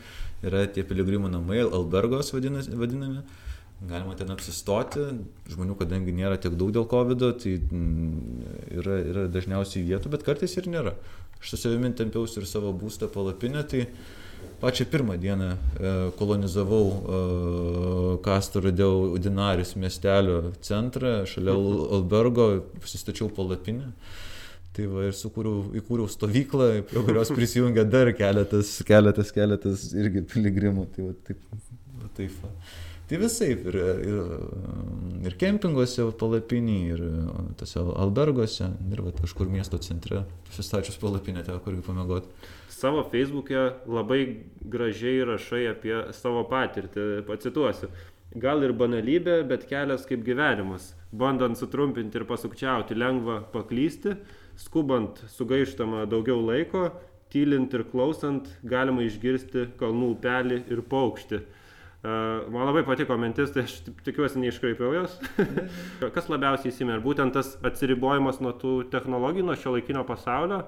[0.45, 3.21] Yra tie piligrimų namai, albergos vadinami.
[3.77, 5.03] Galima ten apsistoti,
[5.53, 8.45] žmonių, kadangi nėra tiek daug dėl COVID, tai mm,
[8.79, 10.95] yra, yra dažniausiai vietų, bet kartais ir nėra.
[11.41, 13.85] Aš su savimi tempiausi ir savo būstą palapinę, tai
[14.61, 15.57] pačią pirmą dieną e,
[16.17, 17.19] kolonizavau e,
[18.25, 21.53] Kastorą dėl Udinaris miestelio centrą, šalia
[21.97, 22.49] Albergo,
[22.81, 23.91] pasistačiau palapinę.
[24.77, 30.85] Tai va ir sukūriau, įkūriau stovyklą, prie kurios prisijungė dar keletas, keletas, keletas irgi piligrimų.
[30.93, 31.47] Tai va taip.
[31.97, 32.51] Va, taip va.
[33.07, 34.31] Tai visai, ir, ir,
[35.23, 37.03] ir kempinguose palapiniai, ir
[37.55, 42.27] tose albergose, ir va, kažkur miesto centre, pasistačius palapinę teko kur pamėgoti.
[42.67, 44.19] Savo Facebook'e labai
[44.73, 47.87] gražiai rašai apie savo patirtį, pacituosiu.
[48.35, 50.89] Gal ir banalybė, bet kelias kaip gyvenimas.
[51.15, 54.17] Bandant sutrumpinti ir pasukčiauti, lengva paklysti,
[54.59, 56.89] skubant sugaištama daugiau laiko,
[57.31, 61.41] tylint ir klausant, galima išgirsti kalnų upelį ir paukštį.
[62.05, 65.15] Man labai patiko mintis, tai aš tikiuosi neiškraipiau jos.
[66.15, 70.61] Kas labiausiai įsimė, būtent tas atsiribojimas nuo tų technologijų, nuo šio laikinio pasaulio?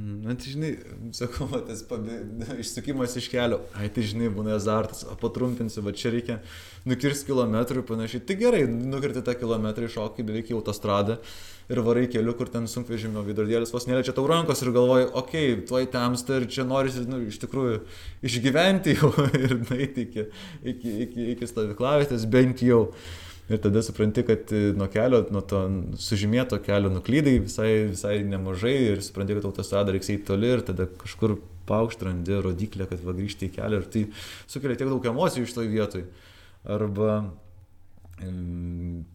[0.00, 0.70] Mm, na, tai žinai,
[1.12, 2.22] sakau, tas pabė...
[2.62, 6.38] išsukimas iš kelio, ai, tai žinai, būna azartas, patrumpinsiu, va čia reikia
[6.88, 8.22] nukirsti kilometrų ir panašiai.
[8.24, 11.18] Tai gerai, nukirti tą kilometrą iššokį beveik į autostradą
[11.70, 15.64] ir varai keliu, kur ten sunkvežimio vidurdėlis vos neliečia tau rankos ir galvoji, okei, okay,
[15.68, 17.82] tuoj tamsta ir čia norisi, nu, iš tikrųjų,
[18.30, 20.30] išgyventi jau ir nueiti iki,
[20.72, 22.86] iki, iki, iki stovyklavietės bent jau.
[23.50, 25.64] Ir tada supranti, kad e, nuo kelio, nuo to
[25.98, 30.86] sužymėto kelio nuklydai visai, visai nemažai ir supranti, kad autostrada reiks eiti toli ir tada
[31.00, 31.34] kažkur
[31.66, 34.04] paukštrandi rodiklę, kad va grįžti į kelią ir tai
[34.50, 36.06] sukelia tiek daug emocijų iš toj vietoj.
[36.70, 37.22] Arba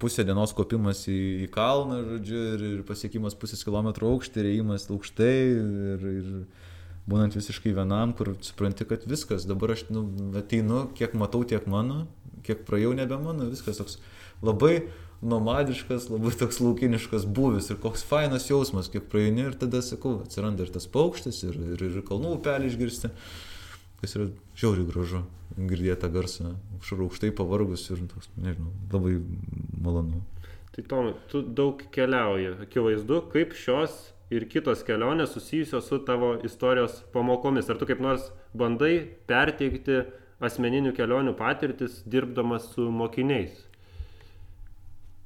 [0.01, 4.87] pusė dienos kopimas į, į kalną, žodžiu, ir, ir pasiekimas pusės kilometro aukštį, ir įėjimas
[4.89, 5.35] aukštai,
[5.95, 6.29] ir, ir
[7.05, 10.07] būnant visiškai vienam, kur supranti, kad viskas, dabar aš nu,
[10.39, 12.07] ateinu, kiek matau, tiek mano,
[12.45, 13.99] kiek praėjau nebe mano, viskas toks
[14.43, 14.87] labai
[15.25, 20.65] nomadiškas, labai toks laukiniškas būvis ir koks fainas jausmas, kiek praeini ir tada, sakau, atsiranda
[20.65, 23.11] ir tas paukštis, ir, ir, ir kalnų upelį išgirsti,
[24.01, 24.29] kas yra
[24.59, 25.23] žiauriai gražu,
[25.57, 29.17] girdėti tą garsą, aukštai pavargus ir toks, nežinau, labai
[29.81, 30.21] malonu.
[30.75, 33.93] Tai Tomai, tu daug keliauji, akivaizdu, kaip šios
[34.33, 37.69] ir kitos kelionės susijusios su tavo istorijos pamokomis.
[37.69, 38.25] Ar tu kaip nors
[38.57, 38.97] bandai
[39.29, 40.01] perteikti
[40.43, 43.63] asmeninių kelionių patirtis dirbdamas su mokiniais?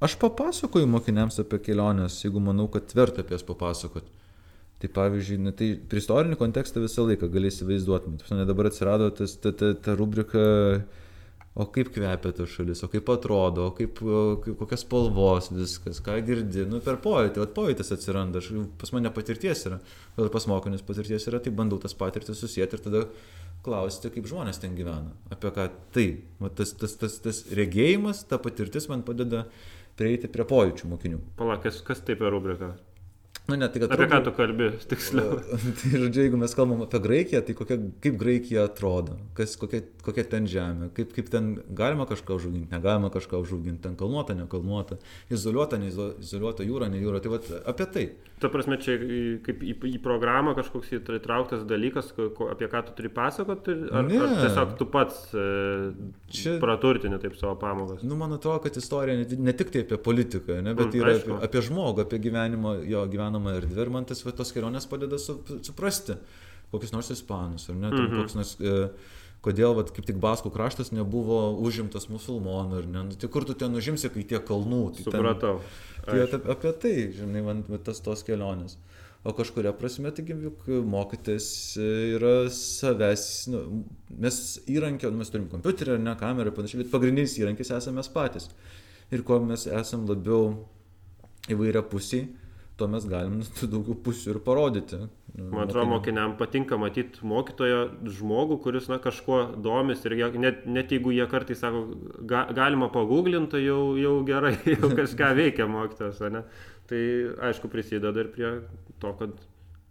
[0.00, 4.08] Aš papasakoju mokiniams apie keliones, jeigu manau, kad verta apie jas papasakoti.
[4.80, 8.14] Tai pavyzdžiui, na, tai istorinį kontekstą visą laiką galėsi vaizduoti.
[8.24, 10.40] Tai dabar atsirado tas, ta, ta, ta rubrika,
[11.52, 13.98] o kaip kvepia ta šalis, o kaip atrodo, o kaip,
[14.44, 19.12] kaip kokios spalvos viskas, ką girdi, nu per pojūtį, o pojūtis atsiranda, aš, pas mane
[19.12, 19.80] patirties yra,
[20.16, 23.02] gal pas mokinius patirties yra, tai bandau tas patirtis susijęti ir tada
[23.66, 26.06] klausti, kaip žmonės ten gyvena, apie ką tai,
[26.40, 29.44] va, tas, tas, tas, tas regėjimas, ta patirtis man padeda
[29.98, 31.20] prieiti prie pojūčių mokinių.
[31.40, 32.74] Pala, kas, kas tai per rubrika?
[33.50, 35.40] Nu, ne, tai, apie ką tu kalbi, tiksliau.
[35.80, 40.24] tai, žodžiu, jeigu mes kalbam apie Graikiją, tai kokia, kaip Graikija atrodo, kas, kokia, kokia
[40.36, 45.00] ten žemė, kaip, kaip ten galima kažką užauginti, negalima kažką užauginti, ten kalnuota, nekalnuota,
[45.34, 48.06] izoliuota, neizoliuota jūra, ne jūra, tai vat, apie tai.
[48.40, 48.94] Ta prasme, čia
[49.44, 54.20] kaip į, į programą kažkoks įtrauktas dalykas, ko, apie ką tu turi pasakoti, ar, ne.
[54.24, 55.44] ar tiesiog tu pats e,
[56.32, 58.00] čia praturtini taip savo pamokas?
[58.06, 61.12] Nu, man atrodo, kad istorija ne, ne tik tai apie politiką, ne, bet mm, yra
[61.18, 61.36] aišku.
[61.36, 63.04] apie, apie žmogų, apie gyvenimo, jo
[63.40, 66.16] gyvenamą erdvę ir man tas va, tos kelionės padeda su, suprasti
[66.70, 68.20] kokius nors ispanus, ar ne, mm -hmm.
[68.20, 68.56] koks nors...
[68.60, 68.90] E,
[69.40, 73.54] kodėl vat, kaip tik Baskų kraštas nebuvo užimtas musulmonų, ar ne, nu, tai kur tu
[73.54, 74.92] ten užimsi, kai tie kalnų.
[74.96, 75.60] Tai Supratau.
[75.60, 78.76] Ten, Tai apie, apie tai, žinai, man tas tos kelionės.
[79.24, 83.84] O kažkuria prasme, taigi, juk mokytis yra savęs, nu,
[84.18, 88.08] mes įrankio, mes turim kompiuterį ar ne kamerą ir panašiai, bet pagrindinis įrankis esame mes
[88.08, 88.50] patys.
[89.10, 90.66] Ir kuo mes esame labiau
[91.48, 92.28] įvairia pusiai,
[92.80, 95.00] tuo mes galim daugiau pusių ir parodyti.
[95.40, 97.82] Man atrodo, mokiniam patinka matyti mokytojo
[98.16, 101.84] žmogų, kuris na, kažkuo domis ir net, net jeigu jie kartais sako,
[102.28, 106.44] ga, galima paguglinti, tai jau, jau gerai, jau kažką veikia mokytojas, ne?
[106.90, 107.02] Tai
[107.50, 108.50] aišku prisideda ir prie
[109.02, 109.36] to, kad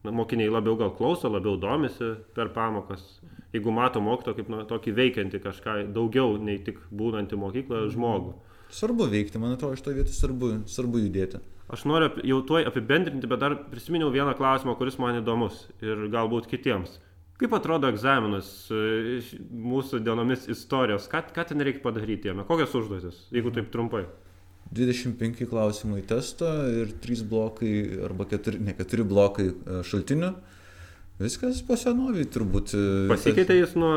[0.03, 3.05] na, mokiniai labiau gal klauso, labiau domisi per pamokas.
[3.53, 8.35] Jeigu mato mokytoją kaip na, tokį veikiantį kažką daugiau nei tik būnantį mokykloje žmogų.
[8.69, 11.39] Svarbu veikti, man atrodo, iš to vietos svarbu, svarbu judėti.
[11.69, 16.49] Aš noriu jau tuoj apibendrinti, bet dar prisiminiau vieną klausimą, kuris man įdomus ir galbūt
[16.49, 16.95] kitiems.
[17.39, 21.05] Kaip atrodo egzaminas e, mūsų dienomis istorijos?
[21.11, 22.43] Ką, ką ten reikia padaryti jame?
[22.47, 24.07] Kokios užduotis, jeigu taip trumpai?
[24.75, 27.71] 25 klausimai testo ir 3 blokai
[28.05, 30.33] arba 4, ne 4 blokai e, šaltinių.
[31.19, 32.71] Viskas po senoviai turbūt.
[32.79, 33.91] E, pasikeitė jis nuo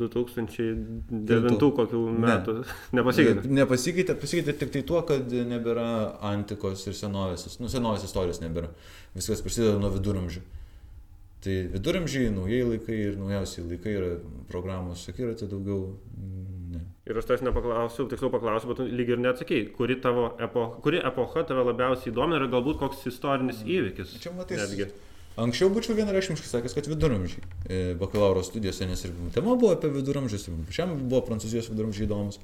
[0.00, 2.54] 2009 kokių metų?
[2.62, 3.00] Ne.
[3.02, 3.50] Nepasikeitė.
[3.52, 5.88] Nepasikeitė, pasikeitė tik tai tuo, kad nebėra
[6.24, 8.70] antikos ir senovės, nu, senovės istorijos nebėra.
[9.16, 10.40] Viskas prasideda nuo viduramžių.
[11.44, 14.08] Tai viduramžiai, naujai laikai ir naujausiai laikai yra
[14.48, 15.82] programos akiratė daugiau.
[16.72, 16.80] Ne.
[17.08, 19.98] Ir aš tas nepaklausiu, tiksliau paklausiu, bet lyg ir neatsakėjai, kuri,
[20.48, 24.16] epo, kuri epocha tave labiausiai įdomi ir galbūt koks istorinis įvykis.
[24.24, 24.88] Čia matai, netgi.
[25.38, 27.44] Anksčiau būčiau vienareikšmiškai sakęs, kad viduramžiai.
[27.68, 32.40] E, bakalauro studijose, nes ir tema buvo apie viduramžius, šiam buvo prancūzijos viduramžiai įdomus.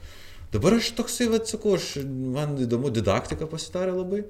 [0.55, 4.21] Dabar aš toksai, vad sakau, aš, man įdomu, didaktika pasitarė labai.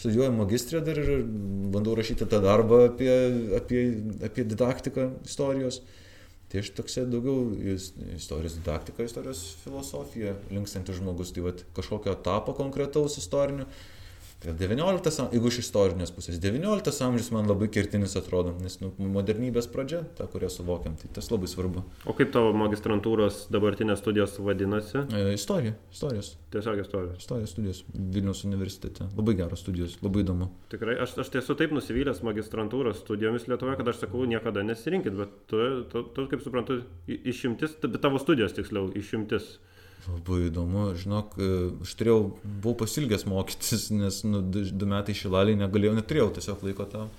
[0.00, 1.24] Studijuoju magistrę dar ir
[1.72, 3.10] bandau rašyti tą darbą apie,
[3.56, 3.80] apie,
[4.24, 5.80] apie didaktiką istorijos.
[6.50, 7.52] Tai aš toksai daugiau
[8.16, 13.68] istorijos didaktika, istorijos filosofija linkstantis žmogus, tai vad kažkokio etapo konkretaus istorinio
[14.40, 19.66] Tai 19, jeigu iš istorinės pusės, 19 amžius man labai kertinis atrodo, nes nu, modernybės
[19.68, 21.82] pradžia, ta, kurią suvokiam, tai tas labai svarbu.
[22.08, 25.02] O kaip tavo magistrantūros dabartinės studijos vadinasi?
[25.12, 26.32] E, istorija, istorijos.
[26.54, 27.20] Tiesiog istorijos.
[27.20, 29.10] Istorijos studijos Vilniaus universitete.
[29.18, 30.48] Labai geros studijos, labai įdomu.
[30.72, 35.36] Tikrai, aš, aš tiesiog taip nusivylęs magistrantūros studijomis Lietuvoje, kad aš sakau, niekada nesirinkit, bet
[35.52, 35.60] tu,
[35.92, 36.80] tu, tu kaip suprantu,
[37.12, 39.58] išimtis, bet tavo studijos tiksliau, išimtis.
[40.08, 41.50] Labai įdomu, žinok, e,
[41.84, 47.12] aš turėjau, buvau pasilgęs mokytis, nes nu, du, metai šilaliai negalėjau, neturėjau tiesiog laiko tam.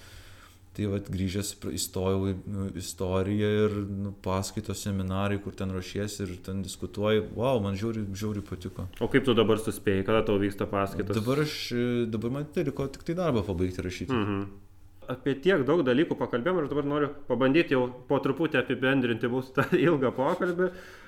[0.71, 6.33] Tai vad grįžęs įstojau į nu, istoriją ir nu, paskaitos seminarai, kur ten ruošiesi ir
[6.45, 8.87] ten diskutuoji, wow, man žiauri, žiauri patiko.
[9.03, 11.19] O kaip tu dabar suspėjai, kada tau vyksta paskaitos?
[11.19, 14.15] Dabar aš, e, dabar man tai liko tik tai darbą pabaigti rašyti.
[14.15, 14.51] Mhm
[15.11, 19.65] apie tiek daug dalykų pakalbėjom ir dabar noriu pabandyti jau po truputį apibendrinti mūsų tą
[19.87, 20.69] ilgą pokalbį.
[20.69, 21.00] E,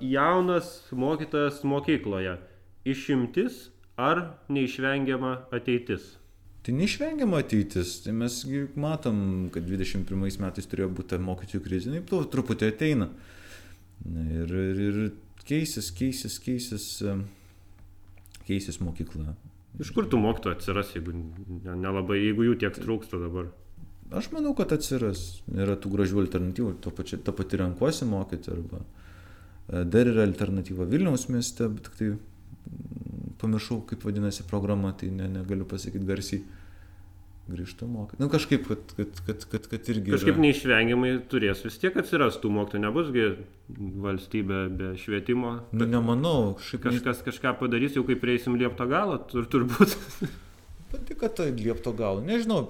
[0.00, 2.38] jaunas mokytojas mokykloje.
[2.84, 3.68] Išimtis
[4.00, 6.16] ar neišvengiama ateitis?
[6.64, 7.98] Tai neišvengiama ateitis.
[8.04, 8.40] Tai mes
[8.76, 13.10] matom, kad 21 metais turėjo būti mokytojų krizė, tai truputį ateina.
[14.08, 14.98] Ir, ir, ir
[15.48, 16.90] keisis, keisis, keisis,
[18.48, 19.34] keisis mokykla.
[19.80, 23.52] Iš kur tų mokytojų atsiras, jeigu nelabai, ne jeigu jų tiek trūksta dabar?
[24.10, 25.40] Aš manau, kad atsiras.
[25.54, 26.72] Yra tų gražių alternatyvų.
[26.82, 28.50] To tą patį renkuosi mokyti.
[28.50, 28.99] Arba e,
[29.70, 35.28] dar yra alternatyva Vilniaus mieste, bet tik tai mm, pamiršau, kaip vadinasi programa, tai ne,
[35.40, 36.42] negaliu pasakyti garsiai.
[37.50, 38.20] grįžtu mokyti.
[38.22, 40.12] Nu, kažkaip, kad, kad, kad, kad, kad irgi...
[40.12, 40.42] Kažkaip yra...
[40.44, 43.24] neišvengiamai turės vis tiek atsirastų mokytojų, nebusgi
[44.04, 45.56] valstybė be švietimo.
[45.74, 46.84] Nu, nemanau, kažkaip...
[46.84, 49.96] Kažkas kažką padarys, jau kai prieisim liepto galą, tur, turbūt.
[50.90, 52.18] Pati, kad tai liepto gal.
[52.26, 52.64] Nežinau,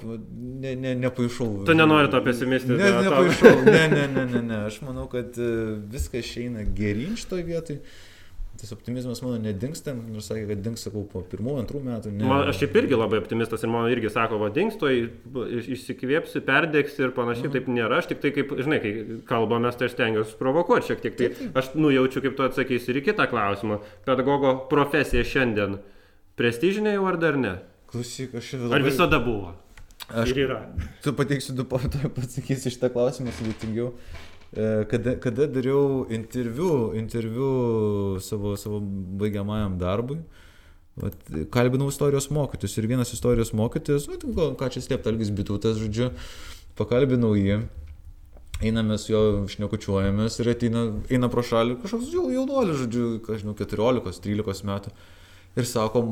[0.61, 1.65] ne, ne, nepaišau.
[1.69, 3.65] Tu nenori to pesimistinio Ne, nepaišau.
[3.65, 4.59] Ne, ne, ne, ne, ne.
[4.69, 5.51] Aš manau, kad e,
[5.93, 7.81] viskas išeina gerin šitoje vietoje.
[8.61, 12.11] Tas optimizmas mano nedingsta, nors sakė, kad dings, sakau, po pirmų, antrų metų.
[12.13, 12.27] Ne.
[12.29, 15.01] Man, aš šiaip irgi labai optimistas ir man irgi sako, va, dingstoj,
[15.79, 18.03] išsikvėpsi, perdėksi ir panašiai, taip nėra.
[18.03, 18.93] Aš tik tai, kaip, žinai, kai
[19.31, 21.17] kalbamės, tai aš stengiuosi provokuoti šiek tiek.
[21.17, 23.81] Tai aš nujaučiu, kaip tu atsakysi ir į kitą klausimą.
[24.05, 25.81] Pedagogo profesija šiandien
[26.37, 27.57] prestižinė jau ar dar ne?
[27.91, 28.83] Klausyk, aš Ar labai...
[28.87, 29.55] visada buvo?
[30.09, 30.59] Aš Ir yra.
[31.05, 33.93] Tu pateiksiu du pavyzdžius, pasakysiu šitą klausimą sudėtingiau.
[34.51, 37.51] E, Kada, kada dariau interviu, interviu
[38.23, 38.81] savo, savo
[39.21, 40.19] baigiamajam darbui,
[40.99, 41.15] vat,
[41.55, 46.11] kalbinau istorijos mokytis ir vienas istorijos mokytis, vat, gal, ką čia slėpti, Algis Bitutas, žodžiu,
[46.81, 47.61] pakalbinau jį,
[48.67, 49.23] einame su juo,
[49.55, 50.85] šnekučiuojamės ir ateina,
[51.15, 54.95] eina pro šalį kažkoks jau jaunuolis, žodžiu, ką žinau, 14-13 metų.
[55.59, 56.03] Ir sako,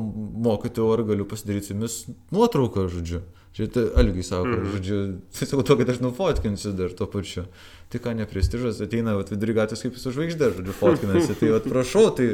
[0.43, 1.99] mokytojau, ar galiu pasidaryti su jumis
[2.35, 3.21] nuotrauką, žodžiu.
[3.55, 4.71] Čia tai Algiai sako, mm.
[4.73, 4.97] žodžiu,
[5.35, 7.45] tiesiog to, kad aš nufotkinsiu dar tuo pačiu.
[7.89, 11.37] Tai ką neprestižas, ateina vat, vidury gatvės kaip su žvaigždė, žodžiu, fotkinasi.
[11.39, 12.27] Tai vat, prašau, tai,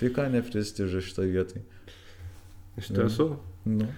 [0.00, 1.64] tai ką neprestižas šitoje vietoje.
[2.78, 3.28] Iš tiesų.
[3.68, 3.90] Nu.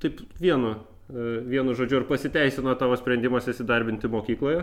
[0.00, 0.76] Taip, vienu,
[1.10, 4.62] e, vienu žodžiu, ir pasiteisino tavo sprendimas įsidarbinti mokykloje?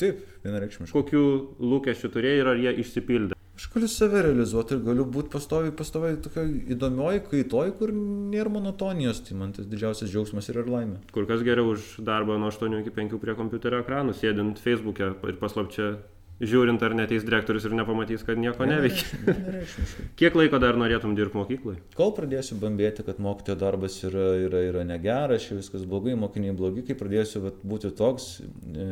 [0.00, 0.96] Taip, vienareikšmiškai.
[0.96, 1.24] Kokių
[1.62, 3.33] lūkesčių turėjai ir ar jie išsipildė?
[3.74, 6.44] Galiu save realizuoti ir galiu būti pastoviai, pastoviai tokia
[6.76, 9.24] įdomioji kaitoj, kur nėra monotonijos.
[9.26, 11.00] Tai man tas didžiausias džiaugsmas ir, ir laimė.
[11.14, 15.40] Kur kas geriau už darbą nuo 8 iki 5 prie kompiuterio ekranų, sėdint Facebook'e ir
[15.42, 15.96] paslapčia
[16.38, 19.34] žiūrint, ar neteis direktorius ir nepamatys, kad nieko neveikia.
[20.18, 21.76] Kiek laiko dar norėtum dirbti mokyklai?
[21.98, 26.86] Kol pradėsiu bambėti, kad mokytojo darbas yra, yra, yra negeras, čia viskas blogai, mokiniai blogi,
[26.86, 28.88] kai pradėsiu vat, būti toks e,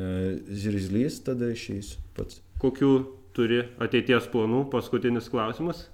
[0.50, 2.42] zirzlys, tada išeisiu pats.
[2.62, 2.94] Kokių
[3.36, 4.66] turi ateities planų?
[4.72, 5.86] Paskutinis klausimas.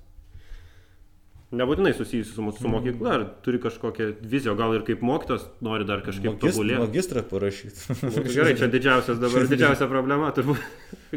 [1.48, 5.86] Nebūtinai susijusi su, mūsų- su mokykla, ar turi kažkokią viziją, gal ir kaip mokytas nori
[5.88, 6.80] dar kažkaip Magist, tobulėti.
[6.82, 7.86] magistrą parašyti.
[8.04, 10.60] Būtų Gerai, čia didžiausias dabar, didžiausia problema turbūt.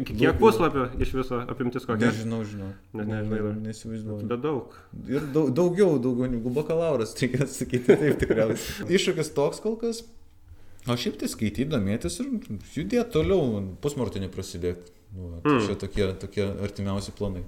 [0.08, 2.08] Kiek puslapio iš viso apimtis kokia?
[2.08, 2.70] Nežinau, žinau.
[2.96, 3.58] Net nežinai dar.
[3.66, 4.28] Neįsivaizduoju.
[4.32, 4.72] Bet daug.
[5.06, 8.88] Ir daug, daugiau, daugiau negu bakalauras, reikia sakyti taip tikriausiai.
[8.88, 10.00] Iššūkis toks kol kas.
[10.88, 12.32] O šiaip tai skaityti, domėtis ir
[12.72, 14.88] judėti toliau, pusmartinį prasidėti.
[15.12, 15.66] Nu, tai Mm.
[15.66, 17.42] čia tokie, tokie artimiausi planai.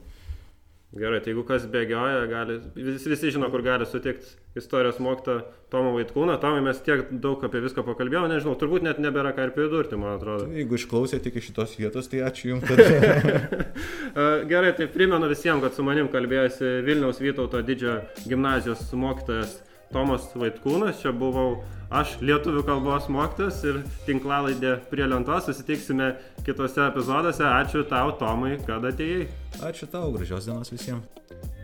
[0.94, 4.28] Gerai, tai jeigu kas bėgioja, gali, vis, visi žino, kur gali sutikti
[4.60, 5.40] istorijos mokytą
[5.72, 6.36] Tomą Vaitkūną.
[6.38, 10.20] Tomai mes tiek daug apie viską pakalbėjome, nežinau, turbūt net nebėra ką ir pridurti, man
[10.20, 10.46] atrodo.
[10.46, 12.70] Tai jeigu išklausėte iki šitos vietos, tai ačiū Jums.
[14.14, 19.56] E, Gerai, tai primenu visiems, kad su manim kalbėjosi Vilniaus Vytauto didžiojo gimnazijos mokytojas
[19.92, 21.00] Tomas Vaitkūnas.
[21.02, 25.48] Čia buvau aš, lietuvių kalbos mokytojas ir tinklalaidė prie lentos.
[25.48, 26.14] Susitiksime
[26.46, 27.44] kitose epizoduose.
[27.48, 29.28] Ačiū tau, Tomai, kad atėjai.
[29.60, 31.04] ačiū tau, gražios dienos visiems.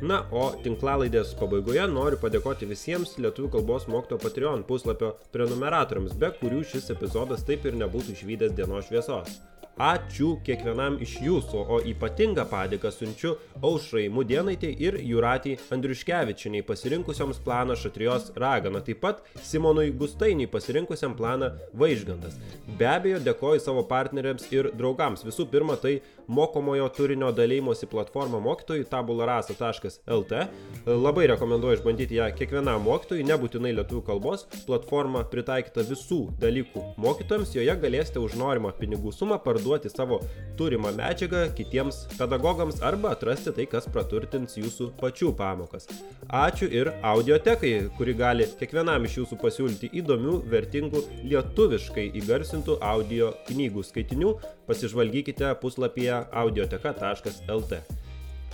[0.00, 6.62] Na, o tinklalaidės pabaigoje noriu padėkoti visiems Lietuvų kalbos mokytojo Patreon puslapio prenumeratoriams, be kurių
[6.64, 9.40] šis epizodas taip ir nebūtų išvykęs dienos šviesos.
[9.80, 13.30] Ačiū kiekvienam iš jūsų, o ypatingą padėką siunčiu
[13.64, 21.48] Aušrai Mudienaitė ir Juratį Andriuškevičiniai pasirinkusioms planą Šatrijos raganą, taip pat Simonui Gustainiui pasirinkusiam planą
[21.80, 22.36] Vaižgandas.
[22.76, 25.24] Be abejo, dėkoju savo partneriams ir draugams.
[25.24, 30.44] Visų pirma, tai mokomojo turinio dalymosi platforma mokytojui tabularasa.lt.
[30.90, 34.44] Labai rekomenduoju išbandyti ją kiekvienam mokytojui, nebūtinai lietuvių kalbos.
[34.68, 40.20] Platforma pritaikyta visų dalykų mokytojams, joje galėsite už norimą pinigų sumą parduoti savo
[40.58, 45.88] turimą medžiagą kitiems pedagogams arba atrasti tai, kas praturtins jūsų pačių pamokas.
[46.28, 53.86] Ačiū ir audiotekai, kuri gali kiekvienam iš jūsų pasiūlyti įdomių, vertingų, lietuviškai įgarsintų audio knygų
[53.86, 54.36] skaitinių.
[54.68, 57.82] Pasižvalgykite puslapyje audioteka.lt.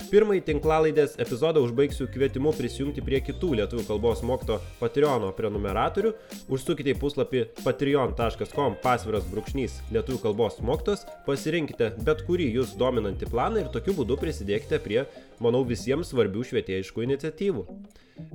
[0.07, 6.13] Pirmąjį tinklalaidės epizodą užbaigsiu kvietimu prisijungti prie kitų lietuvių kalbos mokyto Patreono prenumeratorių.
[6.53, 13.65] Užsukite į puslapį patreon.com pasviras brūkšnys lietuvių kalbos mokytos, pasirinkite bet kurį jūs dominantį planą
[13.65, 15.01] ir tokiu būdu prisidėkite prie,
[15.43, 17.67] manau, visiems svarbių švietėjiškų iniciatyvų.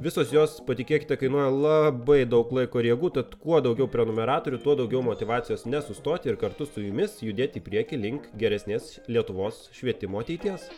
[0.02, 5.02] Visos jos, patikėkite, kainuoja labai daug laiko ir jėgų, tad kuo daugiau prenumeratorių, tuo daugiau
[5.02, 10.68] motivacijos nesustoti ir kartu su jumis judėti į priekį link geresnės Lietuvos švietimo ateities.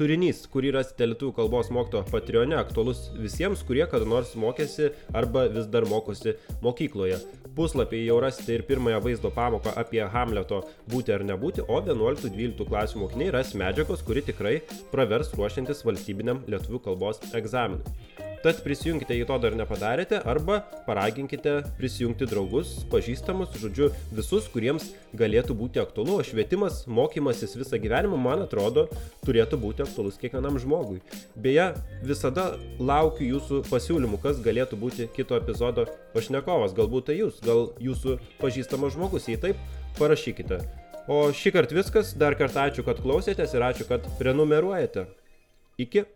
[0.00, 5.66] Turinys, kurį rasite lietuvių kalbos mokyto Patreone, aktualus visiems, kurie kada nors mokėsi arba vis
[5.68, 6.32] dar mokosi
[6.64, 7.18] mokykloje.
[7.58, 13.04] Puslapyje jau rasite ir pirmąją vaizdo pamoką apie Hamleto būti ar nebūti, o 11-12 klasių
[13.04, 14.56] mokiniai ras medžiagos, kuri tikrai
[14.88, 18.29] pravers ruošiantis valstybiniam lietuvių kalbos egzaminui.
[18.40, 25.52] Tad prisijunkite, jei to dar nepadarėte, arba paraginkite prisijungti draugus, pažįstamus, žodžiu, visus, kuriems galėtų
[25.58, 26.14] būti aktualu.
[26.22, 28.86] O švietimas, mokymasis visą gyvenimą, man atrodo,
[29.26, 31.02] turėtų būti aktualus kiekvienam žmogui.
[31.36, 31.66] Beje,
[32.00, 35.84] visada laukiu jūsų pasiūlymų, kas galėtų būti kito epizodo
[36.14, 36.72] pašnekovas.
[36.78, 39.60] Galbūt tai jūs, gal jūsų pažįstamas žmogus, jei taip,
[40.00, 40.62] parašykite.
[41.12, 45.10] O šį kartą viskas, dar kartą ačiū, kad klausėtės ir ačiū, kad prenumeruojate.
[45.80, 46.06] Iki.